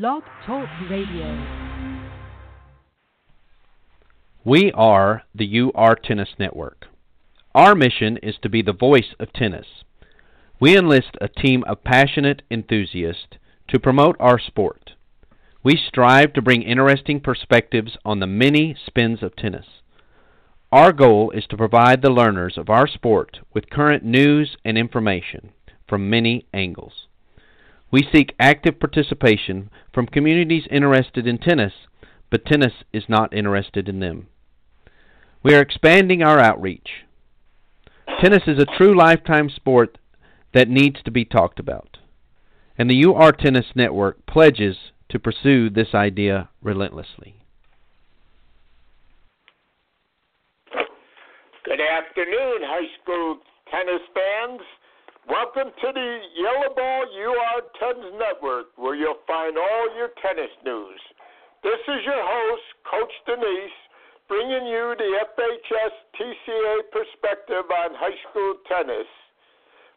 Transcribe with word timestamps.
Blog 0.00 0.24
Talk 0.44 0.68
Radio. 0.90 1.46
We 4.44 4.72
are 4.74 5.22
the 5.32 5.60
UR 5.60 5.94
Tennis 5.94 6.30
Network. 6.36 6.86
Our 7.54 7.76
mission 7.76 8.16
is 8.16 8.34
to 8.42 8.48
be 8.48 8.60
the 8.60 8.72
voice 8.72 9.14
of 9.20 9.32
tennis. 9.32 9.84
We 10.58 10.76
enlist 10.76 11.16
a 11.20 11.28
team 11.28 11.62
of 11.68 11.84
passionate 11.84 12.42
enthusiasts 12.50 13.36
to 13.68 13.78
promote 13.78 14.16
our 14.18 14.40
sport. 14.40 14.94
We 15.62 15.76
strive 15.76 16.32
to 16.32 16.42
bring 16.42 16.62
interesting 16.62 17.20
perspectives 17.20 17.96
on 18.04 18.18
the 18.18 18.26
many 18.26 18.74
spins 18.84 19.22
of 19.22 19.36
tennis. 19.36 19.66
Our 20.72 20.92
goal 20.92 21.30
is 21.30 21.44
to 21.50 21.56
provide 21.56 22.02
the 22.02 22.10
learners 22.10 22.58
of 22.58 22.68
our 22.68 22.88
sport 22.88 23.38
with 23.52 23.70
current 23.70 24.02
news 24.02 24.56
and 24.64 24.76
information 24.76 25.52
from 25.86 26.10
many 26.10 26.46
angles. 26.52 27.06
We 27.94 28.08
seek 28.12 28.34
active 28.40 28.80
participation 28.80 29.70
from 29.92 30.08
communities 30.08 30.66
interested 30.68 31.28
in 31.28 31.38
tennis, 31.38 31.74
but 32.28 32.44
tennis 32.44 32.72
is 32.92 33.04
not 33.08 33.32
interested 33.32 33.88
in 33.88 34.00
them. 34.00 34.26
We 35.44 35.54
are 35.54 35.60
expanding 35.60 36.20
our 36.20 36.40
outreach. 36.40 37.04
Tennis 38.20 38.42
is 38.48 38.58
a 38.58 38.76
true 38.76 38.98
lifetime 38.98 39.48
sport 39.48 39.96
that 40.52 40.68
needs 40.68 41.04
to 41.04 41.12
be 41.12 41.24
talked 41.24 41.60
about, 41.60 41.98
and 42.76 42.90
the 42.90 43.04
UR 43.04 43.30
Tennis 43.30 43.66
Network 43.76 44.26
pledges 44.26 44.76
to 45.10 45.20
pursue 45.20 45.70
this 45.70 45.94
idea 45.94 46.48
relentlessly. 46.62 47.36
Good 51.64 51.80
afternoon, 51.80 52.58
high 52.64 52.90
school 53.00 53.38
tennis 53.70 54.02
fans. 54.12 54.62
Welcome 55.24 55.72
to 55.72 55.88
the 55.88 56.10
Yellow 56.36 56.76
Ball 56.76 57.08
UR 57.08 57.64
Tennis 57.80 58.12
Network, 58.20 58.76
where 58.76 58.92
you'll 58.92 59.24
find 59.24 59.56
all 59.56 59.86
your 59.96 60.12
tennis 60.20 60.52
news. 60.68 61.00
This 61.64 61.80
is 61.80 62.04
your 62.04 62.20
host, 62.20 62.66
Coach 62.84 63.14
Denise, 63.24 63.80
bringing 64.28 64.68
you 64.68 64.92
the 65.00 65.24
FHS 65.32 65.94
TCA 66.20 66.76
perspective 66.92 67.64
on 67.72 67.96
high 67.96 68.12
school 68.28 68.60
tennis. 68.68 69.08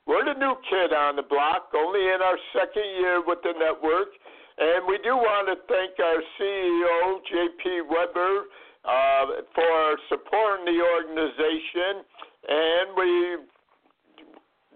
We're 0.08 0.24
the 0.24 0.40
new 0.40 0.56
kid 0.72 0.96
on 0.96 1.20
the 1.20 1.28
block, 1.28 1.76
only 1.76 2.08
in 2.08 2.24
our 2.24 2.40
second 2.56 2.88
year 2.96 3.20
with 3.20 3.44
the 3.44 3.52
network, 3.60 4.16
and 4.56 4.88
we 4.88 4.96
do 5.04 5.12
want 5.12 5.52
to 5.52 5.60
thank 5.68 6.00
our 6.00 6.24
CEO, 6.40 7.20
JP 7.28 7.92
Weber, 7.92 8.48
uh, 8.88 9.44
for 9.52 9.76
supporting 10.08 10.72
the 10.72 10.80
organization, 10.80 12.08
and 12.48 12.96
we 12.96 13.44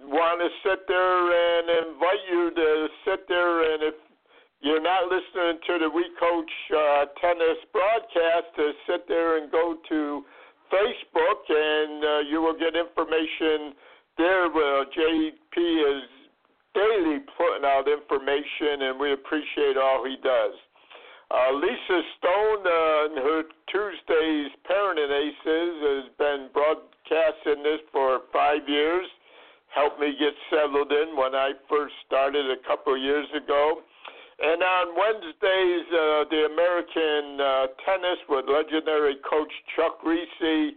want 0.03 0.41
to 0.41 0.49
sit 0.63 0.87
there 0.87 1.19
and 1.29 1.93
invite 1.93 2.23
you 2.31 2.51
to 2.55 2.87
sit 3.05 3.27
there 3.27 3.73
and 3.73 3.83
if 3.83 3.95
you're 4.61 4.81
not 4.81 5.09
listening 5.09 5.57
to 5.65 5.73
the 5.81 5.89
We 5.89 6.05
Coach 6.21 6.53
uh, 6.69 7.05
Tennis 7.17 7.57
broadcast, 7.73 8.53
to 8.55 8.71
sit 8.85 9.07
there 9.07 9.41
and 9.41 9.51
go 9.51 9.77
to 9.89 10.21
Facebook 10.69 11.41
and 11.49 12.05
uh, 12.05 12.19
you 12.29 12.41
will 12.41 12.53
get 12.53 12.77
information 12.77 13.73
there. 14.17 14.53
Where 14.53 14.85
JP 14.85 15.57
is 15.57 16.03
daily 16.77 17.25
putting 17.37 17.65
out 17.65 17.89
information, 17.89 18.85
and 18.85 18.99
we 18.99 19.13
appreciate 19.13 19.81
all 19.81 20.05
he 20.05 20.15
does. 20.21 20.53
Uh, 21.33 21.57
Lisa 21.57 21.99
Stone 22.21 22.61
uh, 22.61 23.17
her 23.17 23.43
Tuesdays 23.65 24.51
Parenting 24.69 25.09
Aces 25.09 25.73
has 25.81 26.05
been 26.21 26.49
broadcasting 26.53 27.63
this 27.63 27.81
for 27.91 28.29
five 28.31 28.61
years 28.67 29.07
helped 29.73 29.99
me 29.99 30.13
get 30.19 30.33
settled 30.49 30.91
in 30.91 31.15
when 31.15 31.33
I 31.35 31.51
first 31.69 31.93
started 32.05 32.45
a 32.51 32.59
couple 32.67 32.95
of 32.95 33.01
years 33.01 33.27
ago. 33.35 33.81
And 34.41 34.61
on 34.63 34.87
Wednesdays, 34.97 35.85
uh, 35.93 36.25
the 36.29 36.49
American 36.49 37.39
uh, 37.39 37.67
tennis 37.85 38.19
with 38.27 38.45
legendary 38.49 39.15
coach 39.29 39.51
Chuck 39.75 40.01
Kriese 40.03 40.71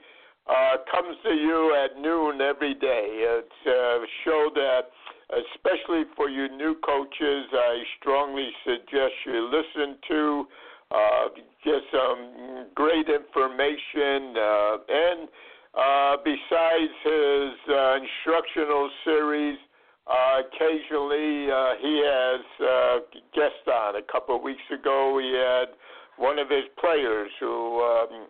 uh, 0.47 0.77
comes 0.93 1.17
to 1.25 1.33
you 1.33 1.75
at 1.75 1.99
noon 1.99 2.41
every 2.43 2.75
day. 2.75 3.25
It's 3.25 3.67
a 3.67 4.05
show 4.25 4.51
that, 4.55 4.93
especially 5.33 6.05
for 6.15 6.29
you 6.29 6.49
new 6.55 6.77
coaches, 6.85 7.47
I 7.53 7.83
strongly 7.99 8.51
suggest 8.65 9.15
you 9.25 9.51
listen 9.51 9.97
to. 10.09 10.47
Uh, 10.91 11.29
get 11.65 11.81
some 11.91 12.67
great 12.75 13.09
information 13.09 14.37
uh, 14.37 14.77
and 14.87 15.29
uh, 15.77 16.17
besides 16.25 16.93
his 17.03 17.53
uh, 17.69 17.99
instructional 17.99 18.91
series, 19.05 19.59
uh, 20.07 20.43
occasionally 20.47 21.51
uh, 21.51 21.73
he 21.81 22.03
has 22.05 22.41
uh, 22.61 22.99
guest 23.35 23.67
on. 23.67 23.97
A 23.97 24.03
couple 24.13 24.37
of 24.37 24.43
weeks 24.43 24.63
ago, 24.73 25.19
he 25.21 25.33
had 25.33 25.75
one 26.17 26.39
of 26.39 26.49
his 26.49 26.65
players 26.79 27.31
who 27.41 27.81
um, 27.83 28.27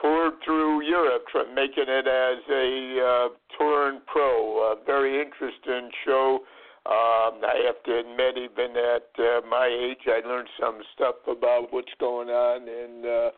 toured 0.00 0.34
through 0.44 0.82
Europe, 0.82 1.24
making 1.54 1.84
it 1.88 2.06
as 2.06 2.38
a 2.50 3.00
uh, 3.00 3.28
touring 3.56 4.00
pro. 4.06 4.72
A 4.72 4.84
very 4.84 5.20
interesting 5.20 5.90
show. 6.04 6.40
Um, 6.86 7.40
I 7.40 7.62
have 7.64 7.82
to 7.84 7.98
admit, 8.00 8.36
even 8.36 8.76
at 8.76 9.08
uh, 9.18 9.40
my 9.48 9.66
age, 9.66 10.04
I 10.06 10.26
learned 10.26 10.48
some 10.60 10.80
stuff 10.94 11.14
about 11.26 11.72
what's 11.72 11.94
going 11.98 12.28
on 12.28 12.68
in 12.68 13.08
uh, 13.08 13.30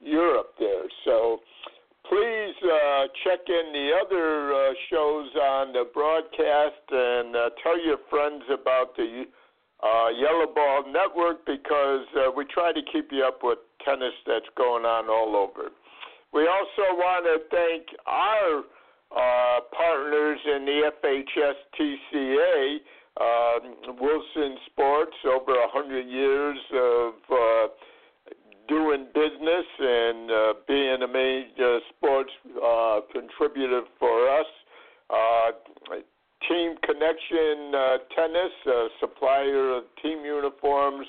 Europe 0.00 0.54
there. 0.58 0.84
So 1.04 1.40
please 2.08 2.54
uh, 2.62 3.06
check 3.24 3.40
in 3.48 3.72
the 3.72 3.90
other 4.04 4.52
uh, 4.52 4.72
shows 4.90 5.28
on 5.34 5.72
the 5.72 5.84
broadcast 5.92 6.84
and 6.90 7.34
uh, 7.34 7.50
tell 7.62 7.78
your 7.80 7.98
friends 8.10 8.42
about 8.52 8.94
the 8.96 9.24
uh, 9.82 10.08
Yellow 10.10 10.52
Ball 10.54 10.84
Network 10.92 11.44
because 11.46 12.06
uh, 12.16 12.30
we 12.36 12.44
try 12.46 12.72
to 12.72 12.80
keep 12.92 13.08
you 13.10 13.24
up 13.24 13.40
with 13.42 13.58
tennis 13.84 14.12
that's 14.26 14.48
going 14.56 14.84
on 14.84 15.08
all 15.08 15.36
over. 15.36 15.70
We 16.32 16.48
also 16.48 16.94
want 16.96 17.24
to 17.24 17.46
thank 17.50 17.86
our 18.06 18.64
uh, 19.14 19.60
partners 19.76 20.40
in 20.44 20.64
the 20.64 20.90
FHS 21.02 21.58
TCA, 21.78 22.76
uh, 23.20 23.94
Wilson 24.00 24.58
Sports, 24.66 25.16
over 25.24 25.52
100 25.52 26.02
years 26.08 26.58
of 26.72 27.14
doing 28.68 29.06
business 29.14 29.66
and 29.78 30.30
uh, 30.30 30.54
being 30.66 31.02
a 31.02 31.08
major 31.08 31.80
sports 31.90 32.30
uh, 32.64 33.00
contributor 33.12 33.82
for 33.98 34.28
us. 34.28 34.46
Uh, 35.10 35.96
team 36.48 36.74
Connection 36.84 37.74
uh, 37.74 37.96
Tennis, 38.14 38.52
uh, 38.66 38.88
supplier 39.00 39.76
of 39.76 39.84
team 40.02 40.24
uniforms 40.24 41.06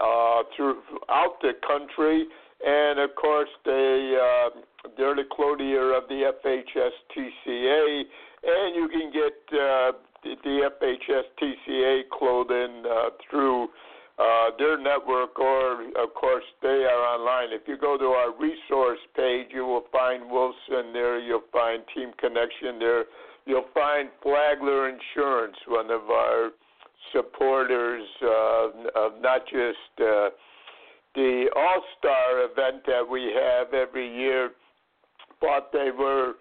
uh, 0.00 0.42
throughout 0.56 1.36
the 1.42 1.52
country, 1.66 2.26
and 2.64 2.98
of 2.98 3.10
course 3.16 3.48
they 3.64 4.16
uh, 4.18 4.60
they're 4.96 5.14
the 5.14 5.24
clothier 5.30 5.96
of 5.96 6.08
the 6.08 6.32
FHS 6.44 6.94
TCA, 7.14 8.02
and 8.44 8.74
you 8.74 8.88
can 8.88 9.12
get 9.12 9.58
uh, 9.58 9.92
the, 10.22 10.34
the 10.42 10.70
FHS 10.80 11.24
TCA 11.40 12.02
clothing 12.10 12.84
uh, 12.86 13.10
through 13.28 13.68
uh, 14.22 14.50
their 14.56 14.78
network, 14.78 15.38
or 15.38 15.82
of 16.00 16.14
course 16.14 16.44
they 16.60 16.86
are 16.86 17.02
online. 17.14 17.48
If 17.50 17.62
you 17.66 17.76
go 17.76 17.98
to 17.98 18.04
our 18.04 18.30
resource 18.38 19.00
page, 19.16 19.48
you 19.50 19.64
will 19.66 19.84
find 19.90 20.30
Wilson 20.30 20.92
there. 20.92 21.18
You'll 21.18 21.48
find 21.52 21.82
Team 21.94 22.12
Connection 22.18 22.78
there. 22.78 23.04
You'll 23.46 23.70
find 23.74 24.10
Flagler 24.22 24.88
Insurance, 24.88 25.56
one 25.66 25.90
of 25.90 26.02
our 26.02 26.50
supporters 27.12 28.06
uh, 28.22 28.68
of 28.94 29.12
not 29.20 29.42
just 29.46 29.92
uh, 29.98 30.30
the 31.16 31.46
All 31.56 31.82
Star 31.98 32.44
event 32.44 32.84
that 32.86 33.02
we 33.08 33.32
have 33.34 33.74
every 33.74 34.08
year, 34.16 34.50
but 35.40 35.70
they 35.72 35.90
were 35.90 36.34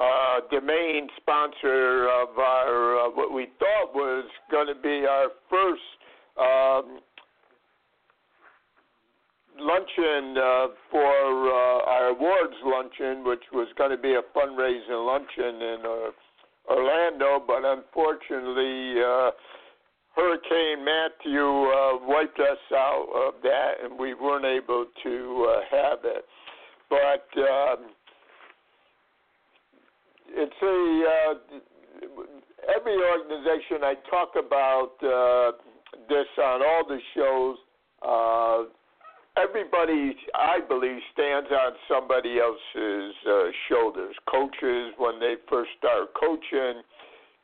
uh, 0.00 0.40
the 0.50 0.60
main 0.60 1.08
sponsor 1.20 2.08
of 2.08 2.38
our 2.38 3.06
uh, 3.06 3.10
what 3.10 3.32
we 3.32 3.48
thought 3.58 3.94
was 3.94 4.24
going 4.50 4.68
to 4.68 4.80
be 4.80 5.04
our 5.06 5.28
first 5.50 5.82
um, 6.38 7.00
luncheon 9.60 10.36
uh, 10.36 10.66
for 10.90 11.50
uh, 11.50 11.90
our 11.90 12.08
awards 12.08 12.54
luncheon, 12.64 13.24
which 13.24 13.42
was 13.52 13.68
going 13.76 13.90
to 13.90 13.96
be 13.96 14.14
a 14.14 14.22
fundraising 14.36 15.06
luncheon 15.06 15.62
in 15.62 15.78
uh, 15.84 16.72
Orlando, 16.72 17.42
but 17.46 17.64
unfortunately, 17.64 19.00
uh, 19.02 19.30
Hurricane 20.14 20.84
Matthew 20.84 21.40
uh, 21.40 21.98
wiped 22.02 22.40
us 22.40 22.58
out 22.74 23.08
of 23.14 23.42
that, 23.42 23.72
and 23.82 23.98
we 23.98 24.14
weren't 24.14 24.44
able 24.44 24.86
to 25.02 25.46
uh, 25.48 25.60
have 25.70 25.98
it. 26.04 26.24
But 26.90 27.28
um, 27.40 27.90
it's 30.30 30.62
a 30.62 31.04
uh, 31.06 31.58
every 32.76 32.96
organization 32.96 33.82
I 33.82 33.94
talk 34.10 34.32
about 34.36 34.92
uh, 35.02 35.52
this 36.08 36.26
on 36.38 36.62
all 36.62 36.84
the 36.86 36.98
shows. 37.14 37.56
Uh, 38.02 38.77
everybody, 39.38 40.16
I 40.34 40.60
believe, 40.66 40.98
stands 41.12 41.48
on 41.50 41.72
somebody 41.88 42.38
else's 42.38 43.14
uh, 43.26 43.50
shoulders. 43.68 44.14
Coaches, 44.30 44.92
when 44.98 45.20
they 45.20 45.34
first 45.48 45.70
start 45.78 46.12
coaching, 46.18 46.82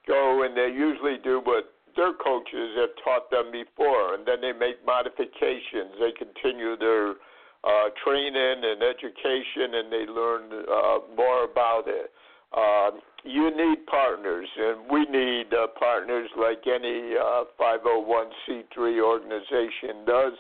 go 0.06 0.42
and 0.42 0.56
they 0.56 0.68
usually 0.74 1.18
do 1.22 1.40
what 1.44 1.72
their 1.96 2.12
coaches 2.12 2.74
have 2.76 2.90
taught 3.04 3.30
them 3.30 3.52
before, 3.52 4.14
and 4.14 4.26
then 4.26 4.40
they 4.40 4.52
make 4.52 4.84
modifications. 4.84 5.94
They 6.00 6.12
continue 6.12 6.76
their 6.76 7.14
uh, 7.62 7.88
training 8.04 8.60
and 8.62 8.82
education, 8.82 9.78
and 9.78 9.92
they 9.92 10.04
learn 10.10 10.42
uh, 10.52 10.98
more 11.16 11.44
about 11.44 11.84
it. 11.86 12.10
Uh, 12.52 12.98
you 13.24 13.50
need 13.56 13.86
partners, 13.86 14.46
and 14.56 14.90
we 14.90 15.06
need 15.06 15.46
uh, 15.54 15.68
partners 15.78 16.28
like 16.36 16.62
any 16.66 17.14
uh, 17.16 17.44
501c3 17.58 19.02
organization 19.02 20.04
does. 20.06 20.34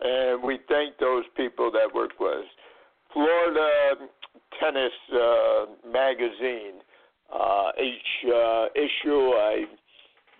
And 0.00 0.42
we 0.42 0.58
thank 0.68 0.98
those 0.98 1.24
people 1.36 1.70
that 1.72 1.94
work 1.94 2.12
with 2.20 2.38
us. 2.38 2.44
Florida 3.12 4.08
Tennis 4.60 4.92
uh, 5.12 5.66
Magazine. 5.90 6.80
Uh, 7.32 7.70
each 7.82 8.32
uh, 8.32 8.66
issue, 8.74 9.30
I 9.32 9.64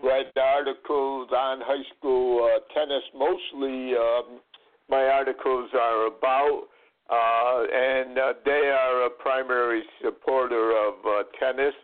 read 0.02 0.26
articles 0.40 1.28
on 1.32 1.60
high 1.62 1.82
school 1.96 2.48
uh, 2.48 2.60
tennis. 2.74 3.02
Mostly, 3.14 3.94
um, 3.96 4.40
my 4.88 5.04
articles 5.04 5.70
are 5.74 6.06
about, 6.06 6.68
uh, 7.10 7.64
and 7.74 8.18
uh, 8.18 8.32
they 8.44 8.72
are 8.72 9.06
a 9.06 9.10
primary 9.10 9.82
supporter 10.04 10.70
of 10.70 10.94
uh, 11.04 11.22
tennis. 11.40 11.74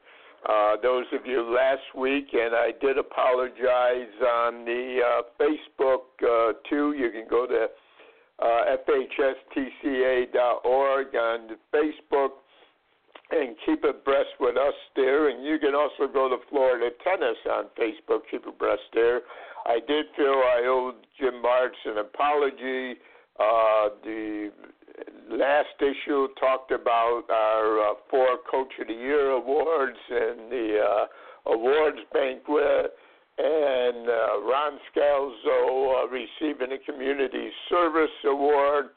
Uh, 0.49 0.77
those 0.83 1.05
of 1.13 1.25
you 1.25 1.55
last 1.55 1.83
week, 1.97 2.29
and 2.33 2.55
I 2.55 2.73
did 2.81 2.99
apologize 2.99 4.13
on 4.21 4.65
the 4.65 4.99
uh, 5.01 5.23
Facebook 5.41 6.03
uh, 6.23 6.55
too. 6.69 6.95
You 6.99 7.11
can 7.11 7.29
go 7.31 7.47
to 7.47 7.69
uh, 8.41 8.77
fhstca.org 9.55 10.35
on 11.15 11.57
Facebook 11.73 12.31
and 13.31 13.57
keep 13.65 13.85
abreast 13.85 14.31
with 14.41 14.57
us 14.57 14.75
there. 14.97 15.29
And 15.29 15.45
you 15.45 15.59
can 15.59 15.75
also 15.75 16.13
go 16.13 16.29
to 16.29 16.37
Florida 16.51 16.91
Tennis 17.05 17.37
on 17.51 17.67
Facebook, 17.79 18.23
keep 18.31 18.47
abreast 18.47 18.83
there. 18.93 19.21
I 19.67 19.79
did 19.87 20.07
feel 20.17 20.27
I 20.27 20.65
owed 20.67 21.07
Jim 21.21 21.41
Marks 21.41 21.79
an 21.85 21.99
apology. 21.99 22.99
Uh, 23.39 23.89
the 24.05 24.51
last 25.31 25.75
issue 25.81 26.29
talked 26.39 26.71
about 26.71 27.23
our 27.31 27.91
uh, 27.91 27.95
four 28.11 28.39
Coach 28.51 28.73
of 28.81 28.89
the 28.89 28.95
Year 28.95 29.31
awards 29.31 29.99
and 30.11 30.51
the 30.51 30.79
uh, 30.81 31.53
awards 31.53 31.99
banquet 32.13 32.93
and 33.39 34.09
uh, 34.09 34.41
Ron 34.43 34.79
Scalzo 34.91 36.05
uh, 36.05 36.09
receiving 36.09 36.73
a 36.73 36.93
Community 36.93 37.49
Service 37.69 38.11
Award. 38.27 38.91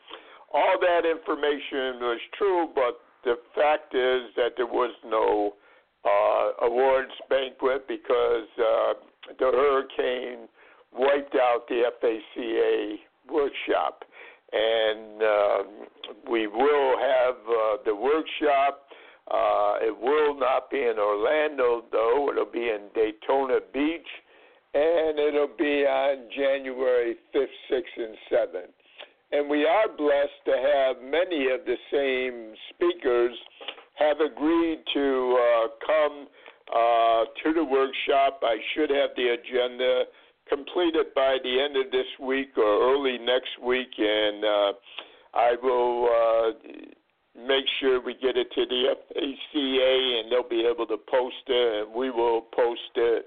All 0.54 0.78
that 0.80 1.08
information 1.10 2.00
was 2.02 2.20
true, 2.38 2.70
but 2.76 3.00
the 3.24 3.36
fact 3.56 3.96
is 3.96 4.34
that 4.36 4.52
there 4.58 4.68
was 4.68 4.94
no 5.06 5.54
uh, 6.06 6.66
awards 6.68 7.12
banquet 7.30 7.88
because 7.88 8.48
uh, 8.60 8.94
the 9.40 9.46
hurricane 9.46 10.48
wiped 10.94 11.36
out 11.36 11.68
the 11.68 11.84
FACA 12.02 12.96
workshop. 13.32 14.04
And 14.54 15.22
uh, 15.22 15.64
we 16.30 16.48
will 16.48 16.98
have 17.00 17.36
uh, 17.36 17.78
the 17.86 17.96
workshop. 17.96 18.88
Uh, 19.30 19.78
it 19.82 19.98
will 20.00 20.38
not 20.38 20.70
be 20.70 20.78
in 20.78 21.00
Orlando, 21.00 21.84
though. 21.92 22.30
It'll 22.32 22.52
be 22.52 22.70
in 22.70 22.90
Daytona 22.94 23.60
Beach 23.74 24.08
and 24.76 25.18
it'll 25.18 25.56
be 25.58 25.88
on 25.88 26.28
January 26.36 27.16
5th, 27.34 27.48
6th, 27.72 27.96
and 27.96 28.18
7th. 28.30 28.74
And 29.32 29.50
we 29.50 29.66
are 29.66 29.88
blessed 29.88 30.44
to 30.46 30.52
have 30.52 31.02
many 31.02 31.48
of 31.50 31.62
the 31.66 31.78
same 31.92 32.54
speakers 32.70 33.34
have 33.94 34.20
agreed 34.20 34.80
to 34.94 35.40
uh, 35.40 35.68
come 35.86 36.28
uh, 36.76 37.24
to 37.42 37.54
the 37.54 37.64
workshop. 37.64 38.42
I 38.44 38.58
should 38.74 38.90
have 38.90 39.12
the 39.16 39.30
agenda 39.40 40.04
completed 40.50 41.08
by 41.16 41.38
the 41.44 41.62
end 41.62 41.78
of 41.78 41.92
this 41.92 42.08
week 42.20 42.58
or 42.58 42.94
early 42.94 43.18
next 43.18 43.60
week, 43.64 43.92
and 43.98 44.44
uh, 44.44 44.74
I 45.34 45.56
will 45.62 46.10
uh, 46.10 46.52
make 47.36 47.66
sure 47.80 48.02
we 48.02 48.14
get 48.14 48.38
it 48.38 48.52
to 48.54 48.66
the 48.66 48.96
FACA, 49.16 50.20
and 50.20 50.32
they'll 50.32 50.48
be 50.48 50.66
able 50.66 50.88
to 50.88 50.98
post 50.98 51.36
it, 51.48 51.88
and 51.88 51.96
we 51.96 52.10
will 52.10 52.42
post 52.56 52.96
it 52.96 53.26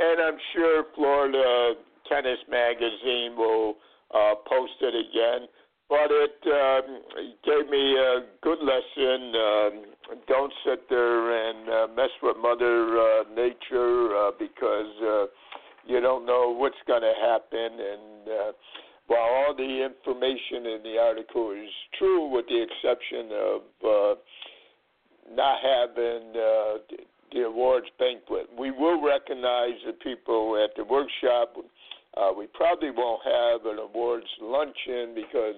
and 0.00 0.20
I'm 0.20 0.38
sure 0.54 0.84
Florida 0.94 1.74
Tennis 2.08 2.38
Magazine 2.50 3.36
will 3.36 3.76
uh, 4.14 4.34
post 4.48 4.72
it 4.80 4.94
again. 4.96 5.46
But 5.88 6.08
it 6.10 6.38
um, 6.46 7.02
gave 7.44 7.68
me 7.68 7.96
a 7.98 8.22
good 8.42 8.58
lesson. 8.62 9.34
Um, 9.34 10.18
don't 10.26 10.52
sit 10.64 10.88
there 10.88 11.50
and 11.50 11.68
uh, 11.68 11.86
mess 11.94 12.10
with 12.22 12.36
Mother 12.40 12.98
uh, 12.98 13.24
Nature 13.34 14.16
uh, 14.16 14.30
because 14.38 14.94
uh, 15.02 15.26
you 15.86 16.00
don't 16.00 16.26
know 16.26 16.54
what's 16.56 16.80
going 16.86 17.02
to 17.02 17.14
happen. 17.20 17.78
And 17.80 18.28
uh, 18.28 18.52
while 19.06 19.22
all 19.22 19.54
the 19.56 19.84
information 19.84 20.66
in 20.66 20.80
the 20.84 20.98
article 20.98 21.52
is 21.52 21.70
true, 21.98 22.28
with 22.28 22.46
the 22.46 22.62
exception 22.62 23.30
of 23.32 23.62
uh, 23.84 24.20
not 25.34 25.58
having 25.62 26.30
uh, 26.34 26.78
the 27.32 27.42
awards 27.42 27.86
banquet. 27.98 28.48
We 28.58 28.70
will 28.70 29.00
recognize 29.02 29.78
the 29.86 29.92
people 29.92 30.62
at 30.62 30.74
the 30.76 30.84
workshop. 30.84 31.54
Uh, 32.16 32.32
we 32.36 32.46
probably 32.48 32.90
won't 32.90 33.22
have 33.24 33.66
an 33.66 33.78
awards 33.78 34.26
luncheon 34.40 35.14
because 35.14 35.54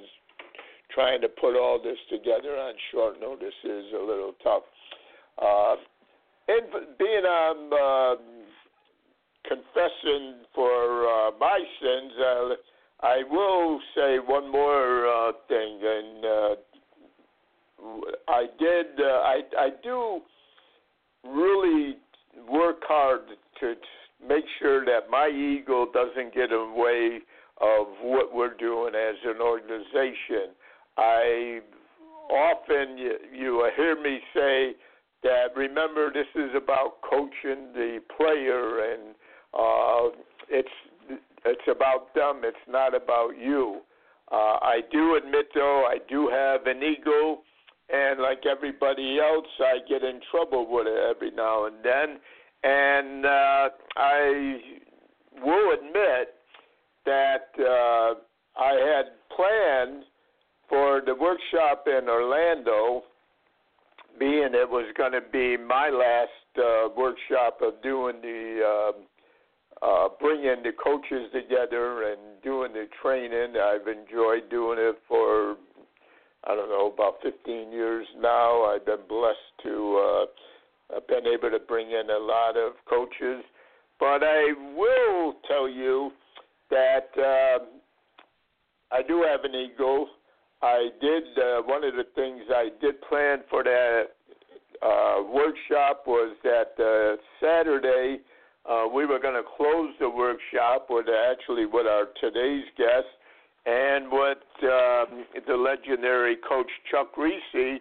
trying 0.95 1.21
to 1.23 1.29
put 1.29 1.57
all 1.57 1.81
this 1.83 1.97
together 2.11 2.57
on 2.57 2.75
short 2.93 3.21
notice 3.21 3.55
is 3.65 3.85
a 3.95 4.05
little 4.05 4.35
tough. 4.43 4.63
Uh, 5.41 5.77
and 6.49 6.69
being 6.99 7.23
I'm 7.25 7.73
confessing 9.54 10.44
for 10.54 11.06
uh, 11.06 11.31
my 11.38 11.58
sins, 11.81 12.12
uh, 12.19 13.06
I 13.06 13.22
will 13.31 13.81
say 13.94 14.16
one 14.25 14.50
more 14.50 15.06
uh, 15.06 15.32
thing, 15.49 15.81
and 15.82 16.25
uh, 16.25 16.54
I 18.28 18.46
did. 18.58 18.87
Uh, 18.99 19.04
I 19.04 19.40
I 19.58 19.69
do 19.82 20.20
really 21.25 21.96
work 22.49 22.81
hard 22.82 23.22
to 23.60 23.75
make 24.26 24.44
sure 24.58 24.84
that 24.84 25.10
my 25.10 25.28
ego 25.28 25.87
doesn't 25.93 26.34
get 26.34 26.52
in 26.52 26.72
the 26.75 26.75
way 26.76 27.19
of 27.60 27.87
what 28.02 28.34
we're 28.34 28.56
doing 28.56 28.94
as 28.94 29.16
an 29.25 29.40
organization. 29.40 30.54
I 30.96 31.60
often 32.31 32.99
you, 32.99 33.16
you 33.34 33.70
hear 33.76 34.00
me 34.00 34.20
say 34.32 34.75
that 35.22 35.56
remember 35.56 36.12
this 36.12 36.26
is 36.34 36.50
about 36.56 37.00
coaching 37.08 37.72
the 37.75 38.00
player 38.16 38.93
and 38.93 39.14
uh, 39.54 40.08
it's 40.49 40.69
it's 41.44 41.69
about 41.69 42.14
them. 42.14 42.43
It's 42.44 42.56
not 42.69 42.94
about 42.94 43.31
you. 43.38 43.81
Uh, 44.31 44.58
I 44.62 44.81
do 44.90 45.16
admit 45.16 45.49
though 45.54 45.84
I 45.87 45.99
do 46.08 46.28
have 46.28 46.66
an 46.66 46.82
ego 46.82 47.42
and 47.92 48.21
like 48.21 48.44
everybody 48.50 49.18
else, 49.21 49.47
I 49.61 49.78
get 49.88 50.02
in 50.02 50.21
trouble 50.30 50.66
with 50.68 50.87
it 50.87 51.14
every 51.14 51.30
now 51.30 51.66
and 51.66 51.76
then. 51.85 52.18
And 52.64 53.26
uh, 53.26 53.68
I 53.97 54.56
will 55.44 55.75
admit 55.75 56.35
that 57.04 57.50
uh, 57.59 58.14
I 58.56 58.73
had 58.73 59.06
planned 59.37 60.04
for 60.68 61.02
the 61.04 61.14
workshop 61.14 61.87
in 61.87 62.09
Orlando, 62.09 63.02
being 64.18 64.54
it 64.54 64.68
was 64.68 64.87
going 64.97 65.12
to 65.12 65.21
be 65.21 65.56
my 65.56 65.90
last 65.90 66.30
uh, 66.59 66.88
workshop 66.97 67.59
of 67.61 67.82
doing 67.82 68.23
the 68.23 68.94
uh, 69.83 70.09
bringing 70.21 70.62
the 70.62 70.73
coaches 70.83 71.31
together 71.33 72.12
and 72.12 72.21
doing 72.43 72.73
the 72.73 72.87
training. 73.03 73.55
I've 73.57 73.89
enjoyed 73.89 74.49
doing 74.51 74.79
it 74.79 74.97
for 75.09 75.57
I 76.45 76.57
don't 76.57 76.69
know, 76.69 76.91
about 76.93 77.19
15 77.23 77.71
years 77.71 78.07
now. 78.19 78.65
I've 78.65 78.85
been 78.85 79.07
blessed 79.09 79.39
to 79.62 80.27
uh, 80.91 80.95
have 80.95 81.07
been 81.07 81.27
able 81.27 81.51
to 81.51 81.61
bring 81.61 81.89
in 81.89 82.11
a 82.11 82.19
lot 82.19 82.57
of 82.57 82.73
coaches. 82.89 83.45
But 84.01 84.25
I 84.25 84.53
will 84.77 85.37
tell 85.47 85.69
you 85.69 86.11
that 86.71 87.11
uh, 87.17 87.65
I 88.91 89.03
do 89.07 89.25
have 89.29 89.45
an 89.45 89.55
ego. 89.55 90.07
I 90.62 90.89
did, 91.01 91.23
uh, 91.39 91.62
one 91.62 91.85
of 91.85 91.95
the 91.95 92.07
things 92.17 92.43
I 92.51 92.71
did 92.81 93.01
plan 93.03 93.39
for 93.49 93.62
that 93.62 94.05
uh, 94.83 95.23
workshop 95.23 96.05
was 96.07 96.35
that 96.43 96.75
uh, 96.79 97.23
Saturday 97.41 98.19
uh, 98.69 98.85
we 98.92 99.07
were 99.07 99.19
going 99.19 99.35
to 99.35 99.42
close 99.57 99.92
the 99.99 100.09
workshop 100.09 100.87
with 100.88 101.07
actually 101.09 101.66
with 101.66 101.87
our 101.87 102.07
today's 102.21 102.64
guest 102.76 103.07
and 103.66 104.07
with 104.11 104.38
um, 104.64 105.25
the 105.47 105.57
legendary 105.57 106.37
coach 106.49 106.71
Chuck 106.90 107.09
Kriese. 107.16 107.81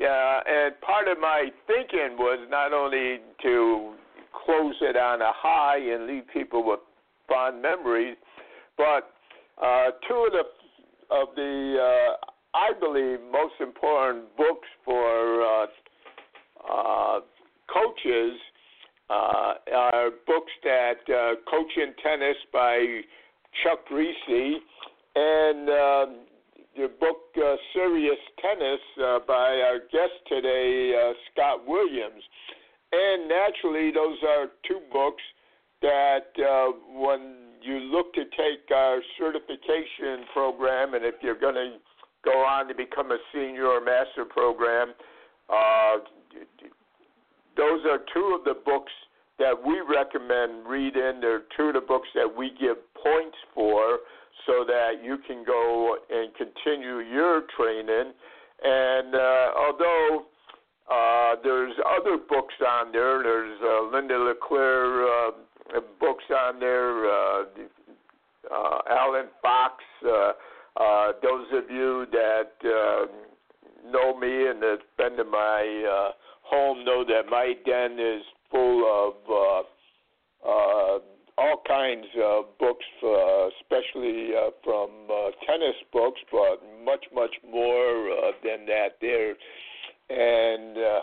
Uh, 0.00 0.40
and 0.46 0.80
part 0.80 1.08
of 1.08 1.18
my 1.18 1.48
thinking 1.66 2.16
was 2.16 2.38
not 2.50 2.72
only 2.72 3.20
to 3.42 3.92
close 4.44 4.74
it 4.80 4.96
on 4.96 5.20
a 5.20 5.32
high 5.34 5.78
and 5.78 6.06
leave 6.06 6.22
people 6.32 6.64
with 6.64 6.80
fond 7.28 7.60
memories, 7.60 8.16
but 8.76 9.12
uh, 9.62 9.90
two 10.08 10.26
of 10.26 10.32
the 10.32 10.42
of 11.14 11.28
the 11.34 11.76
uh, 11.76 12.56
I 12.56 12.72
believe 12.78 13.18
most 13.30 13.54
important 13.60 14.36
books 14.36 14.68
for 14.84 15.42
uh, 15.42 15.66
uh, 16.72 17.20
coaches 17.72 18.38
uh, 19.10 19.54
are 19.74 20.10
books 20.26 20.52
that 20.62 21.02
uh, 21.08 21.34
Coaching 21.50 21.92
Tennis 22.02 22.36
by 22.52 23.00
Chuck 23.62 23.80
Kriese 23.90 24.56
and 25.16 25.68
um, 25.68 26.16
the 26.76 26.88
book 27.00 27.18
uh, 27.36 27.56
Serious 27.74 28.18
Tennis 28.40 28.80
uh, 29.02 29.18
by 29.26 29.60
our 29.66 29.80
guest 29.90 30.14
today, 30.28 30.94
uh, 30.94 31.12
Scott 31.32 31.66
Williams. 31.66 32.22
And 32.92 33.28
naturally, 33.28 33.90
those 33.90 34.18
are 34.26 34.46
two 34.66 34.80
books 34.92 35.22
that 35.82 36.30
uh, 36.38 36.72
when 36.94 37.36
you 37.62 37.78
look 37.78 38.14
to 38.14 38.24
take 38.24 38.70
our 38.74 39.00
certification 39.18 40.24
program, 40.32 40.94
and 40.94 41.04
if 41.04 41.16
you're 41.22 41.38
going 41.38 41.54
to 41.54 41.76
go 42.24 42.44
on 42.44 42.68
to 42.68 42.74
become 42.74 43.10
a 43.10 43.18
senior 43.32 43.66
or 43.66 43.80
master 43.80 44.24
program, 44.24 44.92
uh, 45.48 45.98
those 47.60 47.84
are 47.84 48.00
two 48.14 48.36
of 48.38 48.44
the 48.44 48.58
books 48.64 48.92
that 49.38 49.52
we 49.52 49.80
recommend 49.80 50.66
reading. 50.66 51.20
They're 51.20 51.44
two 51.56 51.68
of 51.68 51.74
the 51.74 51.84
books 51.86 52.08
that 52.14 52.28
we 52.34 52.52
give 52.58 52.76
points 52.94 53.36
for 53.54 53.98
so 54.46 54.64
that 54.66 55.04
you 55.04 55.18
can 55.26 55.44
go 55.44 55.96
and 56.08 56.32
continue 56.34 57.00
your 57.00 57.42
training. 57.56 58.12
And 58.62 59.14
uh, 59.14 59.46
although 59.56 60.24
uh, 60.90 61.36
there's 61.44 61.74
other 62.00 62.16
books 62.16 62.54
on 62.66 62.92
there, 62.92 63.22
there's 63.22 63.60
uh, 63.62 63.94
Linda 63.94 64.18
LeClaire 64.18 65.04
uh, 65.04 65.30
books 66.00 66.24
on 66.30 66.58
there, 66.60 67.10
uh, 67.10 67.44
uh, 68.50 68.78
Allen 68.88 69.26
Fox. 69.42 69.84
Uh, 70.04 70.32
uh, 70.80 71.12
those 71.22 71.46
of 71.52 71.70
you 71.70 72.06
that 72.10 72.52
uh, 72.64 73.06
know 73.90 74.18
me 74.18 74.48
and 74.48 74.62
have 74.62 74.78
been 74.96 75.16
to 75.16 75.24
my 75.24 75.84
uh, 75.84 76.10
home 76.50 76.84
know 76.84 77.04
that 77.04 77.30
my 77.30 77.54
den 77.64 77.92
is 77.98 78.22
full 78.50 78.82
of 78.84 79.14
uh, 79.30 80.48
uh, 80.48 80.98
all 81.38 81.62
kinds 81.66 82.06
of 82.22 82.44
books, 82.58 82.84
uh, 83.02 83.48
especially 83.60 84.30
uh, 84.36 84.50
from 84.62 84.90
uh, 85.10 85.30
tennis 85.46 85.76
books, 85.92 86.20
but 86.30 86.60
much, 86.84 87.04
much 87.14 87.34
more 87.48 88.10
uh, 88.10 88.32
than 88.44 88.66
that 88.66 88.98
there. 89.00 89.34
And 90.10 90.76
uh, 90.76 91.00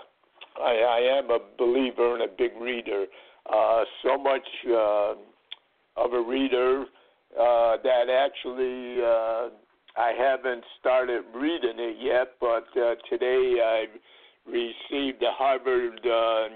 I, 0.61 0.73
I 0.73 1.17
am 1.17 1.31
a 1.31 1.39
believer 1.57 2.15
and 2.15 2.23
a 2.23 2.33
big 2.37 2.51
reader. 2.59 3.05
Uh, 3.51 3.83
so 4.03 4.17
much 4.17 4.47
uh, 4.67 5.13
of 5.95 6.13
a 6.13 6.21
reader 6.21 6.85
uh, 7.39 7.77
that 7.83 8.09
actually 8.09 9.01
uh, 9.01 9.49
I 9.97 10.11
haven't 10.17 10.63
started 10.79 11.23
reading 11.33 11.77
it 11.77 11.97
yet, 11.99 12.33
but 12.39 12.67
uh, 12.79 12.95
today 13.09 13.55
I 13.63 13.85
received 14.47 15.19
the 15.19 15.31
Harvard. 15.31 15.99
Uh, 16.05 16.47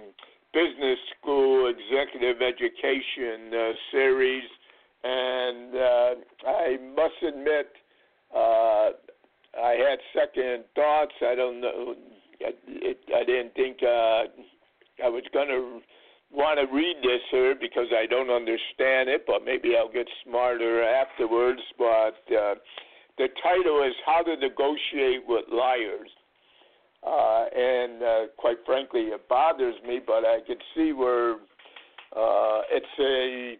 business 0.54 1.00
school 1.20 1.72
executive 1.72 2.42
education 2.42 3.54
uh, 3.54 3.72
series, 3.92 4.44
and 5.04 5.76
uh, 5.76 6.10
I 6.48 6.78
must 6.96 7.16
admit, 7.26 7.72
uh, 8.36 8.90
I 9.60 9.76
had 9.80 10.00
second 10.14 10.66
thoughts. 10.76 11.14
I 11.22 11.36
don't 11.36 11.62
know. 11.62 11.96
I, 12.42 12.52
it, 12.68 13.00
I 13.16 13.24
didn't 13.24 13.54
think 13.54 13.78
uh, 13.82 14.28
I 15.04 15.10
was 15.10 15.24
going 15.34 15.48
to 15.48 15.80
want 16.32 16.60
to 16.60 16.74
read 16.74 16.98
this 17.04 17.22
here 17.30 17.56
because 17.60 17.88
I 17.92 18.06
don't 18.06 18.30
understand 18.30 19.10
it, 19.10 19.26
but 19.28 19.44
maybe 19.46 19.76
I'll 19.78 19.92
get 19.92 20.08
smarter 20.26 20.84
afterwards. 20.84 21.62
But 21.78 22.20
uh, 22.32 22.56
the 23.18 23.28
title 23.44 23.84
is 23.84 23.94
How 24.06 24.24
to 24.24 24.36
Negotiate 24.36 25.24
with 25.28 25.46
Liars. 25.52 26.10
Uh, 27.06 27.46
and 27.56 28.04
uh, 28.04 28.20
quite 28.38 28.58
frankly, 28.66 29.02
it 29.02 29.28
bothers 29.28 29.76
me, 29.88 30.00
but 30.06 30.24
I 30.24 30.40
can 30.46 30.58
see 30.76 30.94
where 30.94 31.34
uh, 32.16 32.62
it's 32.72 32.86
a 33.00 33.58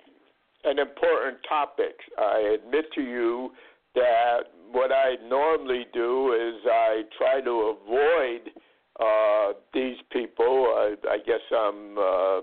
an 0.64 0.78
important 0.78 1.38
topic. 1.50 1.96
I 2.20 2.56
admit 2.62 2.86
to 2.94 3.02
you 3.02 3.52
that 3.96 4.42
what 4.72 4.92
I 4.92 5.16
normally 5.28 5.86
do 5.94 6.34
is 6.34 6.62
I 6.66 7.02
try 7.18 7.42
to 7.42 7.76
avoid 7.76 8.52
uh, 9.00 9.54
these 9.74 9.98
people. 10.12 10.46
I, 10.46 10.96
I 11.10 11.18
guess 11.18 11.42
I'm, 11.52 11.98
uh, 11.98 12.42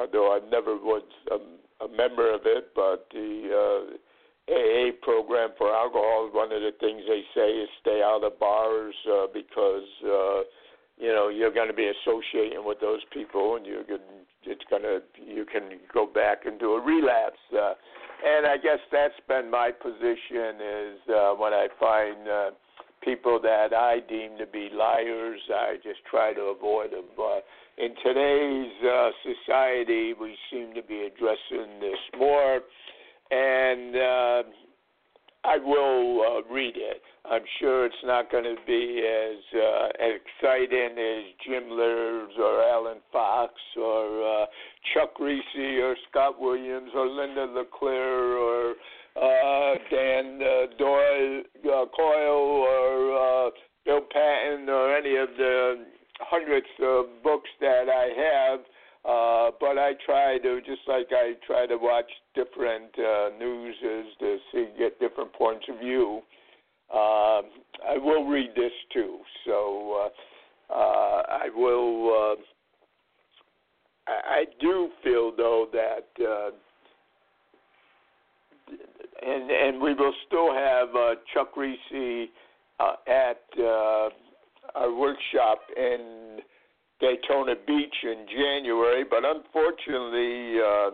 although 0.00 0.36
I 0.36 0.40
never 0.48 0.76
was 0.76 1.02
a, 1.30 1.84
a 1.84 1.88
member 1.88 2.32
of 2.32 2.42
it, 2.44 2.68
but 2.74 3.08
the 3.12 3.88
uh, 3.90 3.96
AA 4.48 4.94
program 5.02 5.50
for 5.58 5.74
alcohol, 5.74 6.30
one 6.32 6.52
of 6.52 6.62
the 6.62 6.70
things 6.78 7.02
they 7.08 7.22
say 7.34 7.50
is 7.50 7.68
stay 7.80 8.00
out 8.04 8.22
of 8.22 8.38
bars 8.38 8.94
uh, 9.10 9.26
because 9.34 9.88
uh, 10.04 10.40
you 10.98 11.12
know 11.12 11.28
you're 11.28 11.52
going 11.52 11.68
to 11.68 11.74
be 11.74 11.90
associating 11.90 12.64
with 12.64 12.78
those 12.80 13.00
people, 13.12 13.56
and 13.56 13.66
you're 13.66 13.82
going 13.84 14.00
it's 14.44 14.64
going 14.70 14.82
to 14.82 15.02
you 15.18 15.44
can 15.44 15.80
go 15.92 16.06
back 16.06 16.46
and 16.46 16.60
do 16.60 16.74
a 16.74 16.80
relapse. 16.80 17.42
Uh, 17.52 17.74
and 18.24 18.46
I 18.46 18.56
guess 18.56 18.78
that's 18.92 19.18
been 19.28 19.50
my 19.50 19.70
position 19.70 20.62
is 20.62 20.98
uh, 21.10 21.34
when 21.34 21.52
I 21.52 21.66
find 21.78 22.28
uh, 22.28 22.50
people 23.02 23.40
that 23.42 23.74
I 23.74 24.00
deem 24.08 24.38
to 24.38 24.46
be 24.46 24.70
liars, 24.72 25.40
I 25.52 25.76
just 25.82 26.00
try 26.08 26.32
to 26.32 26.54
avoid 26.54 26.92
them. 26.92 27.04
But 27.16 27.44
in 27.78 27.94
today's 28.04 28.72
uh, 28.82 29.10
society, 29.22 30.14
we 30.14 30.36
seem 30.50 30.72
to 30.74 30.82
be 30.82 31.10
addressing 31.10 31.80
this 31.80 31.98
more 32.16 32.60
and 33.30 33.96
uh, 33.96 34.42
I 35.44 35.58
will 35.58 36.22
uh, 36.22 36.52
read 36.52 36.74
it. 36.76 37.02
I'm 37.24 37.42
sure 37.60 37.86
it's 37.86 37.94
not 38.04 38.30
going 38.30 38.44
to 38.44 38.56
be 38.66 39.02
as 39.02 39.58
uh, 39.58 39.88
exciting 39.98 40.96
as 40.98 41.24
Jim 41.44 41.70
Loehr 41.70 42.28
or 42.38 42.62
Allen 42.62 42.98
Fox 43.12 43.52
or 43.76 44.42
uh, 44.42 44.46
Chuck 44.94 45.16
Kriese 45.18 45.80
or 45.82 45.96
Scott 46.10 46.40
Williams 46.40 46.90
or 46.94 47.08
Linda 47.08 47.46
LeClaire 47.46 48.36
or 48.36 48.74
uh, 49.16 49.74
Dan 49.90 50.40
uh, 50.40 50.66
Doyle, 50.78 51.42
uh, 51.64 51.84
Coyle 51.96 52.64
or 52.68 53.46
uh, 53.46 53.50
Bill 53.84 54.02
Patton 54.12 54.68
or 54.68 54.96
any 54.96 55.16
of 55.16 55.28
the 55.36 55.84
hundreds 56.20 56.66
of 56.82 57.06
books 57.22 57.50
that 57.60 57.88
I 57.88 58.50
have 58.52 58.60
uh, 59.06 59.50
but 59.60 59.78
I 59.78 59.92
try 60.04 60.38
to, 60.38 60.60
just 60.62 60.80
like 60.88 61.08
I 61.12 61.34
try 61.46 61.66
to 61.66 61.76
watch 61.76 62.10
different 62.34 62.90
uh, 62.98 63.28
news 63.38 63.76
to 64.18 64.38
see, 64.52 64.66
get 64.76 64.98
different 64.98 65.32
points 65.32 65.64
of 65.68 65.78
view. 65.78 66.22
Uh, 66.92 67.42
I 67.88 67.98
will 67.98 68.24
read 68.24 68.50
this 68.56 68.72
too. 68.92 69.18
So 69.44 70.08
uh, 70.70 70.74
uh, 70.74 71.22
I 71.28 71.48
will. 71.54 72.36
Uh, 74.08 74.10
I, 74.10 74.40
I 74.40 74.44
do 74.60 74.90
feel 75.04 75.32
though 75.36 75.66
that, 75.72 76.24
uh, 76.24 76.50
and 79.22 79.50
and 79.50 79.80
we 79.80 79.94
will 79.94 80.14
still 80.26 80.52
have 80.52 80.88
uh, 80.96 81.14
Chuck 81.32 81.54
Kriese 81.54 82.26
uh, 82.80 82.94
at 83.06 83.42
uh, 83.58 84.08
our 84.74 84.94
workshop 84.94 85.60
in 85.76 86.38
Daytona 87.00 87.54
Beach 87.66 87.94
in 88.02 88.26
January, 88.26 89.04
but 89.08 89.22
unfortunately, 89.24 90.60
uh, 90.60 90.90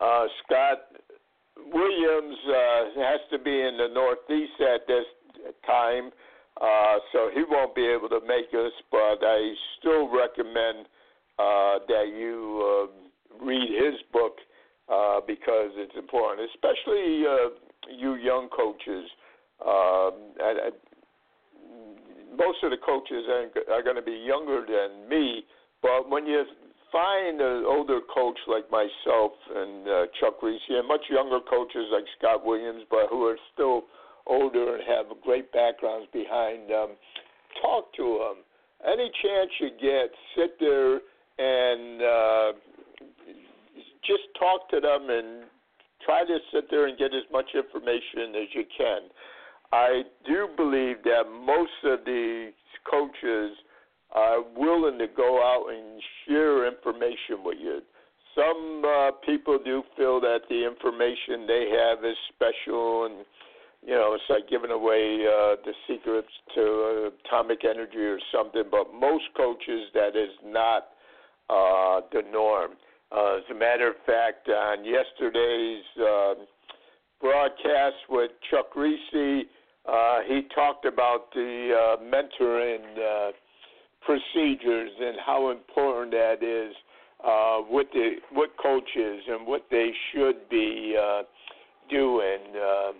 uh, 0.00 0.26
Scott 0.44 0.78
Williams 1.72 2.36
uh, 2.46 3.00
has 3.00 3.20
to 3.30 3.38
be 3.38 3.50
in 3.50 3.76
the 3.78 3.88
Northeast 3.92 4.60
at 4.60 4.86
this 4.86 5.04
time, 5.66 6.10
uh, 6.60 6.96
so 7.12 7.30
he 7.34 7.42
won't 7.48 7.74
be 7.74 7.86
able 7.86 8.08
to 8.08 8.20
make 8.26 8.52
us. 8.52 8.72
But 8.90 9.22
I 9.22 9.54
still 9.78 10.08
recommend 10.08 10.86
uh, 11.38 11.78
that 11.88 12.12
you 12.16 12.88
uh, 13.40 13.44
read 13.44 13.70
his 13.70 14.00
book 14.12 14.36
uh, 14.92 15.20
because 15.26 15.70
it's 15.76 15.96
important, 15.96 16.48
especially 16.54 17.24
uh, 17.26 17.48
you 17.90 18.14
young 18.16 18.48
coaches. 18.48 19.08
Um, 19.64 20.12
most 22.36 22.62
of 22.62 22.70
the 22.70 22.78
coaches 22.78 23.24
are, 23.28 23.46
are 23.72 23.82
going 23.82 23.96
to 23.96 24.02
be 24.02 24.18
younger 24.26 24.64
than 24.66 25.08
me, 25.08 25.44
but 25.82 26.08
when 26.08 26.26
you 26.26 26.44
find 26.94 27.40
an 27.40 27.64
older 27.66 28.00
coach 28.14 28.38
like 28.46 28.70
myself 28.70 29.32
and 29.50 29.88
uh, 29.88 30.06
Chuck 30.20 30.40
Kriese, 30.40 30.58
and 30.68 30.86
much 30.86 31.02
younger 31.10 31.40
coaches 31.40 31.90
like 31.90 32.04
Scott 32.18 32.46
Williams, 32.46 32.84
but 32.88 33.10
who 33.10 33.26
are 33.26 33.36
still 33.52 33.82
older 34.26 34.76
and 34.76 34.84
have 34.86 35.06
great 35.22 35.52
backgrounds 35.52 36.06
behind 36.12 36.70
them, 36.70 36.90
talk 37.60 37.92
to 37.96 38.20
them. 38.22 38.44
Any 38.86 39.10
chance 39.22 39.50
you 39.60 39.70
get, 39.80 40.10
sit 40.36 40.54
there 40.60 41.00
and 41.38 42.02
uh, 42.02 42.52
just 44.06 44.22
talk 44.38 44.68
to 44.70 44.80
them 44.80 45.10
and 45.10 45.44
try 46.04 46.24
to 46.24 46.38
sit 46.52 46.70
there 46.70 46.86
and 46.86 46.96
get 46.96 47.10
as 47.14 47.24
much 47.32 47.46
information 47.54 48.36
as 48.36 48.48
you 48.54 48.64
can. 48.76 49.10
I 49.74 50.02
do 50.24 50.46
believe 50.56 51.02
that 51.02 51.24
most 51.28 51.82
of 51.82 52.06
these 52.06 52.52
coaches 52.88 53.56
are 54.12 54.38
willing 54.56 55.00
to 55.00 55.08
go 55.08 55.42
out 55.42 55.66
and 55.74 56.00
share 56.24 56.68
information 56.68 57.42
with 57.44 57.58
you. 57.60 57.80
Some 58.36 58.84
uh, 58.86 59.10
people 59.26 59.58
do 59.64 59.82
feel 59.96 60.20
that 60.20 60.42
the 60.48 60.64
information 60.64 61.48
they 61.48 61.66
have 61.74 62.04
is 62.04 62.16
special 62.32 63.06
and 63.06 63.26
you 63.84 63.94
know, 63.94 64.14
it's 64.14 64.24
like 64.30 64.48
giving 64.48 64.70
away 64.70 65.26
uh, 65.26 65.56
the 65.64 65.72
secrets 65.88 66.28
to 66.54 67.10
atomic 67.26 67.64
energy 67.64 67.98
or 67.98 68.18
something. 68.32 68.62
But 68.70 68.94
most 68.94 69.24
coaches, 69.36 69.90
that 69.92 70.16
is 70.16 70.30
not 70.44 70.88
uh, 71.50 72.00
the 72.12 72.22
norm. 72.32 72.72
Uh, 73.10 73.38
as 73.38 73.42
a 73.50 73.54
matter 73.54 73.88
of 73.88 73.96
fact, 74.06 74.48
on 74.48 74.84
yesterday's 74.84 75.84
uh, 76.00 76.34
broadcast 77.20 77.96
with 78.08 78.30
Chuck 78.50 78.72
Kriese, 78.74 79.42
uh, 79.86 80.20
he 80.26 80.42
talked 80.54 80.84
about 80.84 81.32
the 81.34 81.70
uh, 81.72 82.02
mentoring 82.02 82.80
uh, 82.98 83.32
procedures 84.04 84.90
and 85.00 85.16
how 85.24 85.50
important 85.50 86.12
that 86.12 86.42
is 86.42 86.74
uh, 87.24 87.60
with 87.68 87.86
the 87.92 88.16
with 88.32 88.50
coaches 88.62 89.22
and 89.28 89.46
what 89.46 89.64
they 89.70 89.90
should 90.12 90.48
be 90.48 90.96
uh, 91.00 91.22
doing. 91.90 92.40
Uh, 92.54 92.92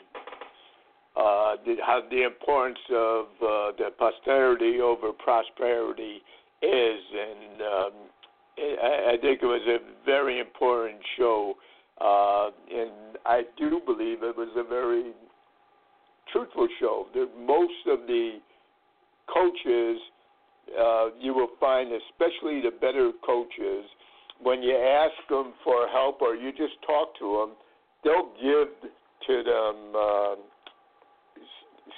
uh, 1.16 1.54
the, 1.64 1.76
how 1.86 2.00
the 2.10 2.24
importance 2.24 2.78
of 2.90 3.26
uh, 3.40 3.70
the 3.78 3.88
posterity 3.96 4.80
over 4.80 5.12
prosperity 5.12 6.20
is, 6.60 7.00
and 7.12 7.62
um, 7.62 7.92
I, 8.58 9.12
I 9.12 9.16
think 9.20 9.40
it 9.40 9.46
was 9.46 9.62
a 9.68 9.78
very 10.04 10.40
important 10.40 10.98
show, 11.16 11.54
uh, 12.00 12.50
and 12.68 13.16
I 13.24 13.42
do 13.56 13.80
believe 13.86 14.24
it 14.24 14.36
was 14.36 14.48
a 14.56 14.64
very 14.64 15.12
truthful 16.34 16.68
show. 16.80 17.06
The, 17.14 17.28
most 17.38 17.86
of 17.86 18.06
the 18.06 18.38
coaches 19.32 20.00
uh, 20.78 21.06
you 21.20 21.34
will 21.34 21.50
find, 21.60 21.92
especially 21.92 22.60
the 22.60 22.72
better 22.80 23.12
coaches, 23.24 23.84
when 24.42 24.62
you 24.62 24.76
ask 24.76 25.14
them 25.28 25.52
for 25.62 25.86
help 25.88 26.20
or 26.20 26.34
you 26.34 26.50
just 26.50 26.74
talk 26.86 27.16
to 27.18 27.46
them, 27.46 27.56
they'll 28.02 28.32
give 28.42 28.68
to 29.26 29.42
them 29.42 29.92
uh, 29.96 30.34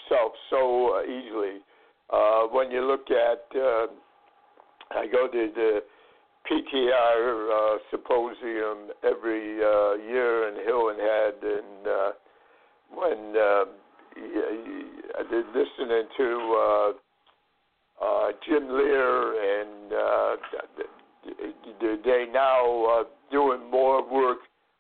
self 0.09 0.33
so 0.51 1.03
easily. 1.05 1.61
Uh, 2.13 2.43
when 2.53 2.71
you 2.71 2.87
look 2.87 3.07
at, 3.11 3.59
uh, 3.59 3.87
I 4.93 5.07
go 5.11 5.27
to 5.27 5.51
the 5.55 5.81
PTR 6.49 7.51
uh, 7.51 7.79
symposium 7.91 8.91
every 9.03 9.57
uh, 9.57 9.95
year 9.95 10.49
in 10.49 10.65
Hilton 10.65 11.01
Head, 11.01 11.35
and 11.43 11.87
uh, 11.87 12.11
when 12.95 13.35
uh, 13.37 13.65
I 14.17 15.23
did 15.31 15.47
listening 15.49 16.09
to 16.17 16.93
uh, 18.01 18.05
uh, 18.05 18.33
Jim 18.47 18.69
Loehr, 18.69 19.35
and 19.61 19.93
uh, 19.93 20.37
they 22.05 22.27
now 22.33 22.85
uh, 22.85 23.05
doing 23.31 23.71
more 23.71 24.03
work 24.03 24.39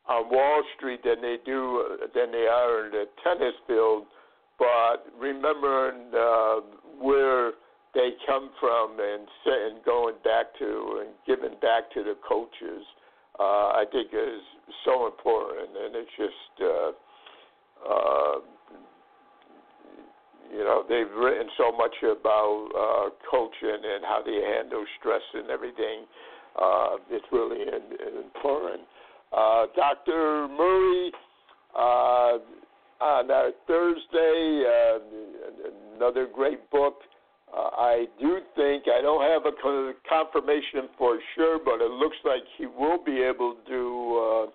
on 0.08 0.30
Wall 0.30 0.62
Street 0.76 1.00
than 1.04 1.20
they 1.20 1.36
do 1.44 1.98
than 2.14 2.32
they 2.32 2.46
are 2.46 2.86
in 2.86 2.92
the 2.92 3.04
tennis 3.24 3.54
field. 3.66 4.04
But 4.58 5.06
remembering 5.18 6.10
uh, 6.14 6.60
where 7.00 7.52
they 7.94 8.10
come 8.26 8.50
from 8.60 8.98
and 9.00 9.26
and 9.46 9.84
going 9.84 10.16
back 10.24 10.46
to 10.58 11.02
and 11.04 11.10
giving 11.26 11.58
back 11.60 11.90
to 11.94 12.02
the 12.02 12.16
coaches, 12.26 12.84
uh, 13.38 13.68
I 13.72 13.84
think 13.90 14.08
is 14.12 14.40
so 14.84 15.06
important, 15.06 15.70
and 15.76 15.96
it's 15.96 16.10
just. 16.16 16.62
Uh, 16.62 16.92
uh, 17.86 18.38
you 20.52 20.64
know, 20.64 20.84
they've 20.88 21.10
written 21.16 21.48
so 21.56 21.72
much 21.72 21.94
about 22.02 22.68
uh, 22.74 23.10
coaching 23.30 23.82
and 23.82 24.04
how 24.04 24.22
they 24.24 24.40
handle 24.42 24.84
stress 24.98 25.22
and 25.34 25.50
everything. 25.50 26.04
Uh, 26.60 26.96
it's 27.10 27.26
really 27.32 27.62
important. 28.24 28.80
Uh, 29.36 29.66
Dr. 29.76 30.48
Murray, 30.48 31.12
uh, 31.76 32.38
on 33.00 33.30
our 33.30 33.50
Thursday, 33.66 34.64
uh, 34.64 34.98
another 35.96 36.26
great 36.32 36.70
book. 36.70 37.00
Uh, 37.54 37.70
I 37.76 38.06
do 38.20 38.38
think, 38.56 38.84
I 38.88 39.02
don't 39.02 39.22
have 39.22 39.42
a 39.46 39.92
confirmation 40.08 40.88
for 40.98 41.18
sure, 41.34 41.58
but 41.62 41.80
it 41.80 41.90
looks 41.90 42.16
like 42.24 42.42
he 42.58 42.66
will 42.66 43.02
be 43.04 43.22
able 43.22 43.56
to 43.68 44.46
uh, 44.48 44.50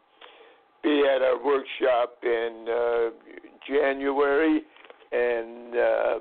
be 0.83 1.03
at 1.07 1.21
our 1.21 1.43
workshop 1.43 2.17
in 2.23 2.65
uh, 2.67 3.09
January 3.67 4.61
and 5.11 5.75
uh, 5.75 6.19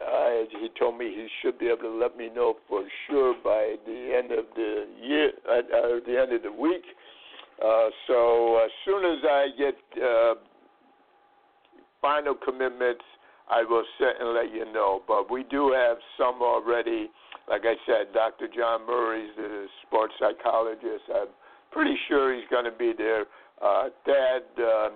I, 0.00 0.46
he 0.60 0.68
told 0.78 0.98
me 0.98 1.06
he 1.06 1.28
should 1.42 1.58
be 1.58 1.66
able 1.66 1.82
to 1.82 1.90
let 1.90 2.16
me 2.16 2.30
know 2.34 2.56
for 2.68 2.84
sure 3.06 3.34
by 3.42 3.74
the 3.86 4.14
end 4.16 4.32
of 4.32 4.46
the 4.54 4.86
year, 5.00 5.32
uh, 5.48 5.58
uh, 5.58 6.00
the 6.06 6.20
end 6.20 6.32
of 6.32 6.42
the 6.42 6.52
week. 6.52 6.84
Uh, 7.64 7.88
so 8.06 8.58
as 8.64 8.70
soon 8.84 9.04
as 9.04 9.18
I 9.24 9.48
get 9.56 10.02
uh, 10.02 10.34
final 12.00 12.34
commitments, 12.34 13.04
I 13.50 13.62
will 13.62 13.84
sit 13.98 14.14
and 14.20 14.34
let 14.34 14.52
you 14.52 14.70
know. 14.72 15.02
But 15.06 15.30
we 15.30 15.44
do 15.44 15.72
have 15.72 15.98
some 16.18 16.40
already. 16.42 17.10
Like 17.48 17.62
I 17.64 17.74
said, 17.86 18.12
Dr. 18.14 18.48
John 18.54 18.86
Murray's 18.86 19.30
the 19.36 19.66
sports 19.86 20.14
psychologist. 20.18 21.04
I'm 21.14 21.28
pretty 21.70 21.94
sure 22.08 22.34
he's 22.34 22.48
going 22.50 22.64
to 22.64 22.76
be 22.76 22.92
there. 22.96 23.26
Uh, 23.62 23.88
Dad. 24.06 24.42
Uh, 24.58 24.88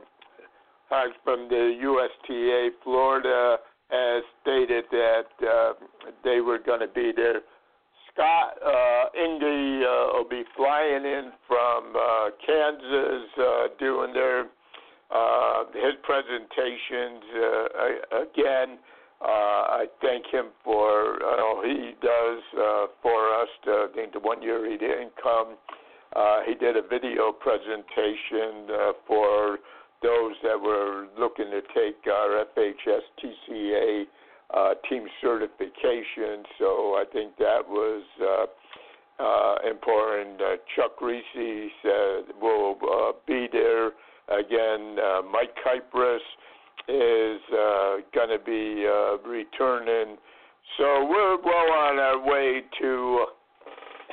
uh, 0.90 1.04
from 1.24 1.48
the 1.48 1.78
USTA 1.80 2.70
Florida 2.84 3.58
has 3.90 4.22
stated 4.42 4.84
that 4.90 5.30
uh, 5.46 5.72
they 6.24 6.40
were 6.40 6.58
going 6.58 6.80
to 6.80 6.88
be 6.88 7.12
there. 7.14 7.40
Scott 8.12 8.58
uh, 8.64 9.04
Indy 9.16 9.84
uh, 9.84 10.18
will 10.18 10.28
be 10.28 10.42
flying 10.56 11.04
in 11.04 11.32
from 11.46 11.94
uh, 11.96 12.30
Kansas 12.44 13.28
uh, 13.38 13.68
doing 13.78 14.12
their 14.12 14.46
uh, 15.10 15.64
his 15.72 15.94
presentations 16.02 17.22
uh, 17.34 18.22
again. 18.22 18.78
Uh, 19.20 19.82
I 19.82 19.86
thank 20.00 20.26
him 20.26 20.46
for 20.62 21.18
uh, 21.22 21.42
all 21.42 21.62
he 21.64 21.94
does 22.00 22.42
uh, 22.54 22.86
for 23.02 23.34
us. 23.40 23.48
To, 23.64 23.70
I 23.70 23.88
think 23.94 24.12
the 24.12 24.20
one 24.20 24.42
year 24.42 24.70
he 24.70 24.76
didn't 24.76 25.12
come, 25.20 25.56
uh, 26.14 26.40
he 26.46 26.54
did 26.54 26.76
a 26.76 26.82
video 26.82 27.32
presentation 27.32 28.70
uh, 28.70 28.92
for 29.06 29.58
those 30.02 30.34
that 30.42 30.60
were 30.60 31.06
looking 31.18 31.50
to 31.50 31.60
take 31.74 32.06
our 32.06 32.44
FHS 32.56 33.02
TCA 33.22 34.04
uh, 34.54 34.74
team 34.88 35.06
certification. 35.20 36.44
So 36.58 36.94
I 36.94 37.04
think 37.12 37.36
that 37.38 37.60
was 37.68 38.02
uh, 38.22 38.46
uh, 39.22 39.56
important. 39.68 40.40
Uh, 40.40 40.56
Chuck 40.74 40.98
Kriese 41.00 41.70
will 42.40 42.76
uh, 42.82 43.12
be 43.26 43.48
there 43.52 43.88
again. 44.28 44.96
Uh, 44.98 45.22
Mike 45.22 45.54
Kypress 45.64 46.18
is 46.88 47.40
going 48.14 48.30
to 48.30 48.38
be 48.44 48.86
returning. 49.28 50.16
So 50.76 51.06
we're 51.10 51.36
well 51.42 51.72
on 51.72 51.98
our 51.98 52.24
way 52.24 52.62
to 52.80 53.26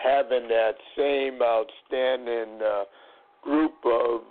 having 0.03 0.47
that 0.49 0.73
same 0.97 1.39
outstanding 1.41 2.59
group 3.43 3.75
of 3.85 4.21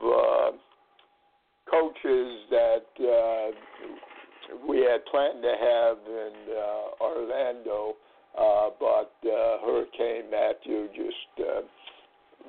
coaches 1.74 2.40
that 2.50 2.86
uh, 3.00 4.56
we 4.68 4.78
had 4.78 5.04
planned 5.06 5.42
to 5.42 5.54
have 5.60 5.96
in 6.06 6.32
uh, 6.54 7.04
Orlando, 7.04 7.96
uh, 8.38 8.70
but 8.78 9.12
uh, 9.28 9.58
Hurricane 9.64 10.30
Matthew 10.30 10.88
just 10.88 11.48
uh, 11.48 11.60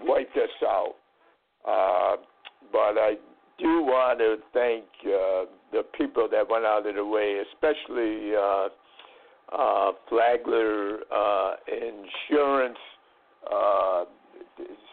wiped 0.03 0.37
us 0.37 0.49
out. 0.63 0.95
Uh, 1.67 2.17
but 2.71 2.99
I 2.99 3.15
do 3.57 3.81
want 3.83 4.19
to 4.19 4.37
thank 4.53 4.83
uh, 5.05 5.45
the 5.71 5.83
people 5.97 6.27
that 6.31 6.47
went 6.49 6.65
out 6.65 6.85
of 6.85 6.95
the 6.95 7.05
way, 7.05 7.41
especially 7.51 8.35
uh, 8.35 8.67
uh, 9.55 9.91
Flagler 10.09 10.99
uh, 11.11 11.55
Insurance, 11.67 12.77
uh, 13.51 14.05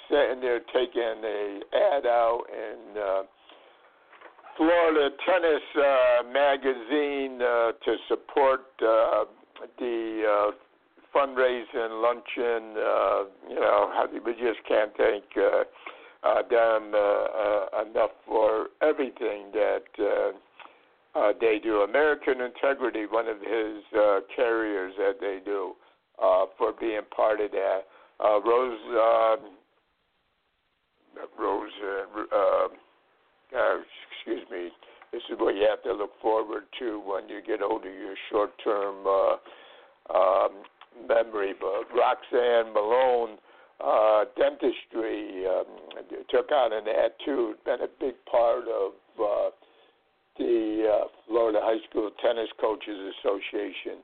sitting 0.08 0.40
there 0.40 0.60
taking 0.72 1.22
a 1.24 1.60
ad 1.74 2.06
out 2.06 2.42
and 2.50 2.98
uh, 2.98 3.22
Florida 4.56 5.10
Tennis 5.26 5.62
uh, 5.76 6.22
Magazine 6.30 7.40
uh, 7.40 7.72
to 7.84 7.96
support 8.08 8.60
uh, 8.82 9.24
the 9.78 10.24
uh, 10.28 10.50
fundraising 11.14 12.02
luncheon. 12.02 12.76
Uh, 12.76 13.24
you 13.48 13.60
know, 13.60 14.06
we 14.24 14.32
just 14.32 14.60
can't 14.68 14.92
thank 14.96 15.24
uh, 15.36 15.64
uh, 16.22 16.42
them 16.48 16.92
uh, 16.94 16.98
uh, 16.98 17.84
enough 17.88 18.10
for 18.26 18.66
everything 18.82 19.50
that 19.52 19.82
uh, 19.98 21.18
uh, 21.18 21.32
they 21.40 21.58
do. 21.62 21.80
American 21.80 22.40
Integrity, 22.40 23.06
one 23.06 23.28
of 23.28 23.38
his 23.38 23.82
uh, 23.98 24.20
carriers 24.34 24.94
that 24.98 25.16
they 25.20 25.38
do, 25.44 25.74
uh, 26.22 26.46
for 26.56 26.72
being 26.72 27.00
part 27.14 27.40
of 27.40 27.50
that. 27.50 27.80
Uh, 28.22 28.40
Rose, 28.40 28.78
uh, 28.90 29.36
Rose, 31.38 31.70
uh, 31.82 32.68
uh, 33.56 33.76
excuse 34.24 34.46
me, 34.50 34.70
this 35.12 35.22
is 35.30 35.38
what 35.38 35.54
you 35.54 35.66
have 35.68 35.82
to 35.82 35.92
look 35.92 36.12
forward 36.20 36.64
to 36.78 37.02
when 37.04 37.28
you 37.28 37.40
get 37.44 37.60
older, 37.62 37.92
your 37.92 38.14
short 38.30 38.50
term 38.62 39.04
uh, 39.06 40.16
um, 40.16 40.62
memory. 41.08 41.54
But 41.58 41.90
Roxanne 41.94 42.72
Malone, 42.72 43.38
uh, 43.82 44.24
dentistry, 44.36 45.44
um, 45.46 45.66
took 46.30 46.50
on 46.52 46.72
an 46.72 46.84
ad 46.88 47.12
too. 47.24 47.54
Been 47.64 47.82
a 47.82 47.90
big 48.00 48.14
part 48.30 48.64
of 48.68 48.92
uh, 49.20 49.50
the 50.38 50.88
uh, 50.88 51.08
Florida 51.26 51.58
High 51.60 51.84
School 51.90 52.10
Tennis 52.22 52.48
Coaches 52.60 53.14
Association. 53.18 53.98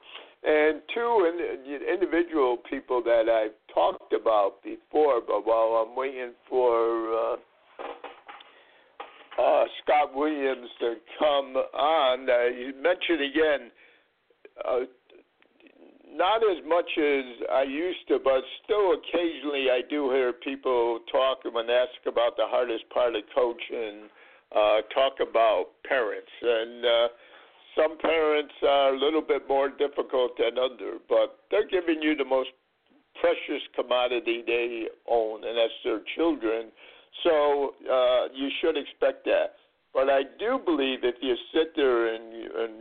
And 0.44 0.82
two 0.94 1.30
in, 1.30 1.82
individual 1.92 2.58
people 2.68 3.02
that 3.04 3.28
I've 3.28 3.74
talked 3.74 4.12
about 4.12 4.62
before, 4.62 5.20
but 5.26 5.46
while 5.46 5.84
I'm 5.84 5.96
waiting 5.96 6.32
for 6.48 7.32
uh, 7.32 7.36
uh, 9.38 9.64
Scott 9.82 10.14
Williams 10.14 10.68
to 10.80 10.94
come 11.18 11.56
on, 11.56 12.28
uh, 12.28 12.44
you 12.46 12.74
mentioned 12.82 13.22
again, 13.22 13.70
uh, 14.64 14.80
not 16.12 16.42
as 16.42 16.58
much 16.66 16.90
as 16.98 17.24
I 17.52 17.62
used 17.62 18.08
to, 18.08 18.18
but 18.22 18.42
still 18.64 18.94
occasionally 18.94 19.70
I 19.70 19.82
do 19.88 20.10
hear 20.10 20.32
people 20.32 21.00
talk 21.12 21.38
when 21.50 21.70
asked 21.70 22.06
about 22.06 22.36
the 22.36 22.46
hardest 22.46 22.88
part 22.90 23.14
of 23.14 23.22
coaching, 23.34 24.08
uh, 24.54 24.82
talk 24.92 25.20
about 25.20 25.66
parents. 25.86 26.32
And 26.42 26.84
uh, 26.84 27.08
some 27.76 27.98
parents 27.98 28.54
are 28.66 28.94
a 28.94 28.98
little 28.98 29.22
bit 29.22 29.46
more 29.48 29.68
difficult 29.68 30.32
than 30.38 30.58
others, 30.58 31.00
but 31.08 31.38
they're 31.50 31.68
giving 31.68 32.02
you 32.02 32.16
the 32.16 32.24
most 32.24 32.50
precious 33.20 33.62
commodity 33.76 34.42
they 34.46 34.86
own, 35.08 35.44
and 35.44 35.56
that's 35.56 35.72
their 35.84 36.00
children. 36.16 36.72
So 37.24 37.74
uh, 37.90 38.28
you 38.34 38.48
should 38.60 38.76
expect 38.76 39.24
that. 39.24 39.58
But 39.94 40.10
I 40.10 40.22
do 40.38 40.60
believe 40.64 41.00
if 41.02 41.16
you 41.20 41.34
sit 41.52 41.74
there 41.74 42.14
and, 42.14 42.32
and 42.32 42.72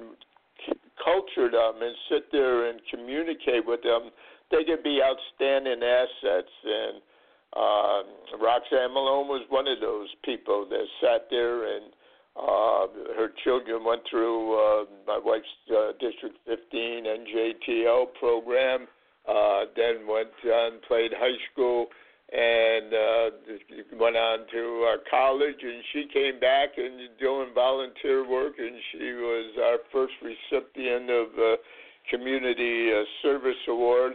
culture 1.04 1.50
them 1.50 1.82
and 1.82 1.95
sit 2.10 2.32
there 2.32 2.69
and 2.69 2.80
communicate 2.91 3.65
with 3.65 3.82
them, 3.82 4.12
they 4.52 4.63
can 4.63 4.78
be 4.84 5.02
outstanding 5.02 5.82
assets. 5.82 6.52
And 6.63 7.02
uh, 7.56 8.38
Roxanne 8.38 8.93
Malone 8.93 9.28
was 9.28 9.45
one 9.50 9.67
of 9.67 9.80
those 9.80 10.10
people 10.23 10.67
that 10.69 10.86
sat 11.02 11.28
there 11.30 11.76
and 11.76 11.86
uh, 12.38 12.86
her 13.17 13.30
children 13.43 13.84
went 13.84 14.02
through 14.10 14.54
uh, 14.54 14.86
my 15.08 15.19
wife's 15.23 15.47
uh, 15.71 15.93
District 16.00 16.38
15 16.45 17.06
NJTL 17.06 18.13
program, 18.19 18.86
uh, 19.28 19.65
then 19.76 20.06
went 20.08 20.30
on 20.45 20.80
played 20.88 21.12
high 21.17 21.38
school 21.52 21.88
and 22.32 22.94
uh, 22.94 23.30
went 24.00 24.18
on 24.18 24.40
to 24.52 24.94
uh, 24.94 24.98
college. 25.10 25.62
And 25.62 25.84
she 25.94 26.08
came 26.13 26.40
back 26.40 26.78
and 26.78 27.10
doing 27.20 27.50
volunteer 27.56 28.28
work, 28.28 28.54
and 28.58 28.76
she 28.92 29.13
was 29.13 29.54
our 29.63 29.78
first 29.92 30.13
recipient 30.22 31.10
of 31.10 31.28
uh, 31.40 31.56
Community 32.10 32.92
uh, 32.92 33.04
Service 33.22 33.62
Award. 33.68 34.13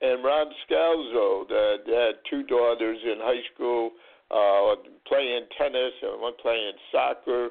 And 0.00 0.24
Ron 0.24 0.46
Scalzo, 0.66 1.46
that 1.48 1.78
had 1.86 2.14
two 2.28 2.42
daughters 2.44 2.98
in 3.04 3.18
high 3.20 3.42
school, 3.54 3.92
uh, 4.32 4.74
playing 5.06 5.46
tennis 5.56 5.92
and 6.02 6.20
one 6.20 6.32
playing 6.42 6.72
soccer, 6.90 7.50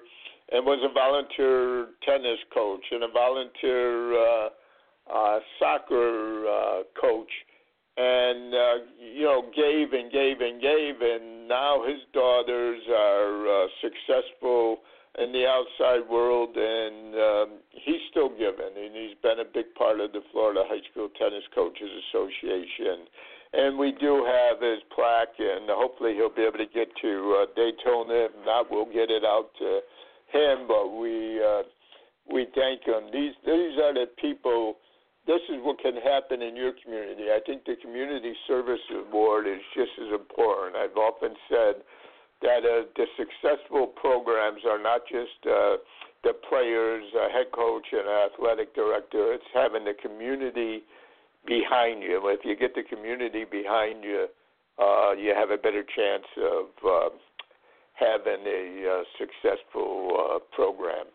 and 0.52 0.65
was 0.65 0.80
a 0.84 0.91
volunteer 0.93 1.88
tennis 2.04 2.39
coach 2.54 2.84
and 2.91 3.04
a 3.04 3.08
volunteer 3.08 4.13
uh, 4.19 4.50
uh, 5.13 5.39
soccer 5.60 6.45
uh, 6.45 6.84
coach 7.00 7.30
and 7.97 8.54
uh, 8.54 8.75
you 8.99 9.23
know 9.23 9.43
gave 9.56 9.93
and 9.93 10.12
gave 10.12 10.39
and 10.39 10.62
gave, 10.62 11.01
and 11.01 11.47
now 11.47 11.84
his 11.86 11.99
daughters 12.13 12.82
are 12.89 13.63
uh, 13.63 13.67
successful 13.82 14.80
in 15.19 15.32
the 15.34 15.45
outside 15.45 16.08
world, 16.10 16.56
and 16.56 17.15
um, 17.15 17.60
he's 17.71 17.99
still 18.10 18.30
giving, 18.30 18.71
and 18.77 18.95
he's 18.95 19.17
been 19.21 19.39
a 19.39 19.49
big 19.54 19.73
part 19.75 19.99
of 19.99 20.13
the 20.13 20.21
Florida 20.32 20.63
High 20.65 20.84
School 20.91 21.10
Tennis 21.19 21.43
Coaches 21.54 21.89
Association. 22.08 23.08
And 23.54 23.77
we 23.77 23.91
do 23.99 24.23
have 24.23 24.62
his 24.62 24.80
plaque, 24.95 25.36
and 25.38 25.67
hopefully 25.67 26.13
he'll 26.15 26.34
be 26.34 26.43
able 26.43 26.63
to 26.63 26.71
get 26.73 26.88
to 27.01 27.43
uh, 27.43 27.45
Daytona. 27.54 28.32
If 28.32 28.32
not, 28.45 28.71
we'll 28.71 28.86
get 28.86 29.12
it 29.12 29.25
out 29.25 29.51
to 29.60 29.82
him. 30.32 30.67
But 30.67 30.95
we 30.95 31.43
uh, 31.43 31.63
we 32.32 32.47
thank 32.56 32.88
him. 32.88 33.12
These 33.12 33.36
these 33.43 33.75
are 33.84 33.93
the 33.93 34.08
people 34.21 34.77
this 35.27 35.41
is 35.49 35.62
what 35.62 35.79
can 35.79 35.95
happen 35.97 36.41
in 36.41 36.55
your 36.55 36.73
community. 36.84 37.29
I 37.29 37.39
think 37.45 37.65
the 37.65 37.75
Community 37.81 38.34
Service 38.47 38.81
Award 38.89 39.47
is 39.47 39.62
just 39.75 39.91
as 40.01 40.13
important. 40.13 40.75
I've 40.75 40.97
often 40.97 41.36
said 41.47 41.84
that 42.41 42.65
uh, 42.65 42.89
the 42.97 43.05
successful 43.17 43.88
programs 43.88 44.62
are 44.67 44.81
not 44.81 45.01
just 45.05 45.38
uh, 45.45 45.77
the 46.23 46.34
players, 46.49 47.03
a 47.13 47.31
head 47.31 47.51
coach, 47.53 47.86
and 47.91 48.01
an 48.01 48.29
athletic 48.34 48.73
director. 48.73 49.34
It's 49.34 49.45
having 49.53 49.86
the 49.86 49.93
community 49.93 50.84
behind 51.45 52.01
you. 52.03 52.21
If 52.25 52.41
you 52.43 52.55
get 52.55 52.73
the 52.73 52.84
community 52.84 53.45
behind 53.45 54.03
you, 54.03 54.27
uh, 54.79 55.13
you 55.13 55.34
have 55.36 55.51
a 55.51 55.57
better 55.57 55.84
chance 55.84 56.25
of 56.38 56.65
uh, 56.86 57.10
having 57.93 58.45
a 58.45 58.89
uh, 58.89 59.03
successful 59.17 60.17
uh, 60.17 60.39
program. 60.55 61.05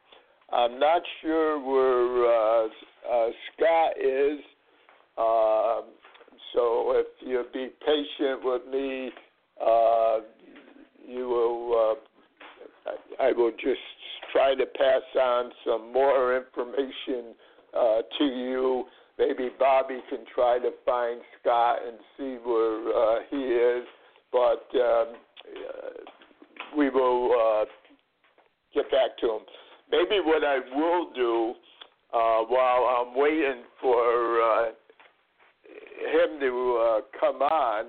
I'm 0.53 0.79
not 0.79 1.03
sure 1.23 1.59
where 1.59 2.27
uh, 2.27 2.67
uh, 3.11 3.29
Scott 3.55 3.93
is. 4.01 4.41
Uh, 5.19 5.81
so 6.55 6.93
if 6.95 7.07
you'll 7.21 7.45
be 7.53 7.71
patient 7.85 8.41
with 8.45 8.63
me, 8.71 9.11
uh, 9.61 10.19
you 11.07 11.29
will. 11.29 11.97
Uh, 12.87 12.93
I 13.21 13.33
will 13.33 13.51
just 13.51 13.81
try 14.33 14.55
to 14.55 14.65
pass 14.65 15.03
on 15.21 15.51
some 15.67 15.93
more 15.93 16.37
information 16.37 17.35
uh, 17.77 18.03
to 18.19 18.25
you. 18.25 18.85
Maybe 19.19 19.49
Bobby 19.59 20.01
can 20.09 20.21
try 20.33 20.59
to 20.61 20.71
find 20.85 21.21
Scott 21.41 21.79
and 21.85 21.97
see 22.17 22.37
where 22.45 23.25
he 23.31 23.37
is, 23.37 23.85
but 24.31 24.69
um, 24.79 25.15
we 26.77 26.91
will 26.91 27.67
get 28.73 28.89
back 28.91 29.19
to 29.23 29.27
him 29.27 29.41
maybe 29.91 30.21
what 30.25 30.45
I 30.45 30.59
will 30.75 31.13
do 31.15 31.55
uh, 32.13 32.43
while 32.49 32.85
I'm 32.87 33.17
waiting 33.17 33.63
for 33.81 34.41
uh, 34.41 34.65
him 36.13 36.41
to 36.41 36.83
uh, 36.83 37.01
come 37.21 37.43
on 37.43 37.87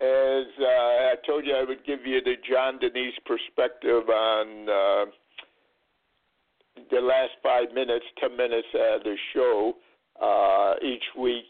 is 0.00 0.46
uh, 0.58 0.64
I 0.64 1.14
told 1.26 1.44
you 1.44 1.54
I 1.54 1.64
would 1.64 1.84
give 1.84 2.06
you 2.06 2.20
the 2.22 2.34
John 2.50 2.78
Denise 2.78 3.14
perspective 3.26 4.08
on 4.08 4.68
uh, 4.68 5.04
the 6.90 7.00
last 7.00 7.32
five 7.42 7.72
minutes, 7.74 8.04
ten 8.18 8.36
minutes 8.36 8.68
of 8.74 9.02
the 9.02 9.16
show 9.34 9.74
uh, 10.22 10.74
each 10.82 11.04
week. 11.18 11.44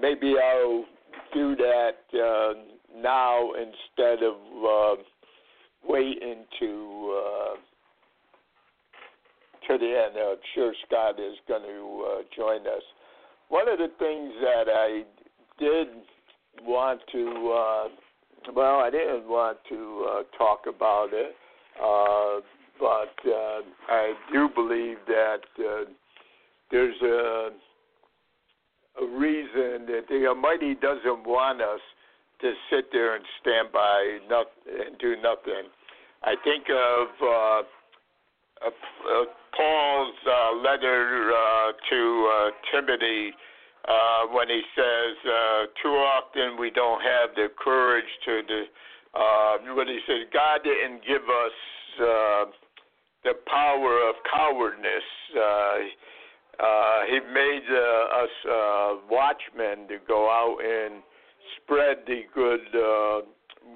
Maybe 0.00 0.34
I'll 0.42 0.84
do 1.34 1.54
that 1.56 1.98
now 2.96 3.50
instead 3.52 4.22
of 4.22 4.98
waiting 5.86 6.44
to. 6.60 7.58
To 9.68 9.76
the 9.76 9.84
end. 9.84 10.16
I'm 10.16 10.38
sure 10.54 10.72
Scott 10.86 11.20
is 11.20 11.36
going 11.46 11.62
to 11.62 12.06
uh, 12.08 12.22
join 12.34 12.66
us. 12.66 12.82
One 13.50 13.68
of 13.68 13.76
the 13.76 13.88
things 13.98 14.32
that 14.40 14.64
I 14.66 15.02
did 15.58 15.88
want 16.62 17.02
to, 17.12 17.54
uh, 17.54 18.52
well, 18.54 18.76
I 18.80 18.88
didn't 18.88 19.28
want 19.28 19.58
to 19.68 20.06
uh, 20.08 20.38
talk 20.38 20.60
about 20.66 21.08
it, 21.12 21.34
uh, 21.76 22.40
but 22.80 23.30
uh, 23.30 23.60
I 23.88 24.14
do 24.32 24.48
believe 24.54 24.96
that 25.06 25.40
uh, 25.58 25.84
there's 26.70 26.96
a, 27.02 27.50
a 29.02 29.06
reason 29.18 29.84
that 29.86 30.04
the 30.08 30.28
Almighty 30.28 30.76
doesn't 30.76 31.26
want 31.26 31.60
us 31.60 31.80
to 32.40 32.52
sit 32.70 32.86
there 32.90 33.16
and 33.16 33.24
stand 33.42 33.70
by 33.70 34.18
and 34.22 34.98
do 34.98 35.14
nothing. 35.22 35.68
I 36.22 36.36
think 36.42 36.64
of 36.70 37.08
uh, 37.22 37.62
uh, 38.64 38.70
uh, 38.70 39.24
Paul's 39.58 40.14
uh, 40.24 40.56
letter 40.62 41.32
uh, 41.34 41.72
to 41.90 42.30
uh, 42.30 42.50
Timothy 42.70 43.32
uh, 43.88 44.26
when 44.30 44.48
he 44.48 44.62
says, 44.76 45.16
uh, 45.26 45.66
too 45.82 45.98
often 45.98 46.56
we 46.60 46.70
don't 46.70 47.02
have 47.02 47.34
the 47.34 47.48
courage 47.58 48.06
to, 48.24 48.42
the, 48.46 48.62
uh, 49.18 49.74
when 49.74 49.88
he 49.88 49.98
says, 50.06 50.30
God 50.32 50.60
didn't 50.62 51.02
give 51.04 51.22
us 51.22 51.56
uh, 52.00 52.44
the 53.24 53.34
power 53.50 54.08
of 54.08 54.14
cowardness. 54.30 55.02
Uh, 55.36 55.42
uh, 56.62 57.00
he 57.10 57.18
made 57.34 57.66
uh, 57.68 58.22
us 58.22 58.30
uh, 58.48 58.94
watchmen 59.10 59.88
to 59.88 59.98
go 60.06 60.30
out 60.30 60.58
and 60.62 61.02
spread 61.56 61.98
the 62.06 62.22
good 62.32 62.60
uh, 62.76 63.22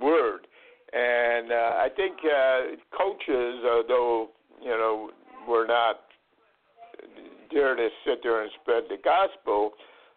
word. 0.01 0.47
And 0.92 1.51
uh, 1.51 1.55
I 1.55 1.88
think 1.97 2.18
uh, 2.23 2.77
coaches, 2.97 3.64
although 3.64 4.29
you 4.62 4.71
know, 4.71 5.11
we're 5.49 5.67
not 5.67 6.01
there 7.53 7.75
to 7.75 7.89
sit 8.07 8.21
there 8.23 8.43
and 8.43 8.51
spread 8.61 8.85
the 8.89 8.97
gospel, 9.03 9.73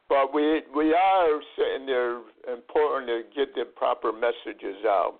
but 0.08 0.34
we 0.34 0.62
we 0.76 0.94
are 0.94 1.42
sitting 1.58 1.86
there 1.86 2.20
important 2.52 3.08
to 3.08 3.22
get 3.36 3.54
the 3.56 3.66
proper 3.66 4.12
messages 4.12 4.84
out. 4.86 5.20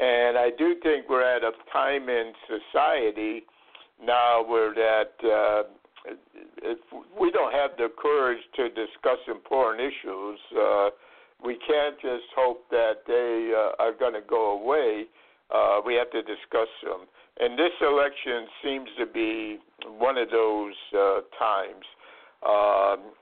And 0.00 0.36
I 0.36 0.50
do 0.58 0.74
think 0.82 1.08
we're 1.08 1.24
at 1.24 1.42
a 1.42 1.52
time 1.72 2.08
in 2.08 2.32
society 2.46 3.44
now 4.04 4.44
where 4.46 4.74
that 4.74 5.12
uh, 5.24 5.62
if 6.62 6.78
we 7.18 7.30
don't 7.30 7.52
have 7.52 7.70
the 7.78 7.88
courage 7.96 8.42
to 8.56 8.68
discuss 8.68 9.18
important 9.28 9.80
issues, 9.80 10.38
uh, 10.60 10.90
we 11.42 11.58
can't 11.66 11.96
just 12.00 12.28
hope 12.34 12.68
that 12.70 13.04
they 13.06 13.52
uh, 13.54 13.82
are 13.82 13.92
going 13.92 14.14
to 14.14 14.26
go 14.28 14.60
away. 14.60 15.04
Uh, 15.54 15.80
we 15.84 15.94
have 15.94 16.10
to 16.10 16.22
discuss 16.22 16.68
them 16.82 17.06
and 17.38 17.58
this 17.58 17.72
election 17.80 18.46
seems 18.62 18.88
to 18.98 19.06
be 19.06 19.58
one 19.98 20.16
of 20.16 20.30
those 20.30 20.74
uh, 20.94 21.20
times. 21.38 21.84
Um, 22.46 23.12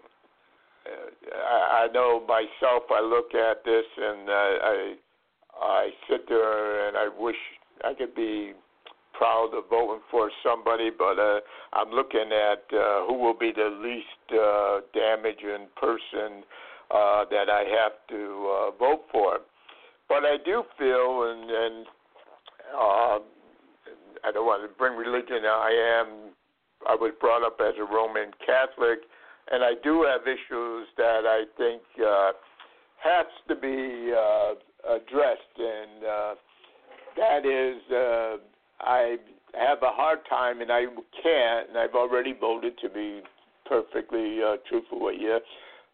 I, 0.86 1.84
I 1.84 1.88
know 1.92 2.20
myself. 2.26 2.84
I 2.90 3.00
look 3.00 3.34
at 3.34 3.64
this 3.64 3.84
and 3.96 4.28
uh, 4.28 4.32
I 4.32 4.94
I 5.60 5.90
sit 6.08 6.28
there 6.28 6.88
and 6.88 6.96
I 6.96 7.08
wish 7.16 7.36
I 7.84 7.94
could 7.94 8.14
be 8.14 8.52
proud 9.12 9.50
of 9.54 9.64
voting 9.70 10.02
for 10.10 10.30
somebody, 10.42 10.90
but 10.96 11.18
uh, 11.18 11.40
I'm 11.72 11.90
looking 11.90 12.30
at 12.32 12.64
uh, 12.76 13.06
who 13.06 13.14
will 13.14 13.38
be 13.38 13.52
the 13.54 13.70
least 13.82 14.38
uh, 14.38 14.80
damaging 14.92 15.68
person 15.76 16.42
uh, 16.90 17.24
that 17.30 17.48
I 17.48 17.64
have 17.80 17.92
to 18.10 18.22
uh, 18.50 18.70
vote 18.72 19.04
for. 19.10 19.38
But 20.08 20.24
I 20.24 20.36
do 20.44 20.64
feel, 20.76 21.30
and, 21.30 21.50
and 21.50 21.86
uh, 22.76 23.18
I 24.26 24.32
don't 24.32 24.46
want 24.46 24.62
to 24.62 24.78
bring 24.78 24.96
religion. 24.96 25.44
I 25.44 26.00
am. 26.00 26.32
I 26.88 26.94
was 26.94 27.12
brought 27.20 27.44
up 27.44 27.58
as 27.60 27.74
a 27.78 27.84
Roman 27.84 28.30
Catholic, 28.44 29.00
and 29.50 29.62
I 29.62 29.72
do 29.82 30.04
have 30.04 30.22
issues 30.22 30.88
that 30.96 31.22
I 31.24 31.44
think 31.56 31.82
uh, 32.00 32.32
has 33.02 33.26
to 33.48 33.54
be 33.54 34.12
uh, 34.12 34.54
addressed, 34.96 35.56
and 35.58 36.04
uh, 36.04 36.34
that 37.16 37.46
is, 37.46 37.80
uh, 37.92 38.36
I 38.80 39.16
have 39.54 39.78
a 39.82 39.92
hard 39.92 40.20
time, 40.28 40.60
and 40.60 40.70
I 40.70 40.86
can't, 41.22 41.68
and 41.68 41.78
I've 41.78 41.94
already 41.94 42.34
voted 42.38 42.76
to 42.82 42.88
be 42.88 43.22
perfectly 43.66 44.40
uh, 44.42 44.56
truthful 44.68 45.00
with 45.00 45.16
you. 45.20 45.38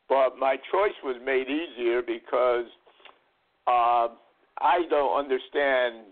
But 0.08 0.38
my 0.38 0.56
choice 0.72 0.96
was 1.04 1.16
made 1.24 1.46
easier 1.48 2.02
because 2.02 2.66
uh, 3.66 4.08
I 4.60 4.82
don't 4.88 5.16
understand 5.16 6.06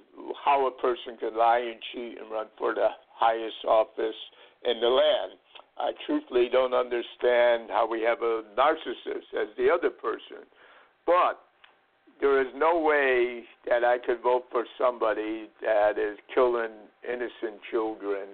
how 0.45 0.67
a 0.67 0.71
person 0.81 1.17
can 1.19 1.37
lie 1.37 1.59
and 1.59 1.81
cheat 1.93 2.19
and 2.21 2.31
run 2.31 2.47
for 2.59 2.75
the 2.75 2.89
highest 3.15 3.65
office 3.67 4.17
in 4.65 4.81
the 4.81 4.89
land. 4.89 5.39
I 5.79 5.93
truthfully 6.07 6.49
don't 6.51 6.75
understand 6.75 7.71
how 7.71 7.87
we 7.91 8.03
have 8.03 8.23
a 8.23 8.43
narcissist 8.59 9.31
as 9.41 9.49
the 9.57 9.69
other 9.71 9.91
person. 9.91 10.47
But 11.07 11.41
there 12.21 12.41
is 12.41 12.49
no 12.57 12.81
way 12.81 13.45
that 13.69 13.85
I 13.85 13.99
could 14.05 14.21
vote 14.23 14.45
for 14.51 14.65
somebody 14.77 15.49
that 15.63 15.99
is 15.99 16.19
killing 16.35 16.73
innocent 17.05 17.61
children. 17.71 18.31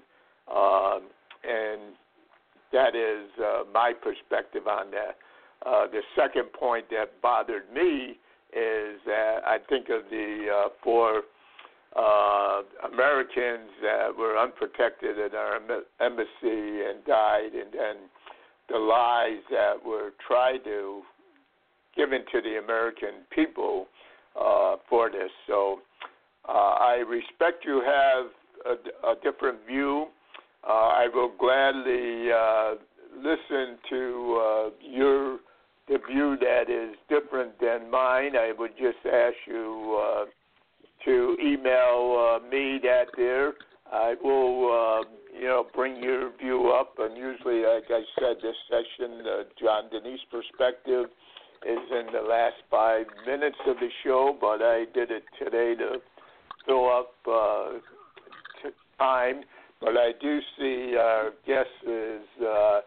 Um, 0.50 1.02
and 1.44 1.92
that 2.72 2.96
is 2.96 3.28
uh, 3.38 3.64
my 3.72 3.92
perspective 3.92 4.66
on 4.66 4.90
that. 4.90 5.16
Uh, 5.66 5.86
the 5.86 6.00
second 6.16 6.52
point 6.52 6.86
that 6.90 7.20
bothered 7.22 7.70
me 7.72 8.18
is 8.52 9.00
that 9.06 9.38
I 9.46 9.58
think 9.68 9.88
of 9.88 10.08
the 10.10 10.46
uh, 10.52 10.68
four 10.82 11.22
uh, 11.96 12.62
Americans 12.92 13.70
that 13.82 14.08
were 14.16 14.38
unprotected 14.38 15.18
at 15.18 15.34
our 15.34 15.56
embassy 16.00 16.28
and 16.42 17.04
died, 17.06 17.52
and 17.54 17.72
then 17.72 17.96
the 18.68 18.78
lies 18.78 19.42
that 19.50 19.74
were 19.84 20.12
tried 20.26 20.64
to 20.64 21.02
given 21.96 22.24
to 22.32 22.40
the 22.40 22.58
American 22.58 23.22
people 23.30 23.86
uh, 24.40 24.76
for 24.88 25.10
this. 25.10 25.30
So 25.46 25.80
uh, 26.48 26.52
I 26.52 27.04
respect 27.08 27.64
you 27.64 27.82
have 27.84 28.26
a, 28.66 29.10
a 29.10 29.14
different 29.22 29.58
view. 29.66 30.06
Uh, 30.66 30.72
I 30.72 31.08
will 31.14 31.32
gladly 31.38 32.32
uh, 32.32 32.74
listen 33.16 33.78
to 33.90 34.42
uh, 34.42 34.70
your 34.82 35.38
the 35.86 35.98
view 36.10 36.36
that 36.40 36.70
is 36.70 36.96
different 37.10 37.52
than 37.60 37.90
mine. 37.90 38.36
I 38.36 38.52
would 38.58 38.70
just 38.70 39.04
ask 39.04 39.36
you 39.46 40.02
uh, 40.02 40.24
to 41.04 41.36
email 41.42 42.40
uh, 42.42 42.48
me 42.48 42.78
that 42.82 43.06
there. 43.16 43.52
I 43.92 44.14
will, 44.22 45.04
uh, 45.04 45.38
you 45.38 45.46
know, 45.46 45.66
bring 45.74 46.02
your 46.02 46.30
view 46.36 46.72
up. 46.72 46.94
And 46.98 47.16
usually, 47.16 47.62
like 47.62 47.84
I 47.90 48.02
said, 48.18 48.36
this 48.42 48.56
session, 48.68 49.20
uh, 49.26 49.42
John 49.60 49.84
Denise 49.90 50.20
perspective 50.30 51.06
is 51.66 51.78
in 51.90 52.06
the 52.12 52.26
last 52.28 52.56
five 52.70 53.06
minutes 53.26 53.56
of 53.66 53.76
the 53.76 53.88
show, 54.02 54.36
but 54.40 54.62
I 54.62 54.84
did 54.94 55.10
it 55.10 55.24
today 55.38 55.74
to 55.76 55.98
fill 56.66 56.90
up 56.90 57.12
uh, 57.30 57.78
time. 58.98 59.42
But 59.80 59.96
I 59.96 60.12
do 60.20 60.38
see 60.58 60.96
our 60.98 61.30
guest 61.46 61.68
is 61.86 62.22
uh, 62.42 62.80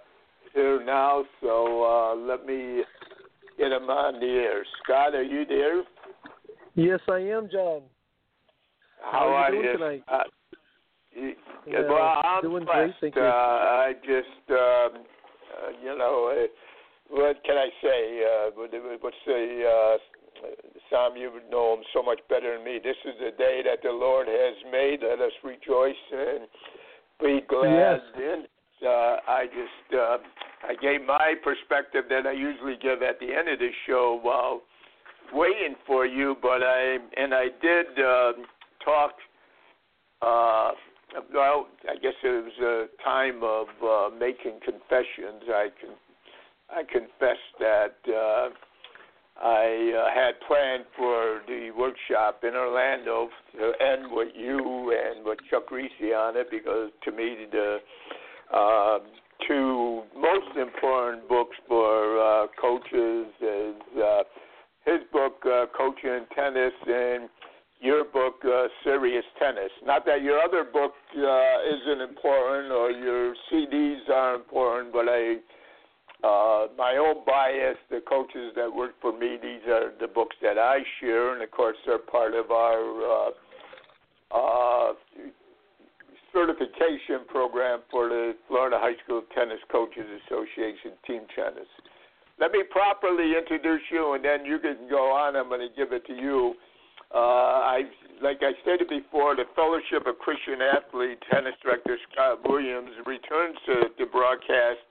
here 0.54 0.84
now, 0.84 1.24
so 1.42 1.84
uh, 1.84 2.16
let 2.16 2.46
me 2.46 2.84
get 3.58 3.72
him 3.72 3.90
on 3.90 4.20
the 4.20 4.26
air. 4.26 4.66
Scott, 4.84 5.14
are 5.14 5.24
you 5.24 5.46
there? 5.46 5.84
Yes, 6.76 7.00
I 7.08 7.20
am, 7.20 7.50
John. 7.52 7.82
How, 9.12 9.28
are 9.30 9.54
you 9.54 9.62
doing 9.62 9.66
you? 9.66 9.74
tonight? 9.74 10.04
Uh, 10.08 10.24
you, 11.16 11.34
yeah, 11.68 11.82
well, 11.90 12.22
I'm 12.24 12.42
doing 12.42 12.66
blessed. 12.66 13.00
great, 13.00 13.14
thank 13.14 13.16
you. 13.16 13.22
Uh, 13.22 13.26
I 13.26 13.94
just, 14.02 14.46
um, 14.52 15.04
uh, 15.04 15.70
you 15.84 15.98
know, 15.98 16.32
uh, 16.32 16.48
what 17.10 17.38
can 17.44 17.58
I 17.58 17.70
say? 17.82 18.24
Uh, 18.24 18.52
what's 18.56 19.16
the 19.26 19.64
uh, 19.64 19.98
Sam? 20.90 21.18
You 21.18 21.32
would 21.34 21.50
know 21.50 21.74
him 21.74 21.84
so 21.94 22.04
much 22.04 22.20
better 22.30 22.56
than 22.56 22.66
me. 22.66 22.80
This 22.84 22.98
is 23.06 23.16
the 23.20 23.32
day 23.38 23.62
that 23.66 23.80
the 23.82 23.92
Lord 23.92 24.28
has 24.28 24.56
made. 24.72 25.00
Let 25.02 25.20
us 25.20 25.32
rejoice 25.44 25.96
and 26.12 26.48
be 27.20 27.42
glad 27.48 28.02
yes. 28.18 28.48
Uh, 28.86 29.18
I 29.28 29.46
just 29.46 29.96
uh, 29.96 30.18
I 30.68 30.76
gave 30.80 31.02
my 31.04 31.34
perspective 31.44 32.06
that 32.10 32.28
I 32.28 32.34
usually 32.34 32.76
give 32.82 33.02
at 33.02 33.20
the 33.20 33.34
end 33.34 33.50
of 33.50 33.58
the 33.58 33.72
show 33.88 34.20
while 34.22 34.62
waiting 35.34 35.76
for 35.88 36.06
you, 36.06 36.36
but 36.42 36.62
I 36.62 36.98
and 37.18 37.34
I 37.34 37.46
did 37.60 37.88
uh, 37.98 38.32
talk. 38.88 39.12
Uh, 40.22 40.72
well, 41.34 41.68
I 41.90 41.96
guess 41.96 42.14
it 42.24 42.44
was 42.44 42.60
a 42.62 43.04
time 43.04 43.44
of 43.44 43.68
uh, 43.84 44.16
making 44.16 44.60
confessions. 44.64 45.44
I 45.50 45.68
can 45.80 45.92
I 46.70 46.84
confess 46.84 47.40
that 47.60 47.96
uh, 48.08 48.50
I 49.42 49.94
uh, 49.96 50.10
had 50.14 50.34
planned 50.48 50.86
for 50.98 51.42
the 51.48 51.72
workshop 51.78 52.44
in 52.44 52.56
Orlando 52.56 53.30
to 53.58 53.72
end 53.80 54.12
with 54.12 54.30
you 54.36 54.60
and 54.92 55.26
with 55.26 55.40
Chuck 55.50 55.70
Kriese 55.72 56.14
on 56.16 56.36
it 56.36 56.48
because 56.52 56.90
to 57.04 57.12
me 57.12 57.46
the 57.52 57.78
uh, 58.54 59.00
two 59.48 60.02
most 60.16 60.58
important 60.58 61.30
books 61.30 61.56
for 61.68 62.20
uh, 62.20 62.48
coaches 62.60 63.28
is 63.40 63.76
uh, 64.04 64.24
his 64.86 65.00
book 65.14 65.36
uh, 65.46 65.66
Coaching 65.78 66.26
Tennis 66.36 66.74
and 66.86 67.30
your 67.80 68.04
book 68.06 68.36
uh, 68.44 68.68
Serious 68.84 69.26
Tennis. 69.40 69.72
Not 69.86 70.06
that 70.06 70.22
your 70.22 70.40
other 70.40 70.64
book 70.64 70.94
uh, 71.16 71.20
isn't 71.20 72.02
important 72.02 72.72
or 72.72 72.92
your 72.92 73.36
CDs 73.52 74.10
are 74.10 74.36
important, 74.36 74.94
but 74.94 75.08
I 75.08 75.38
uh, 76.24 76.68
my 76.76 76.98
own 76.98 77.24
bias, 77.28 77.78
the 77.92 78.02
coaches 78.10 78.52
that 78.56 78.74
work 78.74 78.94
for 79.02 79.14
me, 79.14 79.38
these 79.40 79.62
are 79.70 79.94
the 80.00 80.08
books 80.08 80.36
that 80.42 80.58
I 80.58 80.80
share, 81.00 81.34
and 81.34 81.44
of 81.44 81.52
course, 81.52 81.78
they're 81.86 82.00
part 82.00 82.34
of 82.34 82.50
our 82.50 82.82
uh, 83.06 83.30
uh, 84.34 84.94
certification 86.34 87.22
program 87.28 87.82
for 87.92 88.10
the 88.10 88.36
Florida 88.48 88.78
High 88.80 88.98
School 89.04 89.22
Tennis 89.36 89.60
Coaches 89.72 90.06
Association 90.26 90.98
Team 91.06 91.22
Tennis. 91.36 91.70
Let 92.40 92.52
me 92.52 92.64
properly 92.70 93.34
introduce 93.38 93.82
you, 93.92 94.14
and 94.14 94.26
then 94.26 94.44
you 94.44 94.58
can 94.58 94.90
go 94.90 95.12
on. 95.12 95.36
I'm 95.36 95.50
going 95.50 95.62
to 95.62 95.76
give 95.76 95.94
it 95.94 96.06
to 96.08 96.14
you. 96.14 96.56
Uh, 97.14 97.80
I, 97.80 97.84
like 98.22 98.40
I 98.42 98.52
stated 98.62 98.90
before, 98.90 99.36
the 99.36 99.46
Fellowship 99.56 100.08
of 100.08 100.20
Christian 100.20 100.60
Athlete 100.62 101.20
Tennis 101.32 101.56
Director 101.64 101.98
Scott 102.12 102.40
Williams 102.48 102.92
returns 103.06 103.56
to 103.66 103.90
the 103.98 104.06
broadcast 104.06 104.84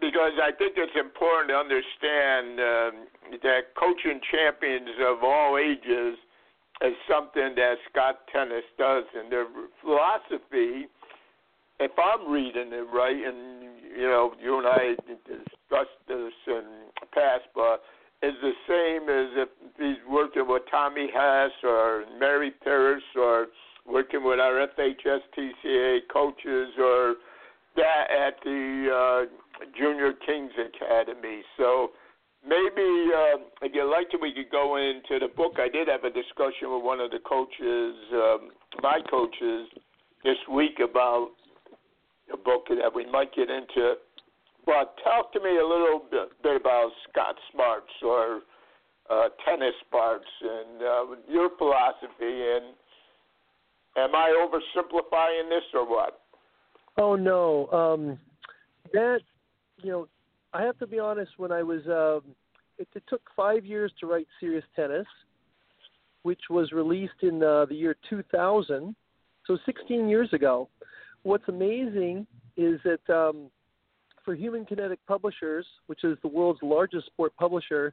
because 0.00 0.32
I 0.42 0.50
think 0.56 0.74
it's 0.76 0.96
important 0.96 1.52
to 1.52 1.56
understand 1.60 2.58
um, 2.58 2.94
that 3.44 3.76
coaching 3.76 4.18
champions 4.32 4.96
of 5.06 5.22
all 5.22 5.58
ages 5.60 6.16
is 6.80 6.96
something 7.06 7.52
that 7.56 7.76
Scott 7.92 8.24
Tennis 8.32 8.64
does, 8.78 9.04
and 9.14 9.30
their 9.30 9.46
philosophy. 9.84 10.88
If 11.78 11.92
I'm 12.00 12.32
reading 12.32 12.72
it 12.72 12.88
right, 12.92 13.16
and 13.16 13.60
you 13.96 14.08
know, 14.08 14.32
you 14.40 14.58
and 14.58 14.66
I 14.66 14.96
discussed 15.28 16.00
this 16.08 16.32
in 16.46 16.64
past, 17.12 17.44
but 17.54 17.82
is 18.22 18.34
the 18.40 18.52
same 18.68 19.08
as 19.08 19.28
if 19.36 19.48
he's 19.80 19.96
working 20.08 20.46
with 20.46 20.62
Tommy 20.70 21.08
Haas 21.12 21.52
or 21.64 22.04
Mary 22.18 22.52
Paris 22.62 23.02
or 23.16 23.46
working 23.86 24.24
with 24.24 24.38
our 24.38 24.66
FHSTCA 24.78 26.00
coaches 26.12 26.68
or 26.78 27.14
that 27.76 28.06
at 28.10 28.34
the 28.44 29.26
uh, 29.30 29.64
Junior 29.76 30.12
Kings 30.26 30.52
Academy. 30.58 31.42
So 31.56 31.90
maybe 32.46 33.08
uh, 33.14 33.38
if 33.62 33.72
you'd 33.74 33.90
like 33.90 34.10
to, 34.10 34.18
we 34.20 34.32
could 34.34 34.50
go 34.50 34.76
into 34.76 35.18
the 35.18 35.32
book. 35.34 35.54
I 35.58 35.68
did 35.68 35.88
have 35.88 36.04
a 36.04 36.10
discussion 36.10 36.72
with 36.74 36.84
one 36.84 37.00
of 37.00 37.10
the 37.10 37.20
coaches, 37.20 37.94
um, 38.12 38.50
my 38.82 39.00
coaches, 39.10 39.68
this 40.24 40.36
week 40.52 40.78
about 40.82 41.30
a 42.32 42.36
book 42.36 42.66
that 42.68 42.94
we 42.94 43.10
might 43.10 43.34
get 43.34 43.48
into. 43.48 43.94
But 44.66 44.94
talk 45.02 45.32
to 45.32 45.40
me 45.40 45.56
a 45.56 45.66
little 45.66 46.02
bit, 46.10 46.28
bit 46.42 46.60
about 46.60 46.90
Scott 47.08 47.34
Smarts 47.50 47.92
or 48.04 48.42
uh, 49.10 49.28
tennis 49.44 49.74
smarts 49.88 50.24
and 50.42 50.82
uh, 50.82 51.04
your 51.28 51.50
philosophy 51.58 52.10
and 52.20 52.74
Am 53.96 54.14
I 54.14 54.46
oversimplifying 54.46 55.48
this 55.48 55.64
or 55.74 55.88
what? 55.88 56.20
Oh 56.96 57.16
no, 57.16 57.66
um, 57.72 58.18
that 58.92 59.20
you 59.82 59.90
know, 59.90 60.08
I 60.52 60.62
have 60.62 60.78
to 60.78 60.86
be 60.86 60.98
honest. 60.98 61.32
When 61.38 61.50
I 61.50 61.62
was, 61.62 61.80
um, 61.86 62.34
it, 62.78 62.88
it 62.94 63.02
took 63.08 63.22
five 63.34 63.64
years 63.64 63.92
to 64.00 64.06
write 64.06 64.26
Serious 64.38 64.64
Tennis, 64.76 65.06
which 66.22 66.40
was 66.50 66.70
released 66.72 67.22
in 67.22 67.42
uh, 67.42 67.64
the 67.66 67.74
year 67.74 67.96
2000, 68.08 68.94
so 69.46 69.58
16 69.66 70.08
years 70.08 70.32
ago. 70.32 70.68
What's 71.22 71.48
amazing 71.48 72.26
is 72.56 72.80
that 72.84 73.14
um, 73.14 73.50
for 74.24 74.34
Human 74.34 74.64
Kinetic 74.64 75.00
Publishers, 75.06 75.66
which 75.86 76.04
is 76.04 76.16
the 76.22 76.28
world's 76.28 76.60
largest 76.62 77.06
sport 77.06 77.32
publisher, 77.36 77.92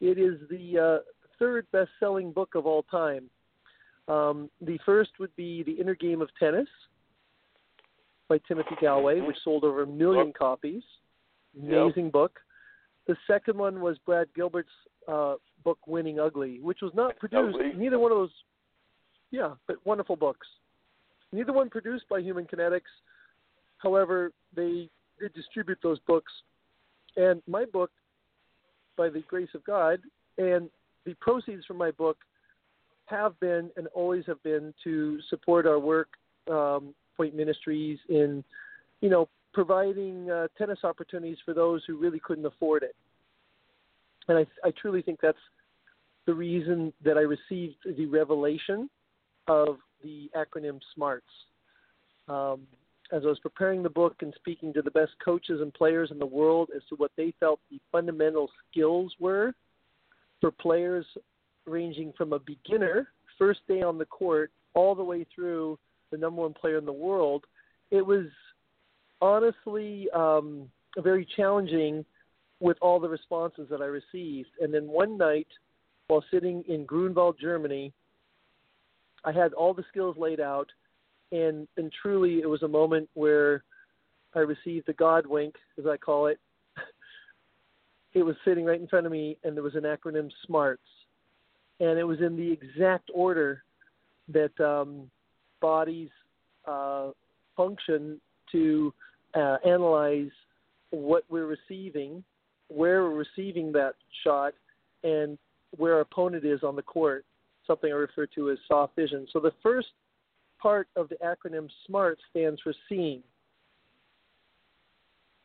it 0.00 0.18
is 0.18 0.38
the 0.48 0.78
uh, 0.78 0.98
third 1.38 1.66
best-selling 1.72 2.32
book 2.32 2.54
of 2.54 2.66
all 2.66 2.82
time. 2.84 3.30
Um, 4.08 4.50
the 4.60 4.78
first 4.84 5.10
would 5.18 5.34
be 5.36 5.62
The 5.62 5.72
Inner 5.72 5.94
Game 5.94 6.20
of 6.20 6.28
Tennis 6.38 6.68
by 8.28 8.38
Timothy 8.48 8.76
Gallwey, 8.82 9.24
which 9.26 9.36
sold 9.44 9.64
over 9.64 9.82
a 9.82 9.86
million 9.86 10.32
copies. 10.36 10.82
Amazing 11.60 12.04
yep. 12.04 12.12
book. 12.12 12.40
The 13.06 13.16
second 13.26 13.58
one 13.58 13.80
was 13.80 13.98
Brad 14.06 14.28
Gilbert's 14.34 14.68
uh, 15.08 15.34
book 15.64 15.78
Winning 15.86 16.20
Ugly, 16.20 16.60
which 16.60 16.78
was 16.80 16.92
not 16.94 17.18
produced. 17.18 17.56
Ugly. 17.56 17.72
Neither 17.76 17.98
one 17.98 18.12
of 18.12 18.18
those, 18.18 18.30
yeah, 19.30 19.54
but 19.66 19.76
wonderful 19.84 20.16
books. 20.16 20.46
Neither 21.32 21.52
one 21.52 21.70
produced 21.70 22.08
by 22.08 22.20
Human 22.20 22.44
Kinetics. 22.44 22.80
However, 23.78 24.32
they 24.54 24.88
did 25.18 25.32
distribute 25.34 25.78
those 25.82 25.98
books, 26.06 26.32
and 27.16 27.42
my 27.46 27.64
book, 27.64 27.90
by 29.00 29.08
the 29.08 29.20
grace 29.20 29.48
of 29.54 29.64
God, 29.64 29.98
and 30.36 30.68
the 31.06 31.14
proceeds 31.22 31.64
from 31.64 31.78
my 31.78 31.90
book 31.90 32.18
have 33.06 33.40
been 33.40 33.70
and 33.78 33.86
always 33.94 34.24
have 34.26 34.42
been 34.42 34.74
to 34.84 35.18
support 35.30 35.66
our 35.66 35.78
work, 35.78 36.08
um, 36.50 36.94
Point 37.16 37.34
Ministries, 37.34 37.98
in 38.10 38.44
you 39.00 39.08
know 39.08 39.26
providing 39.54 40.30
uh, 40.30 40.48
tennis 40.58 40.80
opportunities 40.84 41.38
for 41.46 41.54
those 41.54 41.80
who 41.86 41.96
really 41.96 42.20
couldn't 42.20 42.44
afford 42.44 42.82
it. 42.82 42.94
And 44.28 44.36
I, 44.36 44.46
I 44.62 44.70
truly 44.78 45.00
think 45.00 45.18
that's 45.22 45.38
the 46.26 46.34
reason 46.34 46.92
that 47.02 47.16
I 47.16 47.22
received 47.22 47.76
the 47.96 48.04
revelation 48.04 48.90
of 49.48 49.78
the 50.04 50.30
acronym 50.36 50.78
SMARTS. 50.94 51.24
Um, 52.28 52.66
as 53.12 53.22
I 53.24 53.28
was 53.28 53.38
preparing 53.40 53.82
the 53.82 53.90
book 53.90 54.16
and 54.20 54.32
speaking 54.36 54.72
to 54.74 54.82
the 54.82 54.90
best 54.90 55.12
coaches 55.24 55.60
and 55.60 55.72
players 55.74 56.10
in 56.10 56.18
the 56.18 56.26
world 56.26 56.70
as 56.74 56.82
to 56.88 56.94
what 56.96 57.10
they 57.16 57.34
felt 57.40 57.60
the 57.70 57.80
fundamental 57.90 58.48
skills 58.70 59.12
were 59.18 59.52
for 60.40 60.50
players 60.50 61.04
ranging 61.66 62.12
from 62.16 62.32
a 62.32 62.38
beginner, 62.38 63.08
first 63.38 63.60
day 63.68 63.82
on 63.82 63.98
the 63.98 64.06
court, 64.06 64.50
all 64.74 64.94
the 64.94 65.04
way 65.04 65.26
through 65.34 65.78
the 66.10 66.16
number 66.16 66.42
one 66.42 66.54
player 66.54 66.78
in 66.78 66.86
the 66.86 66.92
world, 66.92 67.44
it 67.90 68.04
was 68.04 68.26
honestly 69.20 70.08
um, 70.14 70.68
very 70.98 71.26
challenging 71.36 72.04
with 72.60 72.76
all 72.80 73.00
the 73.00 73.08
responses 73.08 73.68
that 73.70 73.80
I 73.80 73.86
received. 73.86 74.50
And 74.60 74.72
then 74.72 74.88
one 74.88 75.16
night, 75.16 75.48
while 76.08 76.24
sitting 76.30 76.64
in 76.68 76.84
Grunwald, 76.84 77.36
Germany, 77.40 77.92
I 79.24 79.32
had 79.32 79.52
all 79.52 79.74
the 79.74 79.84
skills 79.90 80.16
laid 80.18 80.40
out, 80.40 80.68
and 81.32 81.68
and 81.76 81.92
truly, 82.02 82.40
it 82.40 82.48
was 82.48 82.62
a 82.62 82.68
moment 82.68 83.08
where 83.14 83.62
I 84.34 84.40
received 84.40 84.86
the 84.86 84.92
God 84.92 85.26
wink, 85.26 85.54
as 85.78 85.86
I 85.86 85.96
call 85.96 86.26
it. 86.26 86.38
it 88.14 88.22
was 88.22 88.36
sitting 88.44 88.64
right 88.64 88.80
in 88.80 88.88
front 88.88 89.06
of 89.06 89.12
me, 89.12 89.36
and 89.44 89.56
there 89.56 89.62
was 89.62 89.74
an 89.74 89.82
acronym 89.82 90.30
SMARTS, 90.46 90.82
and 91.80 91.98
it 91.98 92.04
was 92.04 92.20
in 92.20 92.36
the 92.36 92.50
exact 92.50 93.10
order 93.12 93.62
that 94.28 94.58
um, 94.60 95.10
bodies 95.60 96.10
uh, 96.66 97.10
function 97.56 98.20
to 98.52 98.92
uh, 99.34 99.56
analyze 99.64 100.30
what 100.90 101.24
we're 101.28 101.46
receiving, 101.46 102.22
where 102.68 103.02
we're 103.04 103.24
receiving 103.36 103.72
that 103.72 103.94
shot, 104.24 104.54
and 105.04 105.38
where 105.76 105.94
our 105.94 106.00
opponent 106.00 106.44
is 106.44 106.62
on 106.62 106.76
the 106.76 106.82
court, 106.82 107.24
something 107.66 107.92
I 107.92 107.96
refer 107.96 108.26
to 108.26 108.50
as 108.50 108.58
soft 108.66 108.96
vision. 108.96 109.26
So 109.32 109.38
the 109.38 109.52
first 109.62 109.88
part 110.60 110.88
of 110.96 111.08
the 111.08 111.16
acronym 111.16 111.68
SMART 111.86 112.18
stands 112.30 112.60
for 112.62 112.72
seeing. 112.88 113.22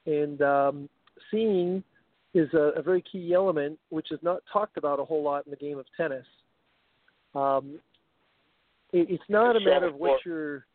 And 0.06 0.42
um, 0.42 0.90
seeing 1.32 1.84
is 2.34 2.54
a, 2.54 2.74
a, 2.78 2.82
very 2.82 3.02
key 3.02 3.34
element 3.34 3.80
which 3.90 4.12
is 4.12 4.20
not 4.22 4.44
talked 4.52 4.78
about 4.78 5.00
a 5.00 5.06
whole 5.06 5.24
lot 5.24 5.46
in 5.46 5.52
the 5.52 5.58
game 5.58 5.80
of 5.80 5.86
tennis. 5.98 6.26
Um, 7.34 7.80
it, 8.92 9.08
it's 9.10 9.24
not 9.30 9.56
it's 9.56 9.66
a 9.66 9.70
matter 9.70 9.88
so 9.90 9.94
of 9.94 10.00
what 10.00 10.20
you're. 10.26 10.66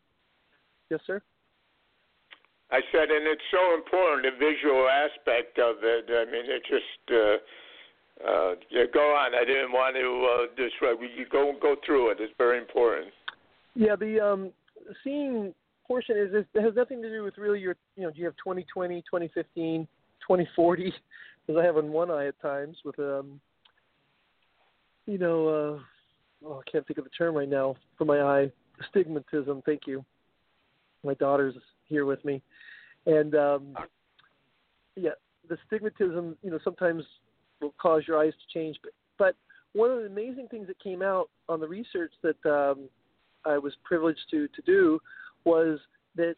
Yes, 0.89 0.99
sir. 1.07 1.21
I 2.71 2.79
said, 2.91 3.09
and 3.09 3.27
it's 3.27 3.41
so 3.51 3.75
important 3.75 4.23
the 4.23 4.37
visual 4.39 4.87
aspect 4.87 5.59
of 5.59 5.77
it. 5.83 6.05
I 6.09 6.25
mean, 6.31 6.45
it 6.49 6.63
just. 6.67 7.11
Uh, 7.11 7.37
uh, 8.21 8.53
yeah, 8.69 8.83
go 8.93 9.15
on. 9.15 9.33
I 9.33 9.43
didn't 9.45 9.71
want 9.71 9.95
to 9.95 10.07
uh, 10.29 10.55
disrupt. 10.55 11.01
You 11.01 11.25
go 11.31 11.53
go 11.59 11.75
through 11.85 12.11
it. 12.11 12.17
It's 12.19 12.33
very 12.37 12.59
important. 12.59 13.07
Yeah, 13.75 13.95
the 13.95 14.19
um, 14.19 14.51
seeing 15.03 15.53
portion 15.87 16.17
is 16.17 16.29
it 16.33 16.61
has 16.61 16.75
nothing 16.75 17.01
to 17.01 17.09
do 17.09 17.23
with 17.23 17.37
really 17.37 17.59
your 17.59 17.75
you 17.95 18.03
know 18.03 18.11
do 18.11 18.19
you 18.19 18.25
have 18.25 18.35
2020, 18.35 19.01
2015, 19.01 19.87
2040? 20.21 20.93
Because 21.45 21.59
I 21.61 21.65
have 21.65 21.77
on 21.77 21.91
one 21.91 22.11
eye 22.11 22.27
at 22.27 22.41
times 22.41 22.77
with 22.83 22.99
um, 22.99 23.39
you 25.05 25.17
know, 25.17 25.47
uh, 25.47 26.47
oh, 26.47 26.61
I 26.65 26.71
can't 26.71 26.85
think 26.87 26.97
of 26.97 27.03
the 27.03 27.09
term 27.11 27.35
right 27.35 27.49
now 27.49 27.75
for 27.97 28.05
my 28.05 28.21
eye. 28.21 28.51
Astigmatism. 28.79 29.61
Thank 29.65 29.81
you. 29.85 30.03
My 31.03 31.13
daughter's 31.15 31.55
here 31.85 32.05
with 32.05 32.23
me, 32.23 32.41
and 33.05 33.35
um, 33.35 33.75
yeah, 34.95 35.11
the 35.49 35.57
stigmatism. 35.69 36.35
You 36.43 36.51
know, 36.51 36.59
sometimes 36.63 37.03
will 37.59 37.73
cause 37.79 38.03
your 38.07 38.19
eyes 38.19 38.33
to 38.33 38.59
change. 38.59 38.77
But, 38.83 38.93
but 39.17 39.35
one 39.73 39.91
of 39.91 39.99
the 39.99 40.05
amazing 40.05 40.47
things 40.49 40.67
that 40.67 40.79
came 40.79 41.01
out 41.01 41.29
on 41.49 41.59
the 41.59 41.67
research 41.67 42.13
that 42.23 42.45
um, 42.45 42.89
I 43.45 43.57
was 43.57 43.73
privileged 43.83 44.21
to 44.31 44.47
to 44.47 44.61
do 44.65 44.99
was 45.45 45.79
that 46.15 46.35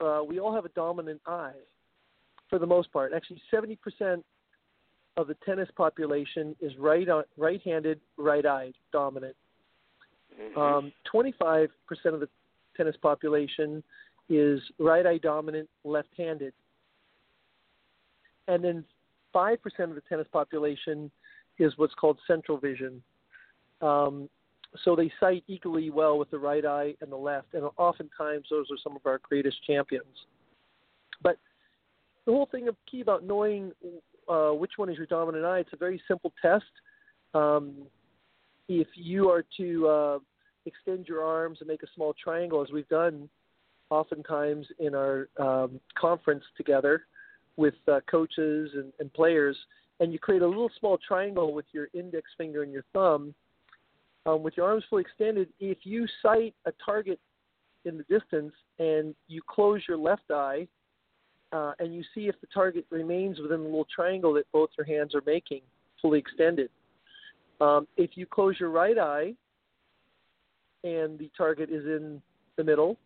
uh, 0.00 0.22
we 0.26 0.38
all 0.38 0.54
have 0.54 0.64
a 0.64 0.70
dominant 0.70 1.20
eye, 1.26 1.52
for 2.48 2.58
the 2.58 2.66
most 2.66 2.92
part. 2.92 3.12
Actually, 3.12 3.40
seventy 3.50 3.76
percent 3.76 4.24
of 5.16 5.28
the 5.28 5.36
tennis 5.46 5.68
population 5.76 6.54
is 6.60 6.72
right 6.78 7.08
on, 7.08 7.24
right-handed, 7.36 8.00
right-eyed 8.18 8.74
dominant. 8.92 9.34
Mm-hmm. 10.40 10.58
Um, 10.60 10.92
25% 11.12 11.68
of 12.04 12.20
the 12.20 12.28
tennis 12.76 12.96
population 13.00 13.82
is 14.28 14.60
right 14.78 15.06
eye 15.06 15.18
dominant, 15.18 15.68
left 15.84 16.08
handed. 16.16 16.52
And 18.48 18.62
then 18.62 18.84
5% 19.34 19.56
of 19.80 19.94
the 19.94 20.02
tennis 20.08 20.26
population 20.32 21.10
is 21.58 21.72
what's 21.76 21.94
called 21.94 22.18
central 22.26 22.58
vision. 22.58 23.02
Um, 23.80 24.28
so 24.84 24.96
they 24.96 25.10
sight 25.20 25.44
equally 25.46 25.90
well 25.90 26.18
with 26.18 26.30
the 26.30 26.38
right 26.38 26.64
eye 26.64 26.94
and 27.00 27.10
the 27.10 27.16
left, 27.16 27.54
and 27.54 27.64
oftentimes 27.76 28.46
those 28.50 28.66
are 28.70 28.78
some 28.82 28.96
of 28.96 29.02
our 29.06 29.20
greatest 29.22 29.56
champions. 29.66 30.26
But 31.22 31.38
the 32.24 32.32
whole 32.32 32.48
thing 32.50 32.68
of 32.68 32.76
key 32.90 33.00
about 33.00 33.24
knowing 33.24 33.72
uh, 34.28 34.50
which 34.50 34.72
one 34.76 34.90
is 34.90 34.96
your 34.96 35.06
dominant 35.06 35.44
eye, 35.44 35.60
it's 35.60 35.72
a 35.72 35.76
very 35.76 36.00
simple 36.08 36.32
test. 36.42 36.64
Um, 37.34 37.74
if 38.68 38.88
you 38.94 39.30
are 39.30 39.44
to 39.56 39.88
uh, 39.88 40.18
extend 40.64 41.06
your 41.06 41.22
arms 41.22 41.58
and 41.60 41.68
make 41.68 41.82
a 41.82 41.88
small 41.94 42.14
triangle, 42.22 42.62
as 42.62 42.72
we've 42.72 42.88
done 42.88 43.28
oftentimes 43.90 44.66
in 44.78 44.94
our 44.94 45.28
um, 45.38 45.80
conference 45.96 46.42
together 46.56 47.06
with 47.56 47.74
uh, 47.86 48.00
coaches 48.10 48.70
and, 48.74 48.92
and 48.98 49.12
players, 49.12 49.56
and 50.00 50.12
you 50.12 50.18
create 50.18 50.42
a 50.42 50.46
little 50.46 50.70
small 50.78 50.98
triangle 50.98 51.54
with 51.54 51.66
your 51.72 51.88
index 51.94 52.28
finger 52.36 52.62
and 52.62 52.72
your 52.72 52.84
thumb, 52.92 53.34
um, 54.26 54.42
with 54.42 54.56
your 54.56 54.66
arms 54.66 54.84
fully 54.90 55.02
extended. 55.02 55.48
If 55.60 55.78
you 55.84 56.06
sight 56.22 56.54
a 56.66 56.72
target 56.84 57.18
in 57.84 57.96
the 57.96 58.04
distance 58.04 58.52
and 58.78 59.14
you 59.28 59.40
close 59.46 59.82
your 59.88 59.96
left 59.96 60.30
eye, 60.30 60.66
uh, 61.52 61.72
and 61.78 61.94
you 61.94 62.02
see 62.14 62.22
if 62.22 62.34
the 62.40 62.48
target 62.52 62.84
remains 62.90 63.38
within 63.38 63.60
the 63.60 63.64
little 63.64 63.86
triangle 63.94 64.32
that 64.34 64.50
both 64.52 64.68
your 64.76 64.84
hands 64.84 65.14
are 65.14 65.22
making, 65.24 65.60
fully 66.02 66.18
extended. 66.18 66.68
Um, 67.60 67.86
if 67.96 68.10
you 68.14 68.26
close 68.26 68.56
your 68.58 68.70
right 68.70 68.98
eye 68.98 69.34
and 70.82 71.18
the 71.18 71.30
target 71.36 71.70
is 71.70 71.84
in 71.86 72.20
the 72.56 72.64
middle, 72.64 72.98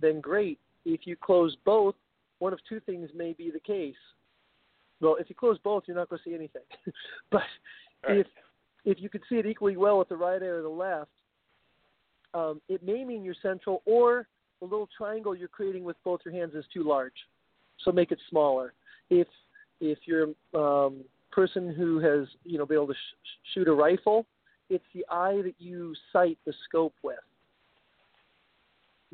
then 0.00 0.20
great. 0.20 0.58
If 0.84 1.02
you 1.04 1.16
close 1.16 1.56
both, 1.64 1.94
one 2.40 2.52
of 2.52 2.58
two 2.68 2.80
things 2.80 3.10
may 3.14 3.32
be 3.32 3.50
the 3.50 3.60
case. 3.60 3.94
Well, 5.00 5.16
if 5.18 5.28
you 5.28 5.36
close 5.36 5.58
both, 5.62 5.84
you're 5.86 5.96
not 5.96 6.10
going 6.10 6.20
to 6.22 6.28
see 6.28 6.34
anything. 6.34 6.62
but 7.30 7.42
right. 8.06 8.18
if 8.18 8.26
if 8.90 9.00
you 9.02 9.10
could 9.10 9.22
see 9.28 9.36
it 9.36 9.46
equally 9.46 9.76
well 9.76 9.98
with 9.98 10.08
the 10.08 10.16
right 10.16 10.42
eye 10.42 10.46
or 10.46 10.62
the 10.62 10.68
left, 10.68 11.10
um, 12.32 12.60
it 12.68 12.82
may 12.82 13.04
mean 13.04 13.22
you're 13.22 13.34
central, 13.42 13.82
or 13.84 14.26
the 14.60 14.64
little 14.64 14.88
triangle 14.96 15.36
you're 15.36 15.48
creating 15.48 15.84
with 15.84 15.96
both 16.04 16.20
your 16.24 16.32
hands 16.32 16.54
is 16.54 16.64
too 16.72 16.82
large. 16.82 17.12
So 17.84 17.92
make 17.92 18.12
it 18.12 18.18
smaller. 18.30 18.72
If 19.10 19.28
if 19.80 19.98
you're 20.06 20.28
a 20.54 20.58
um, 20.58 21.04
person 21.30 21.74
who 21.74 21.98
has 22.00 22.26
you 22.44 22.56
know 22.56 22.66
been 22.66 22.78
able 22.78 22.88
to 22.88 22.94
sh- 22.94 23.52
shoot 23.52 23.68
a 23.68 23.72
rifle, 23.72 24.26
it's 24.70 24.84
the 24.94 25.04
eye 25.10 25.40
that 25.44 25.54
you 25.58 25.94
sight 26.12 26.38
the 26.46 26.54
scope 26.66 26.94
with. 27.02 27.18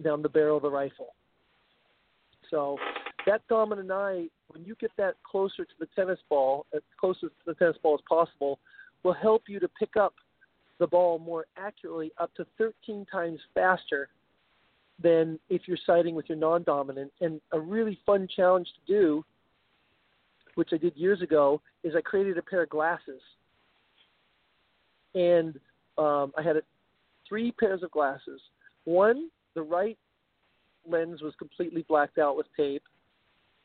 down 0.02 0.22
the 0.22 0.28
barrel 0.28 0.56
of 0.56 0.62
the 0.62 0.70
rifle. 0.70 1.14
So 2.50 2.78
that 3.26 3.42
dominant 3.48 3.90
eye, 3.90 4.26
when 4.48 4.64
you 4.64 4.74
get 4.80 4.90
that 4.98 5.14
closer 5.30 5.64
to 5.64 5.74
the 5.78 5.88
tennis 5.96 6.18
ball, 6.28 6.66
as 6.74 6.82
close 7.00 7.18
to 7.20 7.30
the 7.46 7.54
tennis 7.54 7.76
ball 7.82 7.94
as 7.94 8.00
possible, 8.08 8.58
will 9.04 9.12
help 9.12 9.44
you 9.48 9.60
to 9.60 9.68
pick 9.68 9.96
up 9.96 10.14
the 10.80 10.86
ball 10.86 11.18
more 11.18 11.46
accurately 11.56 12.10
up 12.18 12.34
to 12.34 12.46
13 12.58 13.06
times 13.12 13.38
faster 13.54 14.08
than 15.00 15.38
if 15.48 15.62
you're 15.66 15.78
sighting 15.86 16.14
with 16.14 16.28
your 16.28 16.38
non-dominant. 16.38 17.12
And 17.20 17.40
a 17.52 17.60
really 17.60 17.98
fun 18.04 18.26
challenge 18.34 18.68
to 18.68 18.92
do, 18.92 19.24
which 20.56 20.70
I 20.72 20.78
did 20.78 20.96
years 20.96 21.22
ago, 21.22 21.60
is 21.84 21.94
I 21.96 22.00
created 22.00 22.38
a 22.38 22.42
pair 22.42 22.62
of 22.62 22.70
glasses, 22.70 23.20
and 25.14 25.58
um, 25.98 26.32
I 26.36 26.42
had 26.42 26.56
a, 26.56 26.62
three 27.28 27.52
pairs 27.52 27.82
of 27.82 27.90
glasses. 27.90 28.40
One, 28.84 29.30
the 29.54 29.62
right 29.62 29.98
lens 30.88 31.22
was 31.22 31.34
completely 31.38 31.84
blacked 31.88 32.18
out 32.18 32.36
with 32.36 32.46
tape. 32.56 32.82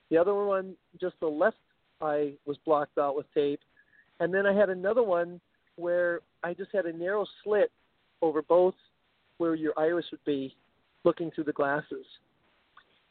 The 0.09 0.17
other 0.17 0.33
one, 0.33 0.75
just 0.99 1.15
the 1.19 1.27
left 1.27 1.57
eye 2.01 2.33
was 2.45 2.57
blocked 2.65 2.97
out 2.97 3.15
with 3.15 3.25
tape. 3.33 3.59
And 4.19 4.33
then 4.33 4.45
I 4.45 4.53
had 4.53 4.69
another 4.69 5.03
one 5.03 5.39
where 5.75 6.21
I 6.43 6.53
just 6.53 6.71
had 6.73 6.85
a 6.85 6.93
narrow 6.93 7.25
slit 7.43 7.71
over 8.21 8.41
both 8.41 8.75
where 9.37 9.55
your 9.55 9.73
iris 9.77 10.05
would 10.11 10.23
be 10.25 10.55
looking 11.03 11.31
through 11.31 11.45
the 11.45 11.53
glasses. 11.53 12.05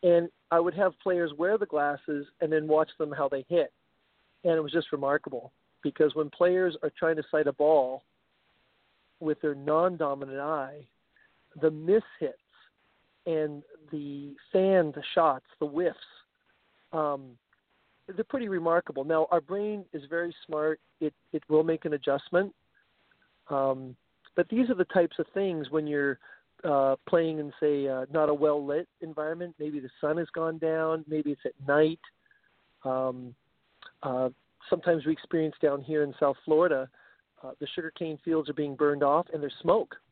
And 0.02 0.28
I 0.50 0.60
would 0.60 0.74
have 0.74 0.92
players 1.02 1.32
wear 1.36 1.58
the 1.58 1.66
glasses 1.66 2.26
and 2.40 2.52
then 2.52 2.68
watch 2.68 2.90
them 2.98 3.10
how 3.10 3.28
they 3.28 3.44
hit. 3.48 3.72
And 4.44 4.54
it 4.54 4.62
was 4.62 4.72
just 4.72 4.92
remarkable 4.92 5.52
because 5.82 6.14
when 6.14 6.30
players 6.30 6.76
are 6.82 6.92
trying 6.98 7.16
to 7.16 7.24
sight 7.30 7.46
a 7.46 7.52
ball 7.52 8.02
with 9.20 9.40
their 9.40 9.54
non 9.54 9.96
dominant 9.96 10.38
eye, 10.38 10.86
the 11.60 11.70
miss 11.70 12.02
hits 12.20 12.36
and 13.26 13.62
the 13.90 14.34
sand 14.52 14.94
shots, 15.14 15.46
the 15.60 15.66
whiffs, 15.66 15.98
um, 16.92 17.30
they're 18.14 18.24
pretty 18.24 18.48
remarkable. 18.48 19.04
Now, 19.04 19.26
our 19.30 19.40
brain 19.40 19.84
is 19.92 20.02
very 20.08 20.34
smart. 20.46 20.80
It 21.00 21.14
it 21.32 21.42
will 21.48 21.64
make 21.64 21.84
an 21.84 21.94
adjustment. 21.94 22.54
Um, 23.48 23.96
but 24.36 24.48
these 24.48 24.70
are 24.70 24.74
the 24.74 24.84
types 24.86 25.16
of 25.18 25.26
things 25.34 25.70
when 25.70 25.86
you're 25.86 26.18
uh, 26.64 26.96
playing 27.08 27.38
in, 27.38 27.52
say, 27.60 27.88
uh, 27.88 28.06
not 28.12 28.28
a 28.28 28.34
well 28.34 28.64
lit 28.64 28.88
environment. 29.00 29.54
Maybe 29.58 29.80
the 29.80 29.90
sun 30.00 30.16
has 30.18 30.28
gone 30.34 30.58
down. 30.58 31.04
Maybe 31.08 31.32
it's 31.32 31.40
at 31.44 31.52
night. 31.66 32.00
Um, 32.84 33.34
uh, 34.02 34.28
sometimes 34.70 35.06
we 35.06 35.12
experience 35.12 35.54
down 35.62 35.82
here 35.82 36.02
in 36.02 36.14
South 36.20 36.36
Florida, 36.44 36.88
uh, 37.42 37.52
the 37.60 37.66
sugarcane 37.74 38.18
fields 38.24 38.48
are 38.48 38.54
being 38.54 38.74
burned 38.74 39.02
off 39.02 39.26
and 39.32 39.42
there's 39.42 39.54
smoke. 39.62 39.94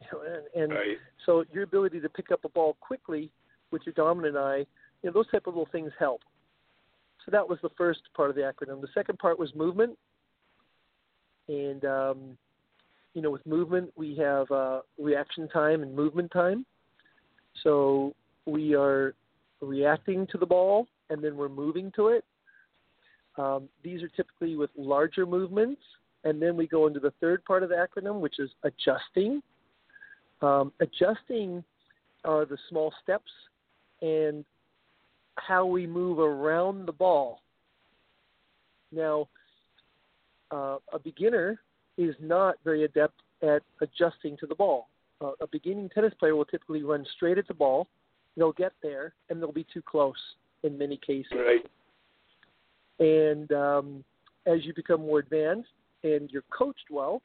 You 0.00 0.06
know, 0.12 0.22
and 0.22 0.62
and 0.62 0.72
Right. 0.72 0.96
so 1.26 1.44
your 1.52 1.64
ability 1.64 1.98
to 1.98 2.08
pick 2.08 2.30
up 2.30 2.44
a 2.44 2.48
ball 2.48 2.76
quickly 2.80 3.32
with 3.72 3.82
your 3.84 3.94
dominant 3.94 4.36
eye, 4.36 4.58
you 4.58 4.66
know, 5.04 5.12
those 5.12 5.28
type 5.28 5.48
of 5.48 5.54
little 5.54 5.68
things 5.72 5.90
help. 5.98 6.20
So 7.28 7.32
that 7.32 7.46
was 7.46 7.58
the 7.62 7.68
first 7.76 8.00
part 8.16 8.30
of 8.30 8.36
the 8.36 8.40
acronym. 8.40 8.80
The 8.80 8.88
second 8.94 9.18
part 9.18 9.38
was 9.38 9.54
movement, 9.54 9.98
and 11.46 11.84
um, 11.84 12.38
you 13.12 13.20
know, 13.20 13.30
with 13.30 13.44
movement 13.44 13.92
we 13.96 14.16
have 14.16 14.50
uh, 14.50 14.80
reaction 14.98 15.46
time 15.46 15.82
and 15.82 15.94
movement 15.94 16.30
time. 16.30 16.64
So 17.62 18.14
we 18.46 18.74
are 18.74 19.14
reacting 19.60 20.26
to 20.28 20.38
the 20.38 20.46
ball 20.46 20.86
and 21.10 21.22
then 21.22 21.36
we're 21.36 21.50
moving 21.50 21.92
to 21.96 22.08
it. 22.08 22.24
Um, 23.36 23.68
these 23.82 24.02
are 24.02 24.08
typically 24.08 24.56
with 24.56 24.70
larger 24.74 25.26
movements, 25.26 25.82
and 26.24 26.40
then 26.40 26.56
we 26.56 26.66
go 26.66 26.86
into 26.86 26.98
the 26.98 27.12
third 27.20 27.44
part 27.44 27.62
of 27.62 27.68
the 27.68 27.74
acronym, 27.74 28.20
which 28.20 28.38
is 28.38 28.48
adjusting. 28.62 29.42
Um, 30.40 30.72
adjusting 30.80 31.62
are 32.24 32.46
the 32.46 32.56
small 32.70 32.90
steps 33.02 33.30
and 34.00 34.46
how 35.46 35.64
we 35.64 35.86
move 35.86 36.18
around 36.18 36.86
the 36.86 36.92
ball. 36.92 37.40
Now, 38.92 39.28
uh, 40.50 40.78
a 40.92 40.98
beginner 40.98 41.60
is 41.96 42.14
not 42.20 42.56
very 42.64 42.84
adept 42.84 43.20
at 43.42 43.62
adjusting 43.80 44.36
to 44.38 44.46
the 44.46 44.54
ball. 44.54 44.88
Uh, 45.20 45.32
a 45.40 45.46
beginning 45.48 45.88
tennis 45.90 46.14
player 46.18 46.36
will 46.36 46.44
typically 46.44 46.82
run 46.82 47.04
straight 47.16 47.38
at 47.38 47.48
the 47.48 47.54
ball. 47.54 47.86
They'll 48.36 48.52
get 48.52 48.72
there, 48.82 49.14
and 49.28 49.40
they'll 49.40 49.52
be 49.52 49.66
too 49.72 49.82
close 49.82 50.14
in 50.62 50.78
many 50.78 50.96
cases. 50.96 51.32
Right. 51.32 51.66
And 53.00 53.52
um, 53.52 54.04
as 54.46 54.64
you 54.64 54.72
become 54.74 55.02
more 55.02 55.18
advanced 55.18 55.68
and 56.02 56.30
you're 56.30 56.44
coached 56.56 56.86
well, 56.90 57.22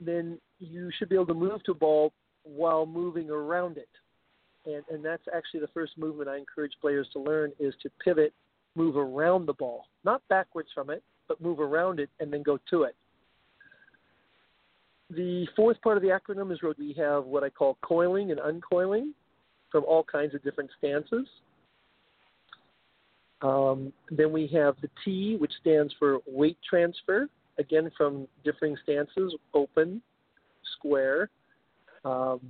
then 0.00 0.38
you 0.58 0.90
should 0.98 1.08
be 1.08 1.14
able 1.14 1.26
to 1.26 1.34
move 1.34 1.62
to 1.64 1.72
a 1.72 1.74
ball 1.74 2.12
while 2.44 2.86
moving 2.86 3.30
around 3.30 3.76
it. 3.76 3.88
And, 4.64 4.82
and 4.90 5.04
that's 5.04 5.24
actually 5.34 5.60
the 5.60 5.68
first 5.68 5.98
movement 5.98 6.28
I 6.28 6.38
encourage 6.38 6.72
players 6.80 7.08
to 7.14 7.18
learn 7.18 7.52
is 7.58 7.74
to 7.82 7.90
pivot, 8.04 8.32
move 8.76 8.96
around 8.96 9.46
the 9.46 9.52
ball, 9.54 9.86
not 10.04 10.22
backwards 10.28 10.68
from 10.74 10.90
it, 10.90 11.02
but 11.28 11.40
move 11.40 11.60
around 11.60 12.00
it 12.00 12.10
and 12.20 12.32
then 12.32 12.42
go 12.42 12.58
to 12.70 12.84
it. 12.84 12.94
The 15.10 15.46
fourth 15.56 15.80
part 15.82 15.96
of 15.96 16.02
the 16.02 16.08
acronym 16.08 16.52
is 16.52 16.62
where 16.62 16.74
we 16.78 16.94
have 16.94 17.24
what 17.24 17.42
I 17.44 17.50
call 17.50 17.76
coiling 17.82 18.30
and 18.30 18.40
uncoiling 18.40 19.12
from 19.70 19.84
all 19.84 20.04
kinds 20.04 20.34
of 20.34 20.42
different 20.42 20.70
stances. 20.78 21.26
Um, 23.42 23.92
then 24.10 24.32
we 24.32 24.46
have 24.54 24.76
the 24.80 24.88
T, 25.04 25.36
which 25.36 25.52
stands 25.60 25.92
for 25.98 26.18
weight 26.26 26.58
transfer, 26.68 27.28
again 27.58 27.90
from 27.96 28.28
differing 28.44 28.76
stances 28.84 29.34
open, 29.52 30.00
square, 30.76 31.28
um, 32.04 32.40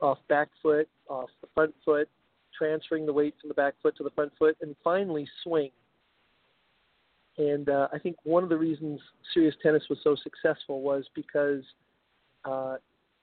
off 0.00 0.18
back 0.28 0.48
foot, 0.62 0.88
off 1.10 1.28
the 1.42 1.48
front 1.54 1.74
foot, 1.84 2.08
transferring 2.56 3.04
the 3.04 3.12
weight 3.12 3.34
from 3.40 3.48
the 3.48 3.54
back 3.54 3.74
foot 3.82 3.96
to 3.96 4.02
the 4.02 4.10
front 4.10 4.32
foot, 4.38 4.56
and 4.62 4.74
finally 4.82 5.28
swing. 5.42 5.70
And 7.36 7.68
uh, 7.68 7.88
I 7.92 7.98
think 7.98 8.16
one 8.24 8.42
of 8.42 8.48
the 8.48 8.56
reasons 8.56 9.00
serious 9.32 9.54
tennis 9.62 9.82
was 9.88 9.98
so 10.02 10.16
successful 10.22 10.82
was 10.82 11.04
because 11.14 11.62
uh, 12.44 12.76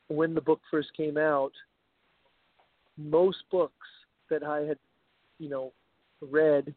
when 0.07 0.33
the 0.33 0.41
book 0.41 0.61
first 0.69 0.89
came 0.95 1.17
out, 1.17 1.51
most 2.97 3.37
books 3.51 3.87
that 4.29 4.43
I 4.43 4.59
had, 4.61 4.77
you 5.39 5.49
know, 5.49 5.71
read 6.21 6.73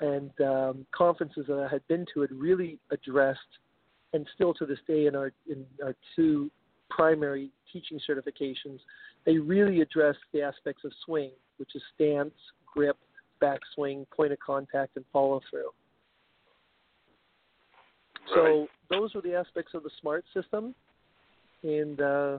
and 0.00 0.30
um, 0.40 0.86
conferences 0.92 1.46
that 1.48 1.58
I 1.58 1.68
had 1.70 1.86
been 1.88 2.06
to 2.14 2.20
had 2.20 2.32
really 2.32 2.78
addressed, 2.90 3.40
and 4.12 4.26
still 4.34 4.54
to 4.54 4.64
this 4.64 4.78
day 4.86 5.06
in 5.06 5.16
our 5.16 5.32
in 5.50 5.64
our 5.84 5.94
two 6.14 6.50
primary 6.88 7.50
teaching 7.72 8.00
certifications, 8.08 8.78
they 9.26 9.38
really 9.38 9.80
address 9.80 10.16
the 10.32 10.42
aspects 10.42 10.84
of 10.84 10.92
swing, 11.04 11.30
which 11.58 11.70
is 11.74 11.82
stance, 11.94 12.34
grip, 12.72 12.96
backswing, 13.42 14.06
point 14.14 14.32
of 14.32 14.38
contact, 14.40 14.96
and 14.96 15.04
follow 15.12 15.40
through. 15.50 15.70
So 18.34 18.66
those 18.90 19.14
were 19.14 19.22
the 19.22 19.34
aspects 19.34 19.72
of 19.74 19.82
the 19.82 19.90
SMART 20.00 20.24
system, 20.34 20.74
and 21.62 22.00
uh, 22.00 22.38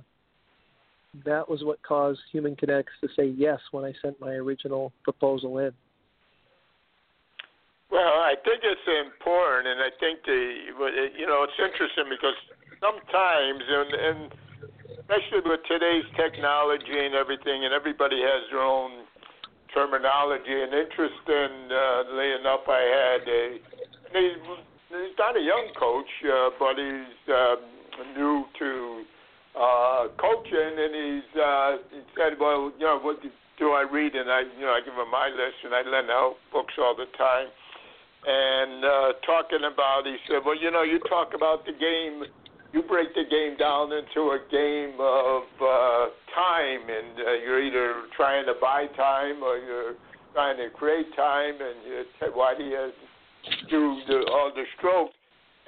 that 1.25 1.49
was 1.49 1.63
what 1.63 1.81
caused 1.81 2.19
Human 2.31 2.55
Kinetics 2.55 2.93
to 3.01 3.07
say 3.15 3.33
yes 3.35 3.59
when 3.71 3.83
I 3.83 3.93
sent 4.01 4.19
my 4.19 4.31
original 4.31 4.91
proposal 5.03 5.57
in. 5.59 5.71
Well, 7.91 8.21
I 8.21 8.35
think 8.45 8.61
it's 8.61 8.85
important, 8.85 9.67
and 9.67 9.81
I 9.81 9.89
think 9.99 10.19
the 10.23 11.09
you 11.17 11.25
know 11.25 11.43
it's 11.43 11.57
interesting 11.57 12.05
because 12.09 12.37
sometimes, 12.79 13.63
and, 13.67 13.93
and 13.93 14.33
especially 15.09 15.41
with 15.49 15.59
today's 15.65 16.05
technology 16.13 16.93
and 16.93 17.15
everything, 17.15 17.65
and 17.65 17.73
everybody 17.73 18.21
has 18.21 18.45
their 18.51 18.61
own 18.61 19.05
terminology. 19.73 20.53
And 20.53 20.69
interest. 20.73 21.17
And 21.25 21.65
interestingly 21.65 22.29
enough, 22.37 22.61
I 22.69 22.81
had 22.85 23.21
a 23.25 23.43
he's, 24.13 24.37
he's 24.93 25.17
not 25.17 25.35
a 25.35 25.41
young 25.41 25.73
coach, 25.73 26.13
uh, 26.29 26.49
but 26.61 26.77
he's 26.77 27.17
um, 27.33 27.57
new 28.13 28.45
to 28.59 29.01
uh, 29.57 30.07
coaching, 30.21 30.77
and 30.77 30.93
he's 30.93 31.29
uh, 31.41 31.71
he 31.89 32.01
said, 32.13 32.37
well, 32.39 32.71
you 32.77 32.85
know, 32.85 32.99
what 33.01 33.17
do 33.57 33.71
I 33.71 33.81
read? 33.89 34.13
And 34.13 34.29
I, 34.29 34.45
you 34.45 34.61
know, 34.61 34.77
I 34.77 34.81
give 34.85 34.93
him 34.93 35.09
my 35.09 35.29
list, 35.33 35.65
and 35.65 35.73
I 35.73 35.81
lend 35.89 36.13
out 36.13 36.37
books 36.53 36.73
all 36.77 36.95
the 36.95 37.09
time 37.17 37.49
and 38.19 38.83
uh, 38.83 39.13
talking 39.25 39.63
about, 39.63 40.03
he 40.03 40.17
said, 40.27 40.43
well, 40.45 40.59
you 40.59 40.69
know, 40.71 40.83
you 40.83 40.99
talk 41.07 41.31
about 41.33 41.65
the 41.65 41.71
game, 41.71 42.27
you 42.73 42.83
break 42.83 43.13
the 43.15 43.25
game 43.29 43.57
down 43.57 43.91
into 43.91 44.31
a 44.31 44.39
game 44.51 44.93
of 44.99 45.43
uh, 45.57 46.13
time, 46.35 46.81
and 46.85 47.17
uh, 47.17 47.33
you're 47.43 47.63
either 47.63 48.03
trying 48.15 48.45
to 48.45 48.53
buy 48.61 48.85
time 48.95 49.41
or 49.41 49.57
you're 49.57 49.95
trying 50.33 50.57
to 50.57 50.69
create 50.69 51.07
time, 51.15 51.55
and 51.55 51.77
do 51.83 51.89
you 51.89 52.91
do 53.69 54.01
the, 54.07 54.31
all 54.31 54.51
the 54.53 54.63
strokes? 54.77 55.13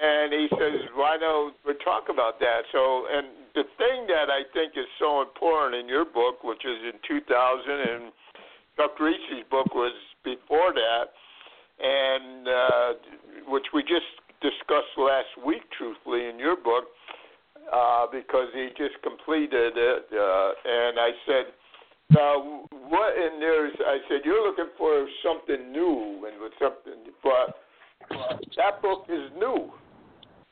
And 0.02 0.34
he 0.34 0.48
says, 0.58 0.90
why 0.96 1.18
don't 1.18 1.54
we 1.66 1.74
talk 1.86 2.10
about 2.10 2.40
that? 2.40 2.62
So, 2.72 3.06
and 3.12 3.28
the 3.54 3.64
thing 3.78 4.08
that 4.08 4.30
I 4.30 4.42
think 4.54 4.74
is 4.74 4.90
so 4.98 5.22
important 5.22 5.76
in 5.76 5.88
your 5.88 6.06
book, 6.06 6.44
which 6.44 6.66
is 6.66 6.94
in 6.94 6.98
2000, 7.08 7.30
and 7.70 8.12
Chuck 8.78 8.96
Kriese's 8.96 9.46
book 9.50 9.74
was 9.76 9.94
before 10.24 10.74
that, 10.74 11.14
and 11.82 12.48
uh, 12.48 12.94
which 13.48 13.66
we 13.74 13.82
just 13.82 14.21
discussed 14.42 14.98
last 14.98 15.30
week, 15.46 15.62
truthfully, 15.78 16.28
in 16.28 16.38
your 16.40 16.56
book, 16.56 16.86
uh, 17.72 18.06
because 18.12 18.50
he 18.54 18.70
just 18.78 18.98
completed 19.04 19.74
it. 19.78 20.06
Uh, 20.12 20.50
and 20.66 21.00
I 21.00 21.12
said, 21.26 21.46
Now, 22.10 22.66
what 22.90 23.16
in 23.16 23.40
there's? 23.40 23.74
I 23.80 23.98
said 24.10 24.22
you're 24.26 24.46
looking 24.46 24.74
for 24.78 25.08
something 25.24 25.72
new 25.72 26.28
and 26.28 26.42
with 26.42 26.54
something, 26.60 27.14
but 27.24 27.56
that 28.58 28.82
book 28.82 29.06
is 29.10 29.32
new. 29.38 29.72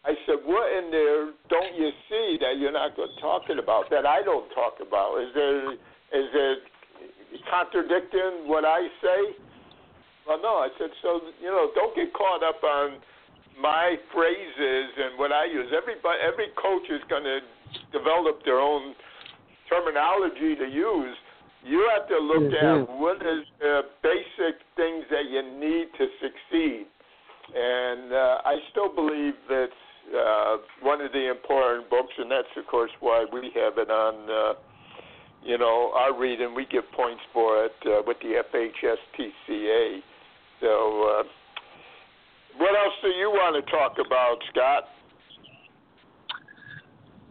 I 0.05 0.15
said, 0.25 0.39
what 0.45 0.71
in 0.71 0.91
there 0.91 1.35
don't 1.49 1.75
you 1.75 1.91
see 2.07 2.37
that 2.39 2.57
you're 2.57 2.71
not 2.71 2.95
talking 3.19 3.59
about 3.59 3.89
that 3.91 4.05
I 4.05 4.23
don't 4.23 4.47
talk 4.55 4.79
about? 4.79 5.19
Is 5.19 5.29
there 5.35 5.73
is 5.73 6.29
it 6.33 6.59
contradicting 7.51 8.47
what 8.47 8.65
I 8.65 8.87
say? 9.03 9.35
Well, 10.25 10.39
no. 10.41 10.63
I 10.63 10.69
said 10.79 10.89
so. 11.01 11.19
You 11.41 11.49
know, 11.49 11.69
don't 11.75 11.95
get 11.95 12.13
caught 12.13 12.43
up 12.43 12.63
on 12.63 12.97
my 13.59 13.95
phrases 14.13 14.87
and 14.97 15.19
what 15.19 15.31
I 15.31 15.45
use. 15.45 15.67
Everybody, 15.75 16.19
every 16.25 16.47
coach 16.55 16.87
is 16.89 17.01
going 17.09 17.23
to 17.23 17.39
develop 17.91 18.43
their 18.45 18.59
own 18.59 18.95
terminology 19.67 20.55
to 20.55 20.65
use. 20.65 21.15
You 21.63 21.87
have 21.93 22.07
to 22.07 22.17
look 22.17 22.51
mm-hmm. 22.51 22.81
at 22.81 22.99
what 22.99 23.17
is 23.17 23.43
the 23.59 23.81
basic 24.01 24.63
things 24.75 25.03
that 25.11 25.27
you 25.29 25.43
need 25.43 25.87
to 25.97 26.07
succeed. 26.23 26.87
And 27.53 28.13
uh, 28.13 28.37
I 28.45 28.55
still 28.71 28.93
believe 28.93 29.33
it's 29.49 29.73
uh, 30.15 30.57
one 30.81 31.01
of 31.01 31.11
the 31.11 31.29
important 31.29 31.89
books, 31.89 32.13
and 32.17 32.31
that's 32.31 32.47
of 32.57 32.65
course 32.67 32.91
why 32.99 33.25
we 33.31 33.51
have 33.55 33.77
it 33.77 33.89
on. 33.89 34.29
Uh, 34.29 34.59
you 35.43 35.57
know, 35.57 35.91
our 35.95 36.17
reading, 36.17 36.53
we 36.53 36.65
give 36.65 36.83
points 36.91 37.21
for 37.31 37.63
it 37.63 37.71
uh, 37.85 38.01
with 38.05 38.17
the 38.19 38.41
FHSTCA. 38.53 39.99
So, 40.59 41.19
uh, 41.19 41.23
what 42.59 42.75
else 42.75 42.93
do 43.01 43.07
you 43.07 43.29
want 43.29 43.55
to 43.55 43.71
talk 43.71 43.95
about, 44.05 44.37
Scott? 44.51 44.83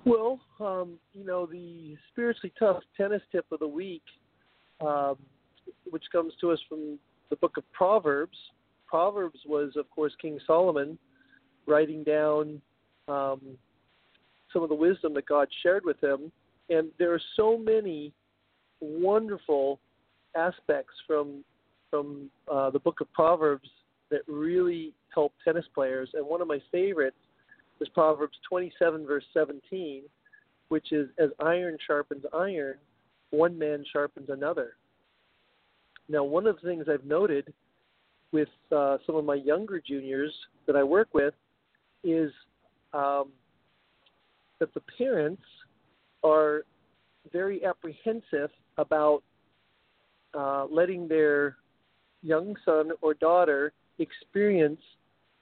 Well, 0.07 0.41
um, 0.59 0.95
you 1.13 1.25
know, 1.25 1.45
the 1.45 1.97
spiritually 2.11 2.53
tough 2.59 2.83
tennis 2.97 3.21
tip 3.31 3.45
of 3.53 3.61
the 3.61 3.69
week, 3.69 4.03
um, 4.81 5.17
which 5.91 6.05
comes 6.11 6.33
to 6.41 6.51
us 6.51 6.59
from 6.67 6.99
the 7.29 7.37
book 7.37 7.59
of 7.59 7.73
Proverbs. 7.73 8.39
Proverbs 8.87 9.39
was, 9.47 9.73
of 9.77 9.89
course, 9.91 10.15
King 10.21 10.39
Solomon 10.47 10.99
writing 11.67 12.03
down 12.05 12.63
um, 13.07 13.43
some 14.51 14.63
of 14.63 14.71
the 14.71 14.75
wisdom 14.75 15.13
that 15.13 15.27
God 15.27 15.49
shared 15.63 15.85
with 15.85 16.03
him. 16.03 16.33
And 16.71 16.89
there 16.99 17.13
are 17.13 17.21
so 17.37 17.59
many 17.59 18.15
wonderful 18.81 19.79
aspects 20.35 20.95
from 21.07 21.45
from 21.91 22.31
uh, 22.51 22.69
the 22.69 22.79
book 22.79 23.01
of 23.01 23.11
Proverbs 23.15 23.69
that 24.11 24.21
really 24.27 24.95
help 25.15 25.33
tennis 25.45 25.65
players. 25.75 26.11
And 26.15 26.27
one 26.27 26.41
of 26.41 26.49
my 26.49 26.61
favorites 26.73 27.17
is 27.81 27.89
Proverbs 27.91 28.37
27, 28.49 29.07
verse 29.07 29.25
17, 29.35 30.03
which 30.69 30.93
is 30.93 31.09
As 31.19 31.31
iron 31.41 31.77
sharpens 31.87 32.25
iron, 32.35 32.77
one 33.31 33.59
man 33.59 33.85
sharpens 33.93 34.29
another. 34.31 34.75
Now, 36.09 36.25
one 36.25 36.47
of 36.47 36.57
the 36.57 36.69
things 36.69 36.87
I've 36.91 37.05
noted 37.05 37.53
with 38.33 38.49
uh, 38.75 38.99
some 39.07 39.17
of 39.17 39.25
my 39.25 39.35
younger 39.35 39.81
juniors 39.87 40.33
that 40.67 40.77
I 40.77 40.83
work 40.83 41.09
with 41.13 41.35
is 42.05 42.31
um, 42.93 43.31
that 44.59 44.73
the 44.75 44.83
parents 44.97 45.43
are 46.25 46.63
very 47.33 47.65
apprehensive 47.65 48.51
about 48.77 49.23
uh, 50.35 50.67
letting 50.71 51.09
their 51.09 51.57
young 52.23 52.55
son 52.65 52.91
or 53.01 53.15
daughter 53.15 53.73
experience 53.99 54.81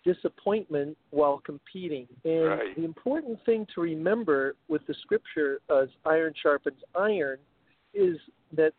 disappointment 0.04 0.96
while 1.10 1.42
competing. 1.44 2.06
And 2.24 2.46
right. 2.46 2.76
the 2.76 2.84
important 2.84 3.38
thing 3.44 3.66
to 3.74 3.80
remember 3.80 4.54
with 4.68 4.86
the 4.86 4.94
scripture 5.02 5.60
as 5.70 5.88
iron 6.04 6.32
sharpens 6.40 6.78
iron 6.94 7.38
is 7.92 8.16
that 8.56 8.72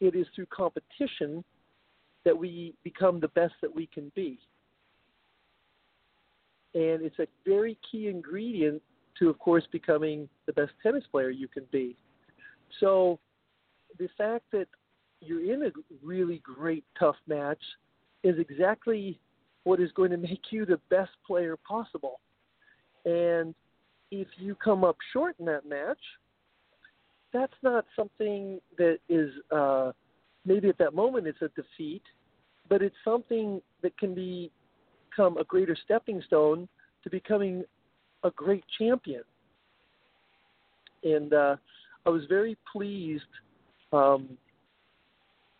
it 0.00 0.14
is 0.14 0.26
through 0.34 0.46
competition 0.46 1.42
that 2.24 2.36
we 2.36 2.74
become 2.84 3.20
the 3.20 3.28
best 3.28 3.54
that 3.62 3.74
we 3.74 3.86
can 3.86 4.12
be. 4.14 4.38
And 6.74 7.02
it's 7.02 7.18
a 7.18 7.26
very 7.46 7.78
key 7.90 8.08
ingredient 8.08 8.82
to, 9.18 9.30
of 9.30 9.38
course, 9.38 9.64
becoming 9.70 10.28
the 10.46 10.52
best 10.52 10.72
tennis 10.82 11.04
player 11.10 11.30
you 11.30 11.48
can 11.48 11.64
be. 11.70 11.96
So 12.80 13.18
the 13.98 14.08
fact 14.18 14.44
that 14.52 14.66
you're 15.20 15.54
in 15.54 15.62
a 15.62 15.70
really 16.02 16.42
great, 16.44 16.84
tough 16.98 17.16
match 17.26 17.62
is 18.24 18.36
exactly 18.38 19.20
what 19.62 19.78
is 19.80 19.92
going 19.92 20.10
to 20.10 20.16
make 20.16 20.50
you 20.50 20.66
the 20.66 20.80
best 20.90 21.12
player 21.26 21.56
possible. 21.56 22.18
And 23.04 23.54
if 24.10 24.26
you 24.38 24.56
come 24.56 24.82
up 24.82 24.96
short 25.12 25.36
in 25.38 25.44
that 25.46 25.68
match, 25.68 25.98
that's 27.32 27.52
not 27.62 27.84
something 27.94 28.60
that 28.78 28.98
is 29.08 29.30
uh, 29.50 29.92
maybe 30.44 30.68
at 30.68 30.78
that 30.78 30.94
moment 30.94 31.26
it's 31.26 31.42
a 31.42 31.48
defeat, 31.48 32.02
but 32.68 32.82
it's 32.82 32.96
something 33.04 33.60
that 33.82 33.96
can 33.98 34.14
be, 34.14 34.50
become 35.10 35.36
a 35.36 35.44
greater 35.44 35.76
stepping 35.84 36.22
stone 36.26 36.68
to 37.02 37.10
becoming 37.10 37.64
a 38.22 38.30
great 38.30 38.64
champion. 38.78 39.22
And 41.02 41.34
uh, 41.34 41.56
I 42.06 42.10
was 42.10 42.22
very 42.28 42.56
pleased, 42.70 43.22
um, 43.92 44.38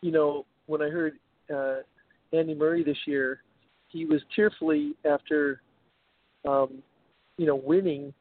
you 0.01 0.11
know, 0.11 0.45
when 0.65 0.81
I 0.81 0.89
heard 0.89 1.13
uh, 1.53 1.77
Andy 2.35 2.53
Murray 2.53 2.83
this 2.83 2.97
year 3.05 3.41
he 3.95 4.05
was 4.05 4.21
tearfully 4.35 4.93
after, 5.09 5.61
um, 6.45 6.83
you 7.37 7.45
know, 7.45 7.55
winning 7.55 8.13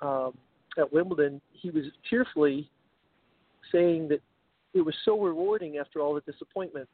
um, 0.00 0.32
at 0.76 0.92
Wimbledon. 0.92 1.40
He 1.52 1.70
was 1.70 1.84
tearfully 2.10 2.68
saying 3.70 4.08
that 4.08 4.20
it 4.74 4.80
was 4.80 4.94
so 5.04 5.20
rewarding 5.20 5.78
after 5.78 6.00
all 6.00 6.14
the 6.14 6.22
disappointments. 6.22 6.90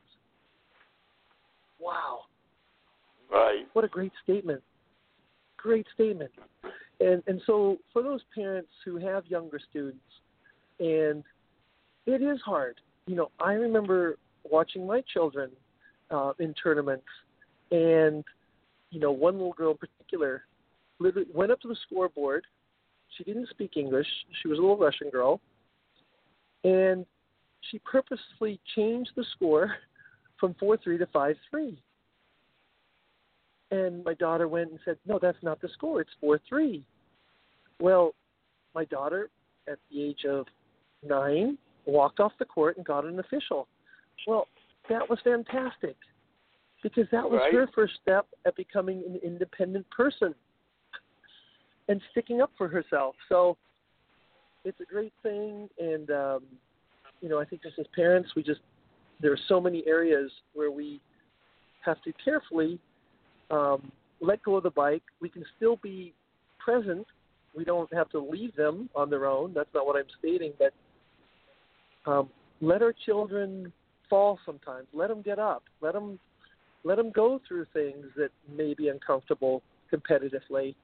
Wow. 1.81 2.25
Right. 3.33 3.65
What 3.73 3.87
a 3.87 3.89
great 3.89 4.13
statement. 4.23 4.63
Great 5.57 5.87
statement. 5.95 6.31
And 7.01 7.23
and 7.27 7.41
so 7.47 7.79
for 7.95 8.03
those 8.03 8.21
parents 8.35 8.71
who 8.85 8.99
have 8.99 9.25
younger 9.27 9.59
students 9.71 10.05
and 10.79 11.25
it 12.05 12.21
is 12.21 12.41
hard. 12.45 12.79
You 13.07 13.17
know, 13.17 13.31
I 13.41 13.55
remember 13.55 14.19
watching 14.45 14.87
my 14.87 15.03
children 15.13 15.51
uh, 16.11 16.33
in 16.39 16.55
tournaments 16.55 17.07
and, 17.71 18.25
you 18.91 19.01
know, 19.01 19.13
one 19.13 19.35
little 19.35 19.53
girl 19.53 19.73
in 19.73 19.77
particular 19.77 20.43
literally 20.99 21.29
went 21.33 21.53
up 21.53 21.61
to 21.61 21.69
the 21.69 21.77
scoreboard. 21.87 22.45
She 23.17 23.25
didn't 23.25 23.49
speak 23.51 23.77
English. 23.77 24.07
She 24.43 24.49
was 24.49 24.59
a 24.59 24.61
little 24.61 24.77
Russian 24.77 25.11
girl. 25.11 25.41
And 26.65 27.07
she 27.71 27.79
purposely 27.81 28.61
changed 28.77 29.11
the 29.17 29.25
score 29.37 29.75
from 30.39 30.55
4 30.59 30.77
3 30.83 30.99
to 30.99 31.07
5 31.07 31.37
3. 31.51 31.83
And 33.73 34.05
my 34.05 34.15
daughter 34.15 34.49
went 34.49 34.71
and 34.71 34.81
said, 34.85 34.99
No, 35.07 35.19
that's 35.21 35.39
not 35.43 35.61
the 35.61 35.69
score. 35.75 36.01
It's 36.01 36.11
4 36.21 36.41
3. 36.49 36.83
Well, 37.81 38.15
my 38.75 38.85
daughter, 38.85 39.31
at 39.69 39.79
the 39.91 40.03
age 40.03 40.25
of 40.29 40.47
nine, 41.07 41.57
walked 41.87 42.21
off 42.21 42.33
the 42.39 42.45
court 42.45 42.77
and 42.77 42.85
got 42.85 43.05
an 43.05 43.19
official. 43.19 43.69
Well, 44.27 44.49
that 44.91 45.09
was 45.09 45.19
fantastic 45.25 45.97
because 46.83 47.07
that 47.11 47.29
was 47.29 47.41
right. 47.43 47.55
her 47.55 47.69
first 47.75 47.95
step 48.03 48.27
at 48.47 48.55
becoming 48.57 49.03
an 49.07 49.19
independent 49.25 49.89
person 49.91 50.35
and 51.89 52.01
sticking 52.11 52.43
up 52.43 52.51
for 52.59 52.69
herself. 52.69 53.15
So 53.29 53.57
it's 54.65 54.79
a 54.81 54.85
great 54.85 55.13
thing, 55.23 55.69
and 55.79 56.11
um, 56.11 56.43
you 57.23 57.29
know, 57.29 57.41
I 57.41 57.45
think 57.45 57.63
just 57.63 57.79
as 57.79 57.87
parents, 57.95 58.31
we 58.37 58.43
just 58.43 58.61
there 59.21 59.33
are 59.33 59.39
so 59.49 59.61
many 59.61 59.83
areas 59.87 60.31
where 60.55 60.71
we 60.71 61.01
have 61.85 62.03
to 62.03 62.13
carefully 62.23 62.79
um, 63.51 63.91
let 64.21 64.43
go 64.43 64.57
of 64.57 64.63
the 64.63 64.71
bike. 64.71 65.03
We 65.21 65.29
can 65.29 65.45
still 65.57 65.77
be 65.77 66.15
present. 66.59 67.07
We 67.57 67.65
don't 67.65 67.93
have 67.93 68.09
to 68.11 68.21
leave 68.21 68.55
them 68.55 68.89
on 68.95 69.11
their 69.11 69.27
own. 69.27 69.53
That's 69.55 69.69
not 69.75 69.87
what 69.87 69.97
I'm 69.97 70.09
stating, 70.19 70.53
but 70.59 70.73
um, 72.11 72.29
let 72.61 72.83
our 72.83 72.95
children 73.07 73.73
fall 74.11 74.39
sometimes. 74.45 74.87
Let 74.93 75.09
them 75.09 75.23
get 75.23 75.39
up. 75.39 75.63
Let 75.81 75.95
them 75.95 76.19
let 76.85 76.97
them 76.97 77.11
go 77.11 77.41
through 77.47 77.67
things 77.73 78.07
that 78.17 78.31
may 78.55 78.75
be 78.75 78.89
uncomfortable 78.89 79.63
competitively. 79.93 80.75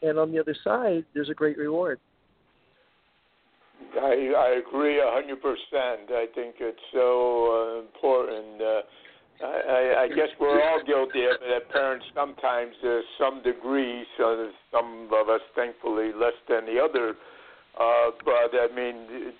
And 0.00 0.18
on 0.18 0.32
the 0.32 0.38
other 0.38 0.56
side, 0.64 1.04
there's 1.14 1.30
a 1.30 1.34
great 1.34 1.58
reward. 1.58 2.00
I, 4.00 4.32
I 4.36 4.62
agree 4.66 4.98
a 4.98 5.10
hundred 5.10 5.42
percent. 5.42 6.10
I 6.10 6.26
think 6.34 6.56
it's 6.60 6.78
so 6.92 7.76
uh, 7.76 7.80
important. 7.80 8.62
Uh, 8.62 8.80
I, 9.44 10.04
I 10.04 10.08
guess 10.08 10.28
we're 10.40 10.62
all 10.62 10.80
guilty 10.86 11.24
of 11.24 11.36
it. 11.42 11.70
Parents 11.70 12.04
sometimes, 12.14 12.72
to 12.82 13.02
some 13.18 13.42
degree, 13.42 14.04
so 14.16 14.50
some 14.70 15.08
of 15.12 15.28
us, 15.28 15.40
thankfully, 15.56 16.12
less 16.14 16.38
than 16.48 16.64
the 16.66 16.80
other 16.80 17.16
uh, 17.72 18.10
but 18.24 18.52
I 18.52 18.68
mean, 18.74 19.32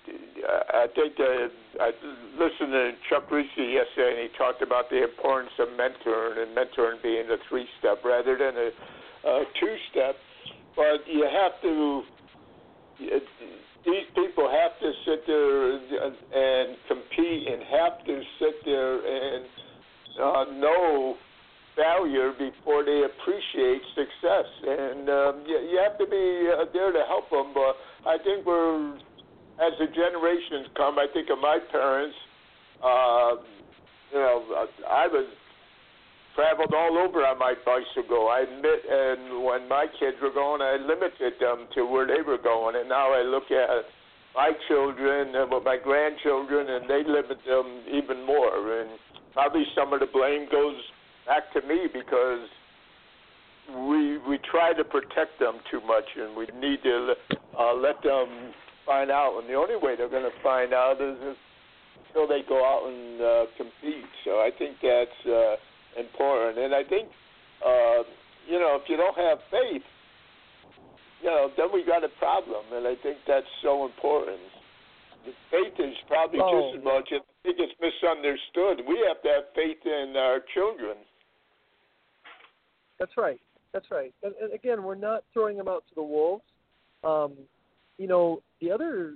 I 0.73 0.87
think 0.95 1.17
that 1.17 1.51
I 1.81 1.91
listened 2.35 2.73
to 2.73 2.93
Chuck 3.11 3.29
Kriese 3.29 3.47
yesterday, 3.57 4.17
and 4.17 4.31
he 4.31 4.39
talked 4.39 4.63
about 4.63 4.89
the 4.89 5.05
importance 5.05 5.53
of 5.59 5.69
mentoring 5.77 6.43
and 6.43 6.57
mentoring 6.57 7.03
being 7.03 7.29
a 7.29 7.37
three-step 7.49 8.05
rather 8.05 8.39
than 8.39 8.57
a, 8.57 8.71
a 9.29 9.45
two-step. 9.61 10.17
But 10.75 11.05
you 11.07 11.29
have 11.29 11.61
to 11.63 12.03
these 13.85 14.07
people 14.15 14.49
have 14.49 14.79
to 14.79 14.93
sit 15.05 15.27
there 15.27 15.75
and 15.75 16.77
compete 16.89 17.49
and 17.49 17.63
have 17.63 18.05
to 18.07 18.23
sit 18.39 18.55
there 18.65 18.95
and 19.03 19.45
uh, 20.21 20.45
know 20.59 21.17
failure 21.75 22.33
before 22.39 22.85
they 22.85 23.03
appreciate 23.03 23.83
success. 23.97 24.47
And 24.63 25.09
um, 25.09 25.45
you, 25.47 25.59
you 25.73 25.81
have 25.83 25.99
to 25.99 26.07
be 26.07 26.49
uh, 26.53 26.65
there 26.73 26.93
to 26.93 27.03
help 27.09 27.31
them. 27.31 27.53
But 27.55 27.77
I 28.07 28.19
think 28.23 28.47
we're, 28.47 28.99
as 29.63 29.79
the 29.79 29.87
generations 29.87 30.67
come, 30.77 30.99
I 30.99 31.07
think 31.13 31.31
of 31.31 31.39
my 31.39 31.59
parents. 31.71 32.17
Uh, 32.83 33.39
you 34.13 34.19
know, 34.19 34.67
I 34.91 35.07
was 35.07 35.27
traveled 36.35 36.75
all 36.75 36.99
over 36.99 37.25
on 37.25 37.39
my 37.39 37.55
bicycle. 37.65 38.29
I 38.29 38.41
admit, 38.41 38.83
and 38.91 39.45
when 39.45 39.69
my 39.69 39.87
kids 40.01 40.17
were 40.21 40.33
going, 40.33 40.61
I 40.63 40.77
limited 40.77 41.35
them 41.39 41.69
to 41.75 41.87
where 41.87 42.07
they 42.07 42.23
were 42.27 42.39
going, 42.39 42.77
and 42.77 42.89
now 42.89 43.13
I 43.13 43.23
look 43.23 43.51
at 43.51 43.87
my 44.35 44.51
children 44.69 45.35
and 45.37 45.51
with 45.51 45.65
my 45.65 45.77
grandchildren, 45.77 46.69
and 46.69 46.89
they 46.89 47.05
limit 47.07 47.39
them 47.47 47.83
even 47.87 48.25
more. 48.27 48.81
And 48.81 48.91
probably 49.33 49.65
some 49.77 49.93
of 49.93 50.01
the 50.01 50.07
blame 50.07 50.49
goes 50.51 50.77
back 51.27 51.53
to 51.53 51.61
me 51.69 51.87
because 51.93 52.49
we 53.87 54.19
we 54.27 54.39
try 54.51 54.73
to 54.73 54.85
protect 54.85 55.39
them 55.39 55.61
too 55.71 55.81
much, 55.87 56.05
and 56.17 56.35
we 56.35 56.47
need 56.59 56.83
to 56.83 57.15
uh, 57.59 57.75
let 57.75 58.03
them 58.03 58.53
find 58.87 59.11
out. 59.11 59.39
And 59.41 59.49
the 59.49 59.55
only 59.55 59.77
way 59.77 59.97
they're 59.97 60.09
going 60.09 60.29
to 60.29 60.43
find 60.43 60.73
out 60.73 61.01
is 61.01 61.17
until 62.09 62.29
they 62.29 62.43
go 62.49 62.61
out 62.65 62.89
and 62.89 63.21
uh, 63.21 63.45
compete. 63.57 64.11
So 64.25 64.41
I 64.41 64.51
think 64.57 64.77
that's. 64.83 65.27
Uh, 65.27 65.57
important. 65.97 66.59
And 66.59 66.75
I 66.75 66.85
think, 66.85 67.09
uh, 67.65 68.03
you 68.49 68.59
know, 68.59 68.79
if 68.81 68.89
you 68.89 68.97
don't 68.97 69.17
have 69.17 69.39
faith, 69.51 69.83
you 71.23 71.29
know, 71.29 71.51
then 71.57 71.69
we 71.73 71.85
got 71.85 72.05
a 72.05 72.09
problem. 72.19 72.65
And 72.73 72.87
I 72.87 72.95
think 73.03 73.19
that's 73.27 73.47
so 73.63 73.85
important. 73.87 74.41
The 75.25 75.33
faith 75.51 75.79
is 75.79 75.95
probably 76.09 76.41
oh. 76.43 76.73
just 76.73 76.79
as 76.79 76.85
much. 76.85 77.09
I 77.13 77.21
think 77.43 77.59
it's 77.59 77.75
misunderstood. 77.79 78.85
We 78.89 79.05
have 79.07 79.23
to 79.23 79.29
have 79.29 79.45
faith 79.55 79.79
in 79.85 80.15
our 80.17 80.41
children. 80.55 80.97
That's 82.99 83.13
right. 83.17 83.41
That's 83.73 83.87
right. 83.91 84.13
And, 84.23 84.35
and 84.41 84.53
again, 84.53 84.83
we're 84.83 84.97
not 84.97 85.25
throwing 85.33 85.57
them 85.57 85.69
out 85.69 85.85
to 85.89 85.95
the 85.95 86.03
wolves. 86.03 86.43
Um, 87.05 87.33
you 88.03 88.09
know, 88.09 88.43
the 88.61 88.71
other 88.71 89.15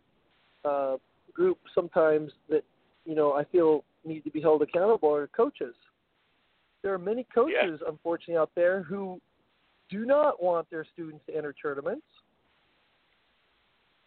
uh, 0.65 0.97
group 1.35 1.59
sometimes 1.75 2.33
that 2.49 2.63
you 3.05 3.15
know 3.15 3.33
I 3.33 3.45
feel 3.45 3.85
need 4.05 4.25
to 4.25 4.31
be 4.31 4.41
held 4.41 4.63
accountable 4.63 5.13
are 5.15 5.27
coaches 5.29 5.75
there 6.87 6.95
are 6.95 6.99
many 6.99 7.27
coaches, 7.35 7.81
yeah. 7.83 7.89
unfortunately, 7.89 8.37
out 8.37 8.53
there 8.55 8.85
who 8.85 9.21
do 9.91 10.07
not 10.07 10.41
want 10.41 10.71
their 10.71 10.87
students 10.93 11.21
to 11.27 11.37
enter 11.37 11.53
tournaments 11.53 12.07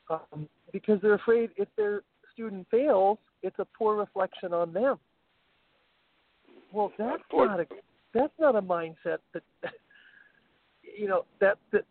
um, 0.09 0.47
because 0.71 0.97
they're 1.01 1.15
afraid 1.15 1.49
if 1.57 1.67
their 1.75 2.03
student 2.32 2.65
fails, 2.71 3.17
it's 3.43 3.59
a 3.59 3.67
poor 3.77 3.97
reflection 3.97 4.53
on 4.53 4.71
them. 4.71 4.97
Well, 6.71 6.93
that's 6.97 7.21
not 7.34 7.59
a 7.59 7.65
that's 8.13 8.32
not 8.39 8.55
a 8.55 8.61
mindset 8.61 9.17
that 9.34 9.43
you 10.97 11.09
know 11.09 11.25
that 11.41 11.57
that 11.73 11.84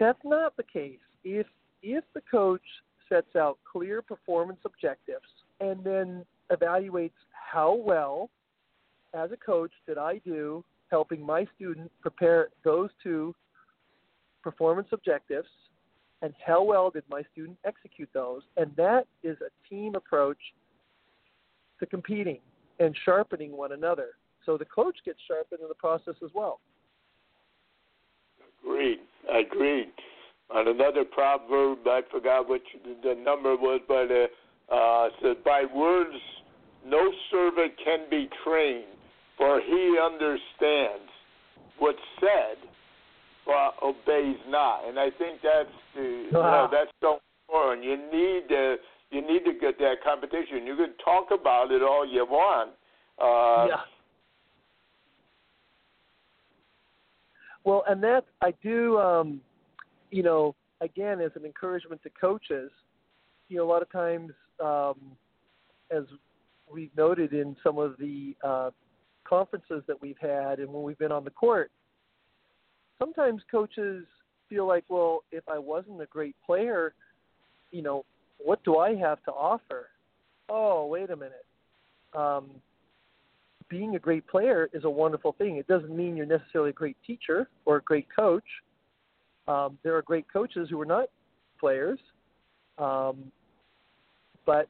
that's 0.00 0.18
not 0.24 0.56
the 0.56 0.64
case. 0.64 0.98
If 1.22 1.46
if 1.82 2.04
the 2.14 2.22
coach 2.30 2.62
sets 3.08 3.36
out 3.36 3.58
clear 3.70 4.02
performance 4.02 4.60
objectives 4.64 5.26
and 5.60 5.82
then 5.84 6.24
evaluates 6.50 7.10
how 7.30 7.74
well 7.74 8.30
as 9.14 9.30
a 9.32 9.36
coach 9.36 9.72
did 9.86 9.98
I 9.98 10.18
do 10.24 10.64
helping 10.90 11.24
my 11.24 11.46
student 11.56 11.90
prepare 12.00 12.48
those 12.64 12.90
two 13.02 13.34
performance 14.42 14.88
objectives 14.92 15.48
and 16.22 16.32
how 16.44 16.62
well 16.62 16.90
did 16.90 17.02
my 17.10 17.22
student 17.32 17.58
execute 17.64 18.08
those? 18.14 18.42
And 18.56 18.70
that 18.76 19.06
is 19.22 19.36
a 19.40 19.68
team 19.68 19.94
approach 19.94 20.38
to 21.80 21.86
competing 21.86 22.38
and 22.78 22.96
sharpening 23.04 23.56
one 23.56 23.72
another. 23.72 24.10
So 24.46 24.56
the 24.56 24.64
coach 24.64 24.96
gets 25.04 25.18
sharpened 25.26 25.60
in 25.60 25.68
the 25.68 25.74
process 25.74 26.14
as 26.24 26.30
well. 26.34 26.60
Agreed. 28.62 29.00
Agreed. 29.28 29.92
On 30.54 30.68
another 30.68 31.04
proverb, 31.04 31.78
I 31.86 32.02
forgot 32.10 32.48
which 32.48 32.66
the 33.02 33.14
number 33.14 33.56
was, 33.56 33.80
but 33.88 34.10
uh, 34.10 34.74
uh, 34.74 35.08
said, 35.22 35.42
"By 35.44 35.64
words, 35.74 36.16
no 36.86 37.10
servant 37.30 37.72
can 37.82 38.00
be 38.10 38.28
trained, 38.44 38.84
for 39.38 39.60
he 39.60 39.98
understands 40.02 41.08
what's 41.78 41.98
said, 42.20 42.56
but 43.46 43.74
obeys 43.82 44.36
not. 44.48 44.86
And 44.86 44.98
I 44.98 45.10
think 45.10 45.40
that's 45.42 45.68
the 45.94 46.26
you 46.26 46.32
know, 46.32 46.68
that's 46.70 46.90
so 47.00 47.18
important. 47.48 47.84
You 47.84 47.96
need 47.96 48.48
to 48.48 48.76
you 49.10 49.20
need 49.20 49.44
to 49.44 49.52
get 49.58 49.78
that 49.78 49.96
competition. 50.04 50.66
You 50.66 50.76
can 50.76 50.94
talk 51.04 51.28
about 51.32 51.70
it 51.70 51.82
all 51.82 52.06
you 52.06 52.24
want. 52.24 52.70
Uh, 53.20 53.66
yeah. 53.68 53.80
Well, 57.64 57.84
and 57.88 58.02
that 58.02 58.24
I 58.40 58.54
do, 58.62 58.98
um, 58.98 59.40
you 60.12 60.22
know, 60.22 60.54
again 60.80 61.20
as 61.20 61.32
an 61.34 61.44
encouragement 61.44 62.00
to 62.04 62.10
coaches. 62.10 62.70
You 63.48 63.56
know, 63.56 63.64
a 63.64 63.70
lot 63.70 63.82
of 63.82 63.90
times, 63.90 64.30
um, 64.62 65.16
as 65.90 66.04
we've 66.72 66.94
noted 66.96 67.32
in 67.32 67.56
some 67.64 67.78
of 67.78 67.96
the 67.98 68.36
uh, 68.44 68.70
conferences 69.24 69.82
that 69.88 70.00
we've 70.00 70.18
had 70.20 70.60
and 70.60 70.72
when 70.72 70.84
we've 70.84 70.98
been 70.98 71.12
on 71.12 71.24
the 71.24 71.30
court, 71.30 71.70
sometimes 72.98 73.42
coaches 73.50 74.04
feel 74.48 74.66
like, 74.66 74.84
well, 74.88 75.24
if 75.32 75.48
I 75.48 75.58
wasn't 75.58 76.00
a 76.00 76.06
great 76.06 76.36
player, 76.44 76.94
you 77.70 77.82
know, 77.82 78.04
what 78.38 78.62
do 78.64 78.76
I 78.76 78.94
have 78.94 79.22
to 79.24 79.32
offer? 79.32 79.88
Oh, 80.48 80.86
wait 80.86 81.10
a 81.10 81.16
minute. 81.16 81.46
Um, 82.14 82.50
being 83.68 83.96
a 83.96 83.98
great 83.98 84.26
player 84.26 84.68
is 84.74 84.84
a 84.84 84.90
wonderful 84.90 85.32
thing. 85.32 85.56
It 85.56 85.66
doesn't 85.66 85.94
mean 85.96 86.16
you're 86.16 86.26
necessarily 86.26 86.70
a 86.70 86.74
great 86.74 86.96
teacher 87.06 87.48
or 87.64 87.76
a 87.76 87.82
great 87.82 88.06
coach. 88.14 88.44
Um, 89.48 89.78
there 89.82 89.96
are 89.96 90.02
great 90.02 90.26
coaches 90.32 90.68
who 90.70 90.80
are 90.80 90.86
not 90.86 91.06
players, 91.58 91.98
um, 92.78 93.30
but 94.46 94.68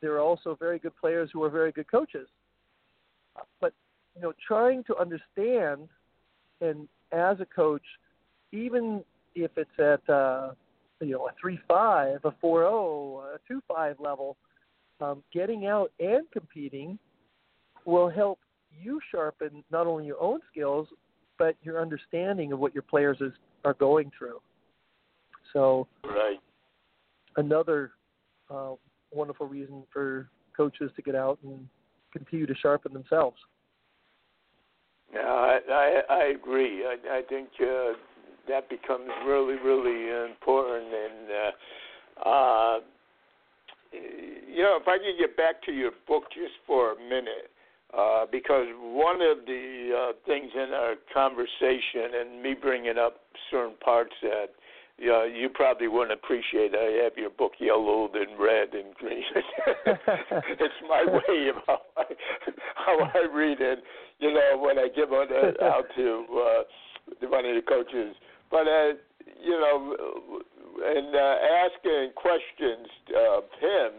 there 0.00 0.14
are 0.14 0.20
also 0.20 0.56
very 0.58 0.78
good 0.78 0.96
players 1.00 1.30
who 1.32 1.42
are 1.42 1.50
very 1.50 1.72
good 1.72 1.90
coaches. 1.90 2.28
But 3.60 3.72
you 4.16 4.22
know, 4.22 4.32
trying 4.46 4.84
to 4.84 4.96
understand, 4.96 5.88
and 6.60 6.88
as 7.12 7.40
a 7.40 7.46
coach, 7.46 7.82
even 8.52 9.04
if 9.34 9.50
it's 9.56 9.78
at 9.78 10.12
uh, 10.12 10.52
you 11.00 11.12
know 11.12 11.28
a 11.28 11.32
three 11.40 11.60
five, 11.68 12.20
a 12.24 12.32
four 12.40 12.62
zero, 12.62 13.22
a 13.34 13.38
two 13.46 13.62
five 13.68 13.96
level, 14.00 14.36
um, 15.00 15.22
getting 15.32 15.66
out 15.66 15.92
and 16.00 16.28
competing 16.32 16.98
will 17.84 18.08
help 18.08 18.40
you 18.80 19.00
sharpen 19.10 19.64
not 19.70 19.86
only 19.86 20.06
your 20.06 20.20
own 20.20 20.40
skills 20.50 20.88
but 21.38 21.56
your 21.62 21.80
understanding 21.80 22.52
of 22.52 22.58
what 22.58 22.74
your 22.74 22.82
players 22.82 23.16
is, 23.20 23.32
are 23.64 23.74
going 23.74 24.10
through. 24.16 24.40
So, 25.52 25.86
right. 26.04 26.38
another 27.36 27.92
uh, 28.50 28.72
wonderful 29.12 29.46
reason 29.46 29.84
for 29.92 30.28
coaches 30.56 30.90
to 30.96 31.02
get 31.02 31.14
out 31.14 31.38
and 31.42 31.66
continue 32.12 32.46
to 32.46 32.54
sharpen 32.56 32.92
themselves. 32.92 33.36
Yeah, 35.12 35.20
I 35.20 35.58
I, 35.70 36.00
I 36.10 36.24
agree. 36.26 36.84
I, 36.84 37.18
I 37.18 37.22
think 37.28 37.48
uh, 37.60 37.92
that 38.48 38.68
becomes 38.68 39.08
really 39.26 39.56
really 39.56 40.28
important, 40.30 40.92
and 40.92 41.30
uh, 42.26 42.28
uh, 42.28 42.78
you 43.92 44.62
know, 44.62 44.78
if 44.80 44.86
I 44.86 44.98
could 44.98 45.18
get 45.18 45.36
back 45.36 45.62
to 45.64 45.72
your 45.72 45.92
book 46.06 46.24
just 46.34 46.52
for 46.66 46.92
a 46.92 46.96
minute. 46.96 47.50
Uh, 47.96 48.26
because 48.30 48.66
one 48.80 49.22
of 49.22 49.46
the 49.46 49.90
uh, 49.96 50.12
things 50.26 50.50
in 50.54 50.74
our 50.74 50.94
conversation 51.12 52.20
and 52.20 52.42
me 52.42 52.54
bringing 52.54 52.98
up 52.98 53.20
certain 53.50 53.76
parts 53.82 54.12
that 54.22 54.48
you, 54.98 55.08
know, 55.08 55.24
you 55.24 55.48
probably 55.48 55.88
wouldn't 55.88 56.12
appreciate. 56.12 56.74
I 56.74 57.04
have 57.04 57.12
your 57.16 57.30
book 57.30 57.52
yellowed 57.58 58.14
and 58.14 58.38
red 58.38 58.74
and 58.74 58.92
green. 58.94 59.22
it's 59.86 60.74
my 60.86 61.04
way 61.08 61.48
of 61.48 61.56
how 61.66 61.80
I, 61.96 62.04
how 62.74 62.98
I 63.14 63.34
read 63.34 63.60
it 63.60 63.78
you 64.18 64.32
know, 64.32 64.58
when 64.58 64.78
I 64.78 64.88
give 64.88 65.08
it 65.10 65.58
uh, 65.60 65.64
out 65.64 65.84
to 65.96 66.24
uh, 66.30 67.28
one 67.28 67.44
of 67.44 67.54
the 67.54 67.62
coaches. 67.66 68.14
But 68.50 68.66
uh, 68.66 68.94
you 69.42 69.58
know, 69.58 69.94
and 70.84 71.14
uh, 71.14 71.34
asking 71.66 72.12
questions 72.16 72.88
of 73.16 73.44
him 73.60 73.90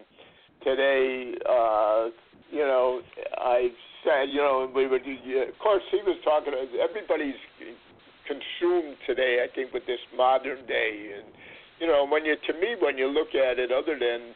today, 0.64 1.34
uh, 1.48 2.10
you 2.52 2.66
know, 2.66 3.02
I 3.38 3.70
said, 4.04 4.30
you 4.32 4.42
know, 4.42 4.70
we 4.74 4.88
would. 4.88 5.02
Of 5.02 5.58
course, 5.60 5.84
he 5.92 6.00
was 6.06 6.18
talking. 6.24 6.54
Everybody's 6.54 7.40
consumed 8.28 8.98
today, 9.06 9.46
I 9.46 9.54
think, 9.54 9.74
with 9.74 9.86
this 9.86 10.00
modern 10.16 10.66
day, 10.66 11.14
and 11.18 11.28
you 11.80 11.88
know, 11.88 12.06
when 12.08 12.26
you 12.26 12.36
to 12.36 12.54
me, 12.54 12.76
when 12.82 12.98
you 12.98 13.08
look 13.08 13.36
at 13.36 13.60
it, 13.60 13.72
other 13.72 13.98
than 13.98 14.34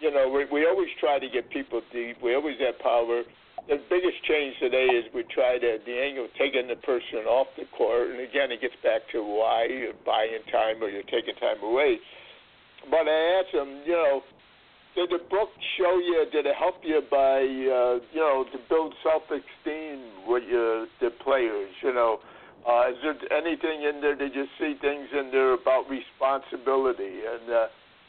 you 0.00 0.10
know, 0.10 0.28
we, 0.28 0.46
we 0.50 0.66
always 0.66 0.88
try 0.98 1.18
to 1.18 1.28
get 1.28 1.50
people 1.50 1.82
deep. 1.92 2.16
We 2.22 2.34
always 2.34 2.56
have 2.60 2.78
power 2.80 3.22
the 3.68 3.78
biggest 3.90 4.18
change 4.24 4.56
today 4.58 4.90
is 4.90 5.04
we 5.14 5.24
try 5.30 5.58
to 5.58 5.78
the 5.84 5.96
angle 6.00 6.24
of 6.26 6.34
taking 6.34 6.68
the 6.68 6.74
person 6.82 7.22
off 7.28 7.46
the 7.58 7.66
court, 7.76 8.10
and 8.10 8.20
again, 8.20 8.50
it 8.50 8.60
gets 8.60 8.74
back 8.82 9.02
to 9.12 9.22
why 9.22 9.66
you're 9.68 9.98
buying 10.06 10.42
time 10.50 10.82
or 10.82 10.88
you're 10.88 11.06
taking 11.06 11.38
time 11.38 11.62
away. 11.62 11.98
but 12.90 13.06
I 13.06 13.20
asked 13.38 13.54
him, 13.54 13.82
you 13.84 13.92
know, 13.92 14.22
did 14.94 15.10
the 15.10 15.22
book 15.30 15.50
show 15.78 15.98
you? 15.98 16.26
Did 16.32 16.46
it 16.46 16.56
help 16.58 16.76
you 16.82 17.02
by, 17.10 17.40
uh, 17.42 18.02
you 18.12 18.20
know, 18.20 18.44
to 18.52 18.58
build 18.68 18.94
self-esteem 19.02 20.26
with 20.26 20.42
your 20.48 20.86
the 21.00 21.10
players? 21.22 21.70
You 21.82 21.94
know, 21.94 22.18
uh, 22.66 22.90
is 22.90 22.96
there 23.02 23.14
anything 23.32 23.82
in 23.82 24.00
there? 24.00 24.16
Did 24.16 24.34
you 24.34 24.46
see 24.58 24.74
things 24.80 25.08
in 25.12 25.30
there 25.30 25.54
about 25.54 25.84
responsibility? 25.88 27.22
And 27.24 27.50
uh, 27.50 27.66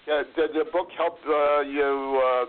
yeah, 0.07 0.23
did 0.35 0.51
the 0.53 0.65
book 0.71 0.87
help 0.97 1.19
uh, 1.27 1.61
you 1.61 2.19
uh, 2.19 2.45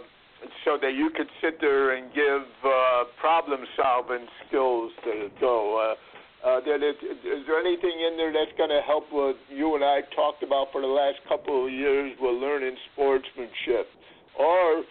so 0.65 0.79
that 0.81 0.95
you 0.95 1.11
could 1.15 1.29
sit 1.41 1.61
there 1.61 1.95
and 1.95 2.13
give 2.15 2.49
uh, 2.65 3.05
problem-solving 3.21 4.27
skills 4.49 4.93
to 5.05 5.29
go? 5.41 5.77
Uh, 5.77 5.95
uh, 6.43 6.59
that 6.59 6.83
it, 6.83 6.99
is 7.07 7.47
there 7.47 7.61
anything 7.61 7.95
in 8.03 8.17
there 8.17 8.33
that's 8.33 8.51
going 8.59 8.71
to 8.71 8.83
help 8.85 9.05
what 9.13 9.37
you 9.49 9.77
and 9.77 9.85
I 9.85 10.01
talked 10.17 10.43
about 10.43 10.73
for 10.73 10.81
the 10.81 10.91
last 10.91 11.23
couple 11.29 11.67
of 11.67 11.73
years 11.73 12.17
with 12.21 12.43
learning 12.43 12.75
sportsmanship? 12.93 13.87
Or, 14.39 14.83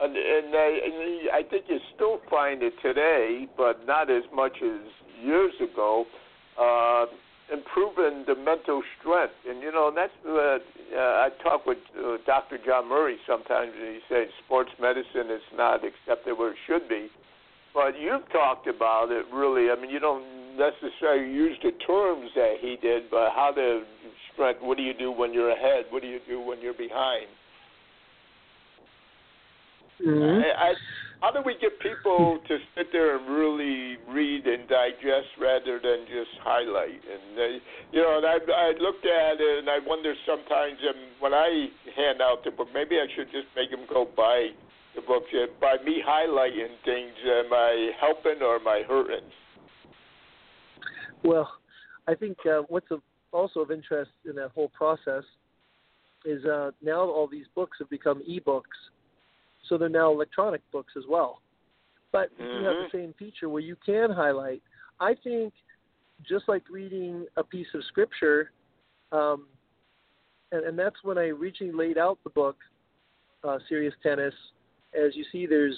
and, 0.00 0.16
and, 0.16 0.54
I, 0.54 0.78
and 0.84 1.30
I 1.32 1.42
think 1.48 1.64
you 1.68 1.78
still 1.94 2.20
find 2.30 2.62
it 2.62 2.74
today, 2.82 3.46
but 3.56 3.86
not 3.86 4.10
as 4.10 4.22
much 4.34 4.56
as 4.62 4.80
years 5.22 5.52
ago, 5.60 6.04
uh, 6.60 7.06
improving 7.52 8.24
the 8.26 8.34
mental 8.34 8.82
strength. 8.98 9.34
And, 9.48 9.62
you 9.62 9.72
know, 9.72 9.92
that's 9.94 10.12
uh, 10.26 10.58
uh, 10.94 10.98
I 10.98 11.28
talk 11.42 11.66
with 11.66 11.78
uh, 11.96 12.18
Dr. 12.26 12.58
John 12.64 12.88
Murray 12.88 13.16
sometimes, 13.26 13.72
and 13.78 13.94
he 13.94 14.00
says 14.08 14.28
sports 14.44 14.70
medicine 14.80 15.30
is 15.30 15.42
not 15.54 15.80
accepted 15.84 16.38
where 16.38 16.50
it 16.50 16.58
should 16.66 16.88
be. 16.88 17.08
But 17.74 17.98
you've 18.00 18.26
talked 18.32 18.66
about 18.66 19.12
it 19.12 19.26
really. 19.32 19.70
I 19.70 19.80
mean, 19.80 19.90
you 19.90 20.00
don't 20.00 20.24
necessarily 20.56 21.30
use 21.30 21.56
the 21.62 21.72
terms 21.86 22.30
that 22.34 22.56
he 22.60 22.76
did, 22.80 23.10
but 23.10 23.30
how 23.36 23.52
to 23.54 23.82
strength. 24.32 24.60
What 24.62 24.78
do 24.78 24.82
you 24.82 24.94
do 24.94 25.12
when 25.12 25.34
you're 25.34 25.50
ahead? 25.50 25.84
What 25.90 26.02
do 26.02 26.08
you 26.08 26.20
do 26.26 26.40
when 26.40 26.60
you're 26.60 26.74
behind? 26.74 27.26
Mm-hmm. 30.04 30.42
I, 30.44 30.70
I, 30.70 30.74
how 31.20 31.32
do 31.32 31.40
we 31.44 31.56
get 31.58 31.78
people 31.80 32.38
to 32.48 32.58
sit 32.76 32.92
there 32.92 33.16
and 33.16 33.26
really 33.28 33.96
read 34.08 34.46
and 34.46 34.68
digest 34.68 35.32
rather 35.40 35.80
than 35.82 36.04
just 36.06 36.36
highlight? 36.42 37.00
And 37.00 37.36
they, 37.36 37.58
you 37.92 38.02
know, 38.02 38.18
and 38.18 38.26
I, 38.26 38.36
I 38.52 38.68
looked 38.80 39.06
at 39.06 39.40
it 39.40 39.58
and 39.58 39.70
I 39.70 39.78
wonder 39.86 40.14
sometimes 40.26 40.78
um, 40.88 41.00
when 41.20 41.32
I 41.32 41.68
hand 41.96 42.20
out 42.20 42.44
the 42.44 42.50
book, 42.50 42.68
maybe 42.74 42.96
I 42.96 43.06
should 43.16 43.30
just 43.32 43.48
make 43.56 43.70
them 43.70 43.86
go 43.88 44.06
buy 44.16 44.48
the 44.94 45.02
book. 45.02 45.24
Uh, 45.32 45.46
by 45.60 45.76
me 45.84 46.02
highlighting 46.06 46.76
things, 46.84 47.12
am 47.24 47.52
I 47.52 47.90
helping 48.00 48.42
or 48.42 48.56
am 48.56 48.68
I 48.68 48.82
hurting? 48.86 49.26
Well, 51.24 51.50
I 52.06 52.14
think 52.14 52.38
uh, 52.46 52.62
what's 52.68 52.90
of, 52.90 53.00
also 53.32 53.60
of 53.60 53.70
interest 53.70 54.10
in 54.28 54.36
that 54.36 54.50
whole 54.54 54.68
process 54.68 55.24
is 56.24 56.44
uh, 56.44 56.70
now 56.82 57.00
all 57.00 57.28
these 57.30 57.46
books 57.54 57.78
have 57.78 57.90
become 57.90 58.22
e-books, 58.26 58.76
so 59.68 59.78
they're 59.78 59.88
now 59.88 60.12
electronic 60.12 60.62
books 60.70 60.92
as 60.96 61.04
well. 61.08 61.40
But 62.12 62.32
mm-hmm. 62.38 62.44
you 62.44 62.64
have 62.64 62.76
the 62.76 62.88
same 62.92 63.14
feature 63.18 63.48
where 63.48 63.62
you 63.62 63.76
can 63.84 64.10
highlight. 64.10 64.62
I 65.00 65.14
think 65.22 65.52
just 66.26 66.48
like 66.48 66.62
reading 66.70 67.26
a 67.36 67.44
piece 67.44 67.66
of 67.74 67.84
scripture, 67.84 68.52
um, 69.12 69.46
and, 70.52 70.64
and 70.64 70.78
that's 70.78 70.96
when 71.02 71.18
I 71.18 71.28
originally 71.28 71.72
laid 71.72 71.98
out 71.98 72.18
the 72.24 72.30
book, 72.30 72.56
uh, 73.44 73.58
Serious 73.68 73.94
Tennis. 74.02 74.34
As 74.94 75.14
you 75.14 75.24
see, 75.30 75.46
there's 75.46 75.76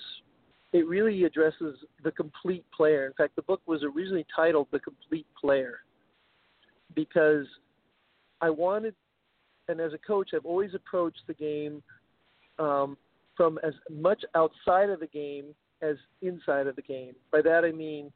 it 0.73 0.87
really 0.87 1.25
addresses 1.25 1.79
the 2.05 2.13
complete 2.13 2.65
player. 2.77 3.07
In 3.07 3.15
fact, 3.15 3.37
the 3.37 3.43
book 3.43 3.63
was 3.67 3.83
originally 3.83 4.27
titled 4.35 4.69
The 4.71 4.79
Complete 4.81 5.27
Player 5.41 5.81
because 6.95 7.47
I 8.41 8.51
wanted, 8.51 8.95
and 9.69 9.81
as 9.81 9.93
a 9.95 9.99
coach, 9.99 10.31
I've 10.35 10.45
always 10.45 10.75
approached 10.75 11.23
the 11.27 11.35
game 11.35 11.83
um, 12.59 12.99
from 13.39 13.59
as 13.63 13.73
much 13.91 14.23
outside 14.35 14.91
of 14.91 15.01
the 15.01 15.07
game 15.07 15.55
as 15.81 15.97
inside 16.21 16.67
of 16.67 16.77
the 16.77 16.83
game. 16.83 17.15
By 17.33 17.41
that 17.43 17.65
I 17.65 17.73
mean, 17.73 18.13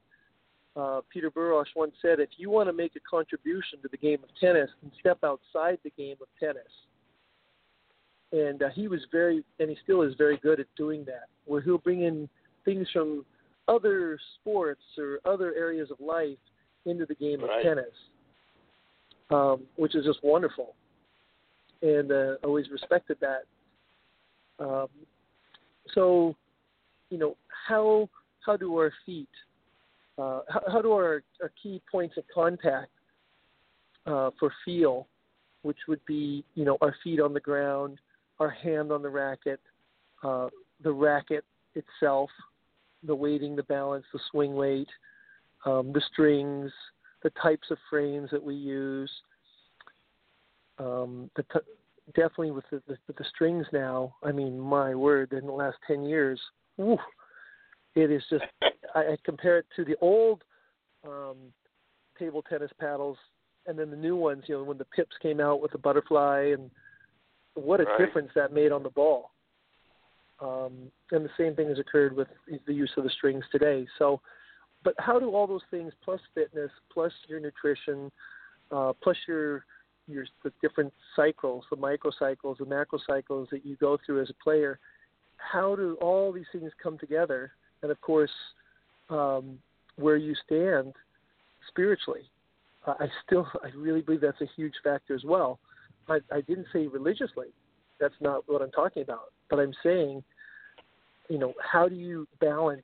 uh, 0.74 1.00
Peter 1.10 1.30
Burwash 1.30 1.66
once 1.76 1.94
said, 2.02 2.18
if 2.18 2.30
you 2.36 2.50
want 2.50 2.68
to 2.68 2.72
make 2.72 2.96
a 2.96 3.00
contribution 3.08 3.80
to 3.82 3.88
the 3.88 3.96
game 3.96 4.18
of 4.22 4.30
tennis, 4.40 4.68
then 4.82 4.90
step 4.98 5.18
outside 5.22 5.78
the 5.84 5.92
game 5.96 6.16
of 6.20 6.28
tennis. 6.40 6.70
And 8.32 8.62
uh, 8.62 8.70
he 8.74 8.88
was 8.88 9.00
very, 9.12 9.44
and 9.60 9.70
he 9.70 9.76
still 9.84 10.02
is 10.02 10.14
very 10.18 10.38
good 10.38 10.58
at 10.58 10.66
doing 10.76 11.04
that, 11.04 11.28
where 11.44 11.60
he'll 11.60 11.78
bring 11.78 12.02
in 12.02 12.28
things 12.64 12.88
from 12.92 13.24
other 13.68 14.18
sports 14.40 14.82
or 14.98 15.20
other 15.24 15.54
areas 15.54 15.90
of 15.90 16.00
life 16.00 16.38
into 16.84 17.06
the 17.06 17.14
game 17.14 17.42
right. 17.42 17.58
of 17.58 17.62
tennis, 17.62 17.94
um, 19.30 19.62
which 19.76 19.94
is 19.94 20.04
just 20.04 20.18
wonderful. 20.24 20.74
And 21.82 22.10
uh, 22.10 22.34
always 22.42 22.70
respected 22.70 23.18
that. 23.20 23.42
Um, 24.58 24.88
so, 25.94 26.34
you 27.10 27.18
know, 27.18 27.36
how 27.66 28.08
how 28.44 28.56
do 28.56 28.76
our 28.76 28.92
feet, 29.06 29.28
uh, 30.18 30.40
how, 30.48 30.62
how 30.70 30.82
do 30.82 30.92
our, 30.92 31.22
our 31.40 31.52
key 31.62 31.80
points 31.90 32.16
of 32.16 32.24
contact 32.34 32.90
uh, 34.06 34.30
for 34.38 34.52
feel, 34.64 35.06
which 35.62 35.78
would 35.88 36.04
be, 36.06 36.44
you 36.54 36.64
know, 36.64 36.76
our 36.80 36.94
feet 37.04 37.20
on 37.20 37.32
the 37.32 37.40
ground, 37.40 37.98
our 38.40 38.50
hand 38.50 38.90
on 38.90 39.02
the 39.02 39.08
racket, 39.08 39.60
uh, 40.24 40.48
the 40.82 40.92
racket 40.92 41.44
itself, 41.74 42.30
the 43.04 43.14
weighting, 43.14 43.54
the 43.54 43.62
balance, 43.64 44.04
the 44.12 44.20
swing 44.30 44.54
weight, 44.54 44.88
um, 45.64 45.92
the 45.92 46.02
strings, 46.12 46.72
the 47.22 47.30
types 47.40 47.70
of 47.70 47.78
frames 47.88 48.28
that 48.32 48.42
we 48.42 48.54
use. 48.54 49.10
Um, 50.78 51.30
the 51.36 51.44
t- 51.44 51.66
definitely 52.08 52.50
with 52.50 52.64
the, 52.70 52.82
the, 52.88 52.96
the 53.06 53.24
strings 53.34 53.66
now. 53.72 54.14
I 54.22 54.32
mean, 54.32 54.58
my 54.58 54.94
word! 54.94 55.32
In 55.32 55.46
the 55.46 55.52
last 55.52 55.76
ten 55.86 56.04
years, 56.04 56.40
whew, 56.76 56.98
it 57.94 58.10
is 58.10 58.22
just. 58.30 58.44
I, 58.94 59.00
I 59.00 59.16
compare 59.24 59.58
it 59.58 59.66
to 59.76 59.84
the 59.84 59.96
old 60.00 60.42
um, 61.06 61.36
table 62.18 62.42
tennis 62.42 62.70
paddles, 62.78 63.18
and 63.66 63.78
then 63.78 63.90
the 63.90 63.96
new 63.96 64.16
ones. 64.16 64.44
You 64.46 64.58
know, 64.58 64.64
when 64.64 64.78
the 64.78 64.84
pips 64.86 65.16
came 65.22 65.40
out 65.40 65.60
with 65.60 65.72
the 65.72 65.78
butterfly, 65.78 66.52
and 66.56 66.70
what 67.54 67.80
a 67.80 67.84
right. 67.84 67.98
difference 67.98 68.30
that 68.34 68.52
made 68.52 68.72
on 68.72 68.82
the 68.82 68.90
ball. 68.90 69.30
Um, 70.40 70.90
and 71.12 71.24
the 71.24 71.30
same 71.38 71.54
thing 71.54 71.68
has 71.68 71.78
occurred 71.78 72.16
with 72.16 72.26
the 72.66 72.74
use 72.74 72.90
of 72.96 73.04
the 73.04 73.10
strings 73.10 73.44
today. 73.52 73.86
So, 73.98 74.20
but 74.82 74.94
how 74.98 75.20
do 75.20 75.30
all 75.30 75.46
those 75.46 75.62
things, 75.70 75.92
plus 76.04 76.20
fitness, 76.34 76.70
plus 76.92 77.12
your 77.28 77.38
nutrition, 77.38 78.10
uh, 78.72 78.92
plus 79.00 79.16
your 79.28 79.64
your 80.08 80.26
the 80.44 80.52
different 80.60 80.92
cycles, 81.14 81.64
the 81.70 81.76
microcycles, 81.76 82.58
the 82.58 82.64
macrocycles 82.64 83.48
that 83.50 83.64
you 83.64 83.76
go 83.76 83.98
through 84.04 84.22
as 84.22 84.30
a 84.30 84.44
player, 84.44 84.78
how 85.36 85.76
do 85.76 85.96
all 86.00 86.32
these 86.32 86.46
things 86.52 86.70
come 86.82 86.98
together? 86.98 87.52
And 87.82 87.90
of 87.90 88.00
course, 88.00 88.30
um, 89.10 89.58
where 89.96 90.16
you 90.16 90.34
stand 90.46 90.94
spiritually, 91.68 92.30
I 92.86 93.06
still 93.26 93.46
I 93.62 93.68
really 93.76 94.02
believe 94.02 94.20
that's 94.20 94.40
a 94.40 94.48
huge 94.56 94.74
factor 94.82 95.14
as 95.14 95.24
well. 95.24 95.58
I, 96.08 96.18
I 96.32 96.40
didn't 96.42 96.66
say 96.72 96.86
religiously. 96.86 97.48
That's 98.00 98.14
not 98.20 98.42
what 98.48 98.62
I'm 98.62 98.72
talking 98.72 99.02
about. 99.02 99.32
But 99.48 99.60
I'm 99.60 99.74
saying 99.82 100.24
you 101.32 101.38
know, 101.38 101.54
how 101.62 101.88
do 101.88 101.94
you 101.94 102.26
balance 102.40 102.82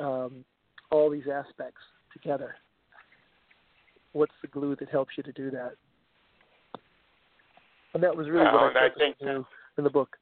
um, 0.00 0.44
all 0.90 1.10
these 1.10 1.28
aspects 1.30 1.82
together? 2.12 2.54
What's 4.12 4.32
the 4.40 4.48
glue 4.48 4.76
that 4.76 4.88
helps 4.88 5.12
you 5.16 5.22
to 5.24 5.32
do 5.32 5.50
that? 5.50 5.74
And 7.94 8.02
that 8.02 8.14
was 8.14 8.28
really 8.28 8.44
well, 8.44 8.70
what 8.70 8.76
I, 8.76 8.86
I 8.86 8.90
think 8.96 9.18
to 9.18 9.46
in 9.78 9.84
the 9.84 9.90
book. 9.90 10.16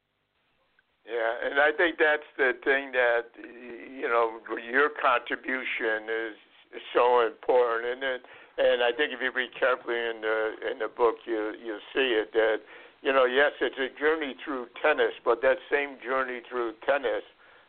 Yeah, 1.05 1.51
and 1.51 1.59
I 1.61 1.73
think 1.73 1.97
that's 1.99 2.29
the 2.37 2.53
thing 2.65 2.93
that 2.93 3.33
you 3.37 4.09
know 4.09 4.41
your 4.61 4.91
contribution 5.01 6.09
is, 6.09 6.37
is 6.77 6.85
so 6.93 7.27
important, 7.27 7.97
and 7.97 8.03
it, 8.05 8.21
and 8.59 8.83
I 8.83 8.93
think 8.93 9.13
if 9.13 9.21
you 9.21 9.33
read 9.33 9.51
carefully 9.59 9.97
in 9.97 10.21
the 10.21 10.39
in 10.73 10.79
the 10.79 10.89
book, 10.89 11.17
you 11.25 11.55
you 11.61 11.79
see 11.93 12.13
it 12.17 12.33
that 12.33 12.61
you 13.03 13.13
know, 13.13 13.25
yes, 13.25 13.53
it's 13.61 13.79
a 13.79 13.91
journey 13.99 14.35
through 14.45 14.67
tennis, 14.83 15.15
but 15.25 15.41
that 15.43 15.59
same 15.71 15.99
journey 16.03 16.41
through 16.49 16.75
tennis, 16.85 17.23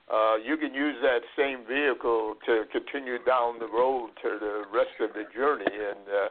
uh, 0.10 0.36
you 0.42 0.58
can 0.58 0.74
use 0.74 0.96
that 1.02 1.22
same 1.38 1.62
vehicle 1.70 2.34
to 2.46 2.66
continue 2.72 3.22
down 3.24 3.60
the 3.60 3.70
road 3.70 4.10
to 4.24 4.38
the 4.42 4.64
rest 4.74 4.98
of 5.00 5.14
the 5.14 5.30
journey. 5.30 5.70
And 5.70 6.02
uh, 6.10 6.28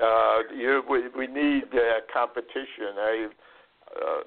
uh, 0.00 0.38
you, 0.56 0.82
we, 0.88 1.08
we 1.16 1.26
need 1.26 1.64
uh, 1.72 2.00
competition. 2.12 2.96
I, 2.96 3.28
uh, 3.90 4.20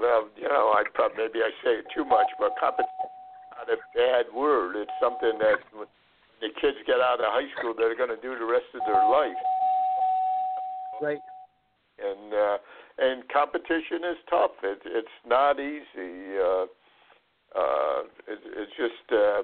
well, 0.00 0.28
you 0.36 0.48
know, 0.48 0.74
I 0.74 0.82
probably 0.94 1.24
maybe 1.24 1.38
I 1.40 1.50
say 1.62 1.78
it 1.78 1.86
too 1.94 2.04
much, 2.04 2.26
but 2.38 2.52
competition 2.58 3.06
is 3.06 3.54
not 3.54 3.68
a 3.70 3.78
bad 3.94 4.34
word. 4.34 4.76
It's 4.76 4.90
something 5.00 5.38
that 5.38 5.62
when 5.72 5.86
the 6.40 6.48
kids 6.60 6.78
get 6.86 7.00
out 7.00 7.20
of 7.20 7.30
high 7.30 7.48
school, 7.58 7.74
they're 7.76 7.96
going 7.96 8.10
to 8.10 8.20
do 8.20 8.36
the 8.38 8.44
rest 8.44 8.66
of 8.74 8.80
their 8.86 9.04
life. 9.08 9.40
Right. 11.00 11.22
And 12.02 12.34
uh, 12.34 12.58
and 12.98 13.28
competition 13.28 14.04
is 14.10 14.18
tough. 14.28 14.52
It, 14.62 14.80
it's 14.84 15.16
not 15.26 15.60
easy. 15.60 16.36
Uh, 16.36 16.66
uh, 17.56 18.00
it, 18.28 18.40
it's 18.56 18.72
just 18.76 19.06
uh, 19.12 19.42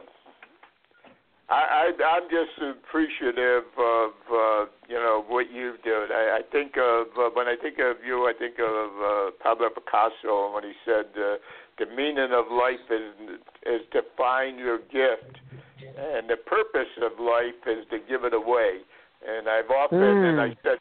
I, 1.49 1.93
I 1.95 2.05
I'm 2.05 2.27
just 2.27 2.59
appreciative 2.59 3.71
of 3.79 4.11
uh, 4.27 4.67
you 4.89 4.99
know 4.99 5.25
what 5.29 5.53
you 5.53 5.75
do. 5.85 6.07
I, 6.11 6.39
I 6.39 6.43
think 6.51 6.75
of 6.77 7.07
uh, 7.19 7.31
when 7.35 7.47
I 7.47 7.55
think 7.61 7.79
of 7.79 8.03
you, 8.05 8.27
I 8.27 8.33
think 8.37 8.59
of 8.59 8.91
uh, 8.99 9.31
Pablo 9.43 9.71
Picasso 9.71 10.53
when 10.55 10.65
he 10.65 10.73
said 10.85 11.07
uh, 11.15 11.39
the 11.79 11.87
meaning 11.95 12.35
of 12.35 12.51
life 12.51 12.83
is 12.91 13.39
is 13.63 13.83
to 13.93 14.03
find 14.17 14.59
your 14.59 14.79
gift, 14.79 15.39
and 15.79 16.29
the 16.29 16.37
purpose 16.37 16.91
of 17.03 17.21
life 17.21 17.63
is 17.67 17.87
to 17.91 17.99
give 18.09 18.25
it 18.25 18.35
away. 18.35 18.83
And 19.27 19.49
I've 19.49 19.71
often, 19.71 19.99
mm. 19.99 20.31
and 20.31 20.41
I 20.41 20.49
hmm. 20.49 20.55
said 20.63 20.79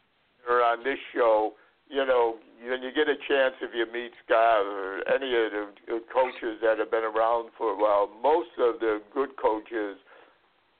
on 0.49 0.83
this 0.83 0.99
show, 1.13 1.53
you 1.89 2.05
know, 2.05 2.37
when 2.61 2.81
you 2.81 2.91
get 2.93 3.07
a 3.07 3.17
chance, 3.27 3.55
if 3.61 3.71
you 3.73 3.85
meet 3.91 4.11
Scott 4.25 4.65
or 4.65 5.01
any 5.09 5.29
of 5.33 5.51
the 5.87 6.01
coaches 6.13 6.57
that 6.61 6.79
have 6.79 6.91
been 6.91 7.03
around 7.03 7.49
for 7.57 7.73
a 7.73 7.77
while, 7.77 8.09
most 8.21 8.49
of 8.59 8.79
the 8.79 9.01
good 9.13 9.37
coaches 9.37 9.97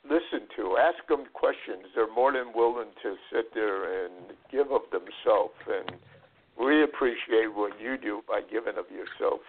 listen 0.06 0.48
to, 0.58 0.78
ask 0.78 1.06
them 1.08 1.26
questions. 1.34 1.86
They're 1.96 2.14
more 2.14 2.32
than 2.32 2.54
willing 2.56 2.90
to 3.04 3.16
sit 3.32 3.54
there 3.54 4.06
and 4.06 4.34
give 4.52 4.72
of 4.72 4.82
themselves, 4.92 5.56
and 5.68 5.98
we 6.60 6.84
appreciate 6.84 7.54
what 7.54 7.80
you 7.82 7.98
do 7.98 8.22
by 8.28 8.42
giving 8.42 8.78
of 8.78 8.86
yourself. 8.90 9.42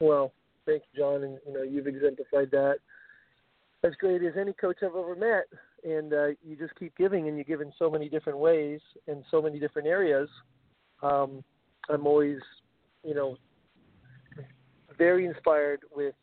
Well, 0.00 0.32
thank 0.66 0.82
you, 0.92 1.00
John, 1.02 1.22
and 1.22 1.38
you 1.46 1.52
know 1.52 1.62
you've 1.62 1.86
exemplified 1.86 2.50
that 2.52 2.76
as 3.84 3.92
great 4.00 4.22
as 4.22 4.32
any 4.38 4.52
coach 4.54 4.78
I've 4.82 4.96
ever 4.96 5.14
met. 5.14 5.46
And 5.84 6.14
uh, 6.14 6.26
you 6.42 6.56
just 6.58 6.74
keep 6.76 6.96
giving, 6.96 7.28
and 7.28 7.36
you 7.36 7.44
give 7.44 7.60
in 7.60 7.70
so 7.78 7.90
many 7.90 8.08
different 8.08 8.38
ways 8.38 8.80
in 9.06 9.22
so 9.30 9.42
many 9.42 9.60
different 9.60 9.86
areas. 9.86 10.28
Um, 11.02 11.44
I'm 11.90 12.06
always, 12.06 12.38
you 13.04 13.14
know, 13.14 13.36
very 14.96 15.26
inspired 15.26 15.80
with 15.94 16.14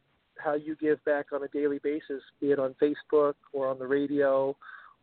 how 0.44 0.54
you 0.54 0.76
give 0.76 1.04
back 1.06 1.28
on 1.34 1.44
a 1.44 1.48
daily 1.48 1.80
basis, 1.80 2.22
be 2.40 2.52
it 2.52 2.60
on 2.60 2.76
Facebook 2.82 3.34
or 3.54 3.68
on 3.68 3.80
the 3.80 3.88
radio, 3.88 4.56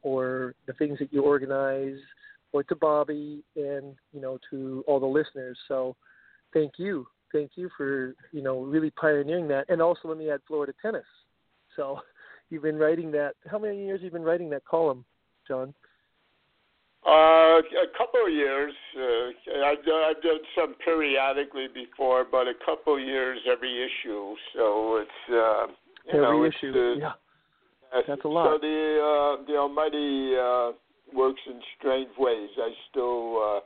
or 0.03 0.55
the 0.66 0.72
things 0.74 0.99
that 0.99 1.12
you 1.12 1.22
organize, 1.22 1.99
or 2.53 2.62
to 2.64 2.74
Bobby 2.76 3.43
and 3.57 3.95
you 4.12 4.20
know 4.20 4.39
to 4.51 4.84
all 4.86 5.01
the 5.01 5.07
listeners. 5.07 5.59
So, 5.68 5.97
thank 6.53 6.72
you, 6.78 7.07
thank 7.32 7.53
you 7.57 7.68
for 7.76 8.14
you 8.32 8.43
know 8.43 8.61
really 8.61 8.91
pioneering 8.91 9.49
that. 9.49 9.66
And 9.68 9.82
also, 9.82 10.09
let 10.09 10.18
me 10.18 10.30
add 10.30 10.41
Florida 10.47 10.72
tennis. 10.80 11.07
So, 11.76 12.01
you've 12.51 12.62
been 12.62 12.78
writing 12.78 13.11
that. 13.12 13.34
How 13.51 13.59
many 13.59 13.84
years 13.84 14.01
have 14.01 14.05
you 14.05 14.11
been 14.11 14.22
writing 14.22 14.51
that 14.51 14.64
column, 14.64 15.05
John? 15.47 15.74
Uh, 17.09 17.64
a 17.64 17.88
couple 17.96 18.20
of 18.26 18.30
years. 18.30 18.74
Uh, 18.94 19.64
I've, 19.64 19.82
done, 19.82 20.02
I've 20.11 20.22
done 20.22 20.40
some 20.54 20.74
periodically 20.84 21.66
before, 21.72 22.26
but 22.30 22.46
a 22.46 22.52
couple 22.66 22.96
of 22.96 23.00
years 23.00 23.38
every 23.50 23.82
issue. 23.82 24.34
So 24.54 24.96
it's 24.96 25.11
uh, 25.30 25.66
you 26.12 26.22
every 26.22 26.38
know 26.38 26.44
issue. 26.44 26.72
It's, 26.74 27.02
uh, 27.02 27.12
yeah, 27.96 28.02
that's 28.06 28.24
a 28.24 28.28
lot. 28.28 28.44
So 28.44 28.59
the 28.61 28.78
uh, 29.00 29.46
the 29.46 29.56
Almighty 29.56 30.36
uh, 30.36 30.72
works 31.16 31.40
in 31.46 31.61
strange 31.78 32.11
ways. 32.18 32.50
I 32.59 32.72
still, 32.90 33.40
uh, 33.40 33.61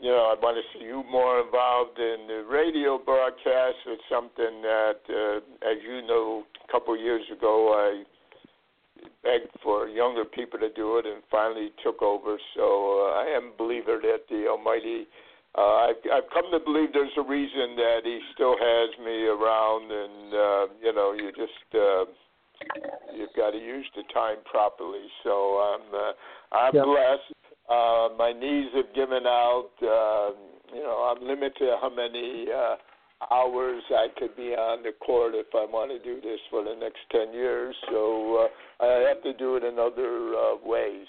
you 0.00 0.08
know, 0.08 0.32
I 0.32 0.40
want 0.40 0.56
to 0.56 0.78
see 0.78 0.84
you 0.86 1.04
more 1.10 1.44
involved 1.44 1.98
in 1.98 2.28
the 2.28 2.46
radio 2.48 2.96
broadcast. 2.96 3.76
It's 3.88 4.02
something 4.08 4.62
that, 4.62 5.00
uh, 5.10 5.68
as 5.68 5.76
you 5.84 6.00
know, 6.06 6.44
a 6.66 6.72
couple 6.72 6.94
of 6.94 7.00
years 7.00 7.24
ago 7.30 7.74
I 7.76 8.04
begged 9.22 9.50
for 9.62 9.88
younger 9.88 10.24
people 10.24 10.58
to 10.58 10.70
do 10.72 10.98
it 10.98 11.06
and 11.06 11.22
finally 11.30 11.72
took 11.82 12.02
over. 12.02 12.36
So 12.56 13.10
uh, 13.12 13.20
I 13.20 13.26
am 13.36 13.52
a 13.54 13.56
believer 13.56 13.98
that 14.02 14.28
the 14.28 14.48
Almighty. 14.48 15.06
Uh, 15.58 15.90
I've, 15.90 16.02
I've 16.12 16.30
come 16.32 16.50
to 16.52 16.60
believe 16.60 16.92
there's 16.92 17.10
a 17.18 17.22
reason 17.22 17.74
that 17.76 18.00
He 18.04 18.20
still 18.34 18.54
has 18.56 18.90
me 19.04 19.26
around, 19.26 19.90
and 19.90 20.34
uh, 20.34 20.66
you 20.80 20.92
know, 20.94 21.12
you 21.12 21.32
just 21.32 21.74
uh, 21.74 22.04
you've 23.16 23.34
got 23.36 23.50
to 23.50 23.58
use 23.58 23.86
the 23.96 24.02
time 24.14 24.38
properly. 24.48 25.06
So 25.24 25.30
I'm 25.58 25.94
uh, 25.94 26.12
I'm 26.56 26.74
yep. 26.74 26.84
blessed. 26.84 27.34
Uh, 27.68 28.08
my 28.16 28.32
knees 28.32 28.70
have 28.74 28.94
given 28.94 29.26
out. 29.26 29.70
Uh, 29.82 30.30
you 30.72 30.82
know, 30.82 31.10
I'm 31.10 31.26
limited 31.26 31.68
how 31.80 31.90
many. 31.90 32.46
Uh, 32.50 32.76
hours 33.30 33.82
I 33.90 34.08
could 34.18 34.36
be 34.36 34.54
on 34.54 34.82
the 34.82 34.92
court 35.04 35.34
if 35.34 35.46
I 35.54 35.64
want 35.64 35.90
to 35.90 35.98
do 35.98 36.20
this 36.20 36.40
for 36.50 36.64
the 36.64 36.74
next 36.74 37.00
10 37.12 37.32
years. 37.34 37.74
So 37.90 38.48
uh, 38.80 38.84
I 38.84 39.08
have 39.08 39.22
to 39.22 39.34
do 39.34 39.56
it 39.56 39.64
in 39.64 39.78
other 39.78 40.34
uh, 40.34 40.56
ways. 40.64 41.06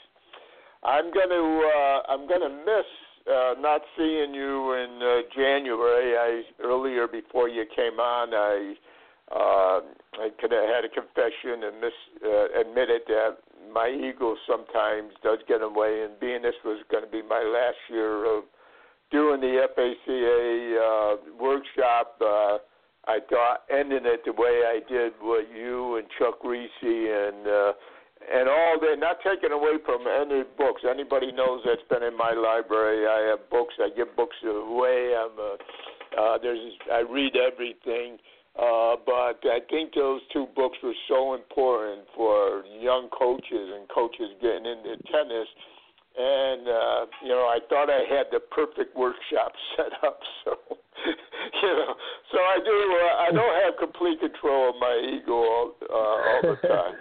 I'm 0.83 1.13
going 1.13 1.29
to 1.29 1.71
uh, 1.75 2.11
I'm 2.11 2.27
going 2.27 2.41
to 2.41 2.49
miss 2.49 2.89
uh, 3.27 3.53
not 3.59 3.81
seeing 3.97 4.33
you 4.33 4.73
in 4.73 4.99
uh, 5.01 5.21
January. 5.35 6.17
I 6.17 6.41
earlier 6.63 7.07
before 7.07 7.47
you 7.49 7.65
came 7.75 7.99
on, 7.99 8.33
I 8.33 8.73
uh, 9.31 9.79
I 10.19 10.29
could 10.39 10.51
have 10.51 10.67
had 10.67 10.83
a 10.83 10.89
confession 10.89 11.63
and 11.63 11.79
miss, 11.79 11.93
uh, 12.25 12.59
admitted 12.59 13.03
that 13.07 13.37
my 13.71 13.87
ego 13.87 14.35
sometimes 14.47 15.13
does 15.23 15.39
get 15.47 15.61
in 15.61 15.73
the 15.73 15.79
way. 15.79 16.03
And 16.03 16.19
being 16.19 16.41
this 16.41 16.55
was 16.65 16.83
going 16.91 17.05
to 17.05 17.09
be 17.09 17.21
my 17.21 17.41
last 17.41 17.77
year 17.89 18.25
of 18.25 18.43
doing 19.11 19.41
the 19.41 19.67
FACA 19.75 20.77
uh, 20.79 21.15
workshop, 21.39 22.15
uh, 22.21 22.57
I 23.07 23.19
thought 23.29 23.63
ending 23.69 24.05
it 24.05 24.21
the 24.25 24.33
way 24.33 24.61
I 24.65 24.79
did 24.87 25.13
with 25.21 25.47
you 25.55 25.97
and 25.97 26.07
Chuck 26.17 26.41
Kriese 26.43 26.67
and 26.81 27.47
uh, 27.47 27.73
and 28.21 28.47
all 28.47 28.77
that. 28.79 28.99
Not 28.99 29.17
taking 29.25 29.51
away 29.51 29.81
from 29.85 30.05
any 30.05 30.43
books. 30.57 30.83
Anybody 30.87 31.31
knows 31.31 31.61
that's 31.65 31.81
been 31.89 32.03
in 32.03 32.15
my 32.15 32.31
library. 32.31 33.07
I 33.07 33.29
have 33.29 33.49
books. 33.49 33.73
I 33.79 33.89
give 33.95 34.15
books 34.15 34.35
away. 34.45 35.13
I'm 35.17 35.37
a, 35.37 35.57
uh, 36.17 36.37
there's 36.41 36.59
I 36.91 36.99
read 36.99 37.33
everything. 37.35 38.17
Uh, 38.59 38.99
but 39.05 39.39
I 39.47 39.59
think 39.69 39.95
those 39.95 40.19
two 40.33 40.45
books 40.55 40.77
were 40.83 40.93
so 41.07 41.35
important 41.35 42.05
for 42.13 42.63
young 42.81 43.07
coaches 43.09 43.47
and 43.73 43.87
coaches 43.87 44.27
getting 44.41 44.65
into 44.65 44.97
tennis 45.07 45.47
and 46.17 46.67
uh, 46.67 47.05
you 47.23 47.29
know 47.29 47.47
I 47.47 47.59
thought 47.69 47.89
I 47.89 48.03
had 48.09 48.27
the 48.31 48.39
perfect 48.39 48.95
workshop 48.95 49.51
set 49.77 49.91
up. 50.03 50.19
So 50.43 50.51
you 51.61 51.67
know, 51.67 51.95
so 52.31 52.37
I 52.37 52.57
do. 52.63 52.71
Uh, 52.71 53.15
I 53.21 53.31
don't 53.31 53.63
have 53.63 53.73
complete 53.79 54.19
control 54.19 54.69
of 54.69 54.75
my 54.79 55.17
ego 55.17 55.33
all, 55.33 55.75
uh, 55.89 55.93
all 55.93 56.41
the 56.43 56.67
time. 56.67 56.93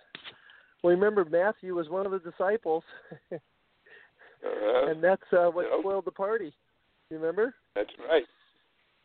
well, 0.82 0.94
remember 0.94 1.24
Matthew 1.24 1.74
was 1.74 1.88
one 1.88 2.06
of 2.06 2.12
the 2.12 2.18
disciples, 2.18 2.84
uh, 3.32 3.36
and 4.90 5.02
that's 5.02 5.22
uh, 5.32 5.46
what 5.46 5.66
you 5.66 5.80
spoiled 5.80 6.04
the 6.04 6.10
party. 6.10 6.52
You 7.10 7.18
remember? 7.18 7.54
That's 7.74 7.90
right. 8.08 8.24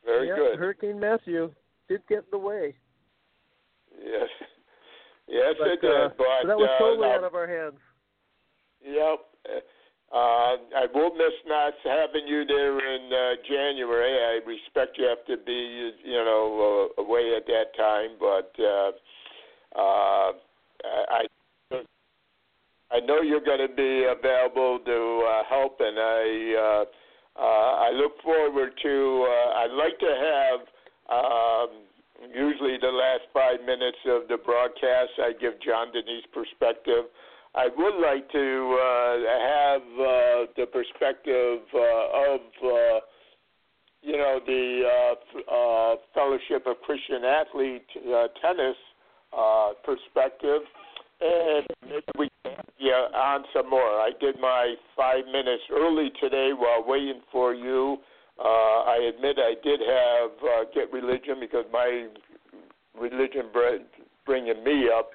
Very 0.06 0.28
yeah, 0.28 0.36
good. 0.36 0.60
Hurricane 0.60 1.00
Matthew 1.00 1.52
did 1.88 2.02
get 2.10 2.20
in 2.20 2.32
the 2.32 2.38
way. 2.38 2.76
Yes. 3.98 4.28
Yes, 5.28 5.56
but, 5.58 5.68
it 5.68 5.82
did. 5.82 5.89
Uh, 5.89 6.10
but 6.18 6.26
so 6.41 6.48
that 6.48 6.58
was 6.58 6.70
totally 6.80 7.08
uh, 7.08 7.12
out 7.12 7.24
of 7.24 7.36
our 7.36 7.48
hands. 7.48 7.80
Yep. 8.84 9.20
Uh, 9.50 10.58
I 10.78 10.86
will 10.94 11.14
miss 11.16 11.34
not 11.48 11.74
having 11.84 12.28
you 12.28 12.46
there 12.46 12.78
in 12.78 13.12
uh, 13.12 13.41
January. 13.50 14.14
I 14.14 14.48
respect 14.48 14.98
you 14.98 15.06
have 15.06 15.26
to 15.26 15.44
be, 15.44 15.91
you 16.04 16.24
know, 16.24 16.91
uh, 16.98 17.02
away 17.02 17.34
at 17.36 17.48
that 17.48 17.76
time, 17.76 18.12
but 18.20 18.54
uh, 18.62 18.91
uh, 19.76 20.32
I 21.10 21.26
I 22.91 23.00
know 23.00 23.22
you're 23.22 23.41
going 23.44 23.68
to 23.68 23.74
be 23.74 24.06
available 24.06 24.78
to 24.86 25.28
uh, 25.28 25.44
help, 25.50 25.78
and 25.80 25.98
I 25.98 26.54
uh, 26.54 26.86
uh, 27.41 27.89
I 27.89 27.91
look 27.91 28.22
forward 28.22 28.74
to. 28.84 29.28
Uh, 29.28 29.50
I'd 29.60 29.74
like 29.74 29.98
to 29.98 30.14
have. 30.14 30.60
Um, 31.10 31.70
usually, 32.32 32.78
the 32.80 32.94
last 32.94 33.26
five 33.34 33.66
minutes 33.66 33.98
of 34.06 34.28
the 34.30 34.38
broadcast, 34.38 35.10
I 35.18 35.34
give 35.41 35.54
John 35.66 35.91
Denise 35.91 36.26
perspective 36.32 37.06
I 37.56 37.68
would 37.78 38.01
like 38.01 38.32
to 38.32 38.78
uh, 38.82 39.14
have 39.39 39.82
uh, 39.82 40.51
the 40.58 40.66
perspective 40.72 41.60
uh, 41.74 42.34
of 42.34 42.41
you 44.01 44.18
know 44.18 44.39
the 44.45 45.16
Fellowship 46.14 46.66
of 46.66 46.78
Christian 46.84 47.24
Athlete 47.24 47.86
tennis 48.41 48.76
perspective, 49.86 50.62
and 51.22 51.68
maybe 51.84 52.04
we 52.18 52.30
can 52.43 52.56
yeah 52.80 53.08
on 53.14 53.43
some 53.54 53.70
more. 53.70 54.01
I 54.01 54.12
did 54.20 54.39
my 54.39 54.74
five 54.97 55.26
minutes 55.26 55.64
early 55.72 56.12
today 56.20 56.51
while 56.58 56.84
waiting 56.86 57.22
for 57.32 57.54
you. 57.54 57.97
Uh, 58.39 58.89
I 58.89 59.12
admit 59.16 59.38
I 59.38 59.54
did 59.64 59.80
have 59.80 60.32
uh, 60.41 60.64
get 60.74 60.91
religion 60.91 61.36
because 61.39 61.66
my 61.72 62.08
religion 62.99 63.45
bringing 64.26 64.64
me 64.64 64.89
up 64.89 65.12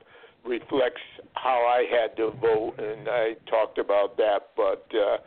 reflects 0.49 1.01
how 1.35 1.67
I 1.67 1.85
had 1.95 2.17
to 2.17 2.31
vote, 2.41 2.75
and 2.79 3.09
I 3.09 3.35
talked 3.49 3.79
about 3.79 4.17
that. 4.17 4.49
But 4.57 4.87
uh, 4.95 5.19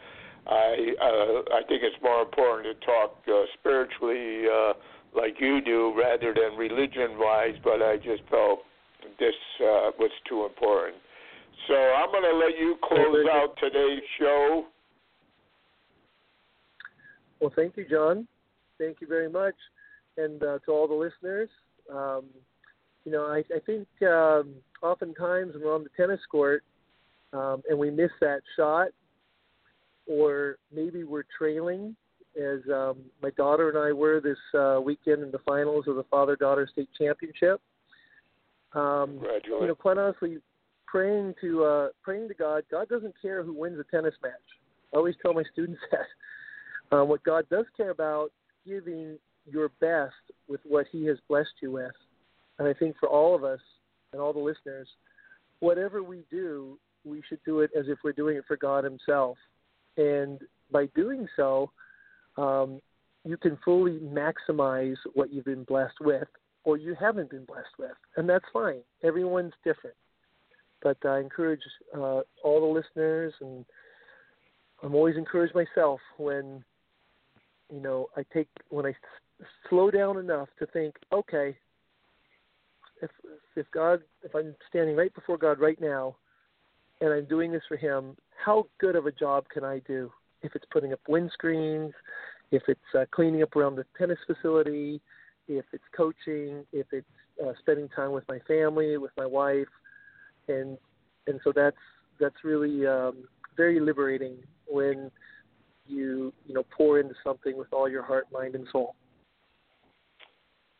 I 0.49 0.93
uh, 0.99 1.55
I 1.55 1.61
think 1.67 1.83
it's 1.83 2.01
more 2.01 2.21
important 2.21 2.79
to 2.79 2.85
talk 2.85 3.17
uh, 3.27 3.43
spiritually, 3.59 4.47
uh, 4.49 4.73
like 5.15 5.35
you 5.39 5.61
do, 5.61 5.93
rather 5.97 6.33
than 6.33 6.57
religion-wise. 6.57 7.55
But 7.63 7.81
I 7.81 7.97
just 7.97 8.23
felt 8.29 8.59
this 9.19 9.35
uh, 9.61 9.91
was 9.99 10.11
too 10.27 10.45
important. 10.45 10.97
So 11.67 11.75
I'm 11.75 12.11
going 12.11 12.23
to 12.23 12.37
let 12.37 12.57
you 12.57 12.75
close 12.83 13.25
out 13.31 13.55
today's 13.59 14.01
show. 14.19 14.65
Well, 17.39 17.51
thank 17.55 17.77
you, 17.77 17.85
John. 17.89 18.27
Thank 18.77 18.97
you 18.99 19.07
very 19.07 19.29
much, 19.29 19.55
and 20.17 20.41
uh, 20.41 20.57
to 20.65 20.71
all 20.71 20.87
the 20.87 20.93
listeners. 20.93 21.49
Um, 21.91 22.25
you 23.05 23.11
know, 23.11 23.25
I, 23.25 23.43
I 23.55 23.59
think 23.65 23.87
um, 24.03 24.53
oftentimes 24.81 25.53
when 25.53 25.63
we're 25.63 25.75
on 25.75 25.83
the 25.83 25.89
tennis 25.95 26.19
court 26.29 26.63
um, 27.33 27.61
and 27.69 27.77
we 27.77 27.89
miss 27.89 28.11
that 28.19 28.41
shot, 28.55 28.87
or 30.07 30.57
maybe 30.73 31.03
we're 31.03 31.23
trailing, 31.37 31.95
as 32.37 32.59
um, 32.73 32.97
my 33.21 33.29
daughter 33.31 33.69
and 33.69 33.77
I 33.77 33.91
were 33.91 34.21
this 34.21 34.37
uh, 34.57 34.79
weekend 34.81 35.21
in 35.23 35.31
the 35.31 35.39
finals 35.39 35.85
of 35.87 35.95
the 35.95 36.03
father-daughter 36.03 36.67
state 36.71 36.89
championship. 36.97 37.61
Um, 38.73 39.19
you 39.61 39.67
know, 39.67 39.75
quite 39.75 39.97
honestly, 39.97 40.37
praying 40.87 41.35
to 41.41 41.63
uh, 41.63 41.87
praying 42.03 42.29
to 42.29 42.33
God. 42.33 42.63
God 42.71 42.87
doesn't 42.89 43.13
care 43.21 43.43
who 43.43 43.53
wins 43.53 43.79
a 43.79 43.83
tennis 43.95 44.13
match. 44.23 44.31
I 44.93 44.97
always 44.97 45.15
tell 45.21 45.33
my 45.33 45.43
students 45.51 45.81
that. 45.91 46.95
Um, 46.95 47.09
what 47.09 47.23
God 47.23 47.45
does 47.49 47.65
care 47.75 47.89
about 47.89 48.31
is 48.65 48.83
giving 48.83 49.17
your 49.45 49.69
best 49.79 50.13
with 50.47 50.61
what 50.65 50.85
He 50.91 51.05
has 51.05 51.17
blessed 51.27 51.53
you 51.61 51.71
with. 51.71 51.91
And 52.59 52.67
I 52.67 52.73
think 52.73 52.95
for 52.99 53.09
all 53.09 53.35
of 53.35 53.43
us 53.43 53.59
and 54.13 54.21
all 54.21 54.33
the 54.33 54.39
listeners, 54.39 54.87
whatever 55.59 56.03
we 56.03 56.23
do, 56.29 56.77
we 57.03 57.21
should 57.27 57.39
do 57.45 57.61
it 57.61 57.71
as 57.77 57.85
if 57.87 57.99
we're 58.03 58.11
doing 58.11 58.37
it 58.37 58.43
for 58.47 58.57
God 58.57 58.83
Himself. 58.83 59.37
And 59.97 60.39
by 60.71 60.87
doing 60.95 61.27
so, 61.35 61.71
um, 62.37 62.81
you 63.23 63.37
can 63.37 63.57
fully 63.63 63.99
maximize 63.99 64.95
what 65.13 65.31
you've 65.31 65.45
been 65.45 65.63
blessed 65.63 65.99
with 66.01 66.27
or 66.63 66.77
you 66.77 66.95
haven't 66.99 67.29
been 67.29 67.45
blessed 67.45 67.77
with. 67.79 67.91
And 68.17 68.29
that's 68.29 68.45
fine. 68.53 68.81
Everyone's 69.03 69.53
different. 69.63 69.95
But 70.81 70.97
I 71.05 71.19
encourage 71.19 71.61
uh, 71.95 72.21
all 72.43 72.59
the 72.59 72.65
listeners, 72.65 73.33
and 73.41 73.65
I'm 74.83 74.95
always 74.95 75.15
encouraged 75.15 75.55
myself 75.55 75.99
when, 76.17 76.63
you 77.71 77.79
know, 77.79 78.07
I 78.15 78.25
take, 78.33 78.47
when 78.69 78.85
I 78.85 78.93
slow 79.69 79.91
down 79.91 80.17
enough 80.17 80.49
to 80.59 80.65
think, 80.67 80.95
okay, 81.11 81.55
if, 83.01 83.09
if 83.55 83.65
God, 83.71 84.01
if 84.23 84.35
I'm 84.35 84.55
standing 84.69 84.95
right 84.95 85.13
before 85.13 85.37
God 85.37 85.59
right 85.59 85.79
now, 85.79 86.15
and 86.99 87.11
I'm 87.11 87.25
doing 87.25 87.51
this 87.51 87.63
for 87.67 87.77
Him, 87.77 88.15
how 88.43 88.67
good 88.79 88.95
of 88.95 89.05
a 89.05 89.11
job 89.11 89.45
can 89.49 89.63
I 89.63 89.79
do? 89.87 90.11
If 90.43 90.55
it's 90.55 90.65
putting 90.71 90.93
up 90.93 90.99
windscreens, 91.09 91.93
if 92.51 92.63
it's 92.67 92.79
uh, 92.97 93.05
cleaning 93.11 93.43
up 93.43 93.55
around 93.55 93.75
the 93.75 93.85
tennis 93.97 94.17
facility, 94.25 95.01
if 95.47 95.65
it's 95.73 95.83
coaching, 95.95 96.65
if 96.71 96.87
it's 96.91 97.07
uh, 97.43 97.53
spending 97.59 97.89
time 97.89 98.11
with 98.11 98.23
my 98.27 98.39
family, 98.47 98.97
with 98.97 99.11
my 99.17 99.25
wife, 99.25 99.67
and 100.47 100.77
and 101.27 101.39
so 101.43 101.51
that's 101.55 101.77
that's 102.19 102.35
really 102.43 102.85
um, 102.85 103.27
very 103.55 103.79
liberating 103.79 104.37
when 104.67 105.11
you 105.87 106.33
you 106.45 106.53
know 106.53 106.65
pour 106.75 106.99
into 106.99 107.15
something 107.23 107.57
with 107.57 107.67
all 107.71 107.89
your 107.89 108.03
heart, 108.03 108.27
mind, 108.31 108.55
and 108.55 108.67
soul. 108.71 108.95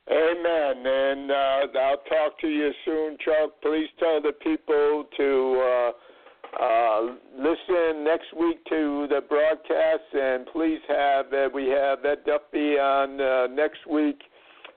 Amen. 0.09 0.85
And 0.85 1.31
uh, 1.31 1.79
I'll 1.79 1.97
talk 1.97 2.39
to 2.41 2.47
you 2.47 2.71
soon, 2.85 3.17
Chuck. 3.23 3.51
Please 3.61 3.87
tell 3.99 4.21
the 4.21 4.33
people 4.33 5.05
to 5.17 5.61
uh, 5.61 6.63
uh, 6.63 7.01
listen 7.37 8.03
next 8.03 8.33
week 8.37 8.63
to 8.65 9.07
the 9.09 9.21
broadcast, 9.29 10.03
and 10.13 10.45
please 10.47 10.79
have 10.87 11.31
uh, 11.31 11.49
we 11.53 11.69
have 11.69 12.03
Ed 12.03 12.25
Duffy 12.25 12.77
on 12.79 13.21
uh, 13.21 13.47
next 13.47 13.85
week. 13.89 14.21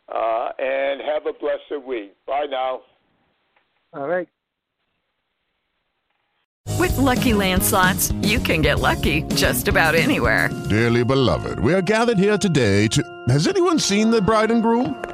Uh, 0.07 0.51
and 0.59 1.01
have 1.01 1.25
a 1.25 1.33
blessed 1.33 1.83
week. 1.87 2.15
Bye 2.27 2.45
now. 2.51 2.83
All 3.95 4.07
right. 4.07 4.29
With 6.79 6.93
LuckyLand 6.93 7.63
Slots, 7.63 8.13
you 8.21 8.39
can 8.39 8.61
get 8.61 8.81
lucky 8.81 9.23
just 9.35 9.69
about 9.69 9.95
anywhere. 9.95 10.51
Dearly 10.69 11.05
beloved, 11.05 11.59
we 11.61 11.73
are 11.73 11.81
gathered 11.81 12.19
here 12.19 12.37
today 12.37 12.87
to. 12.89 13.03
Has 13.29 13.47
anyone 13.47 13.79
seen 13.79 14.11
the 14.11 14.21
bride 14.21 14.51
and 14.51 14.63
groom? 14.63 15.14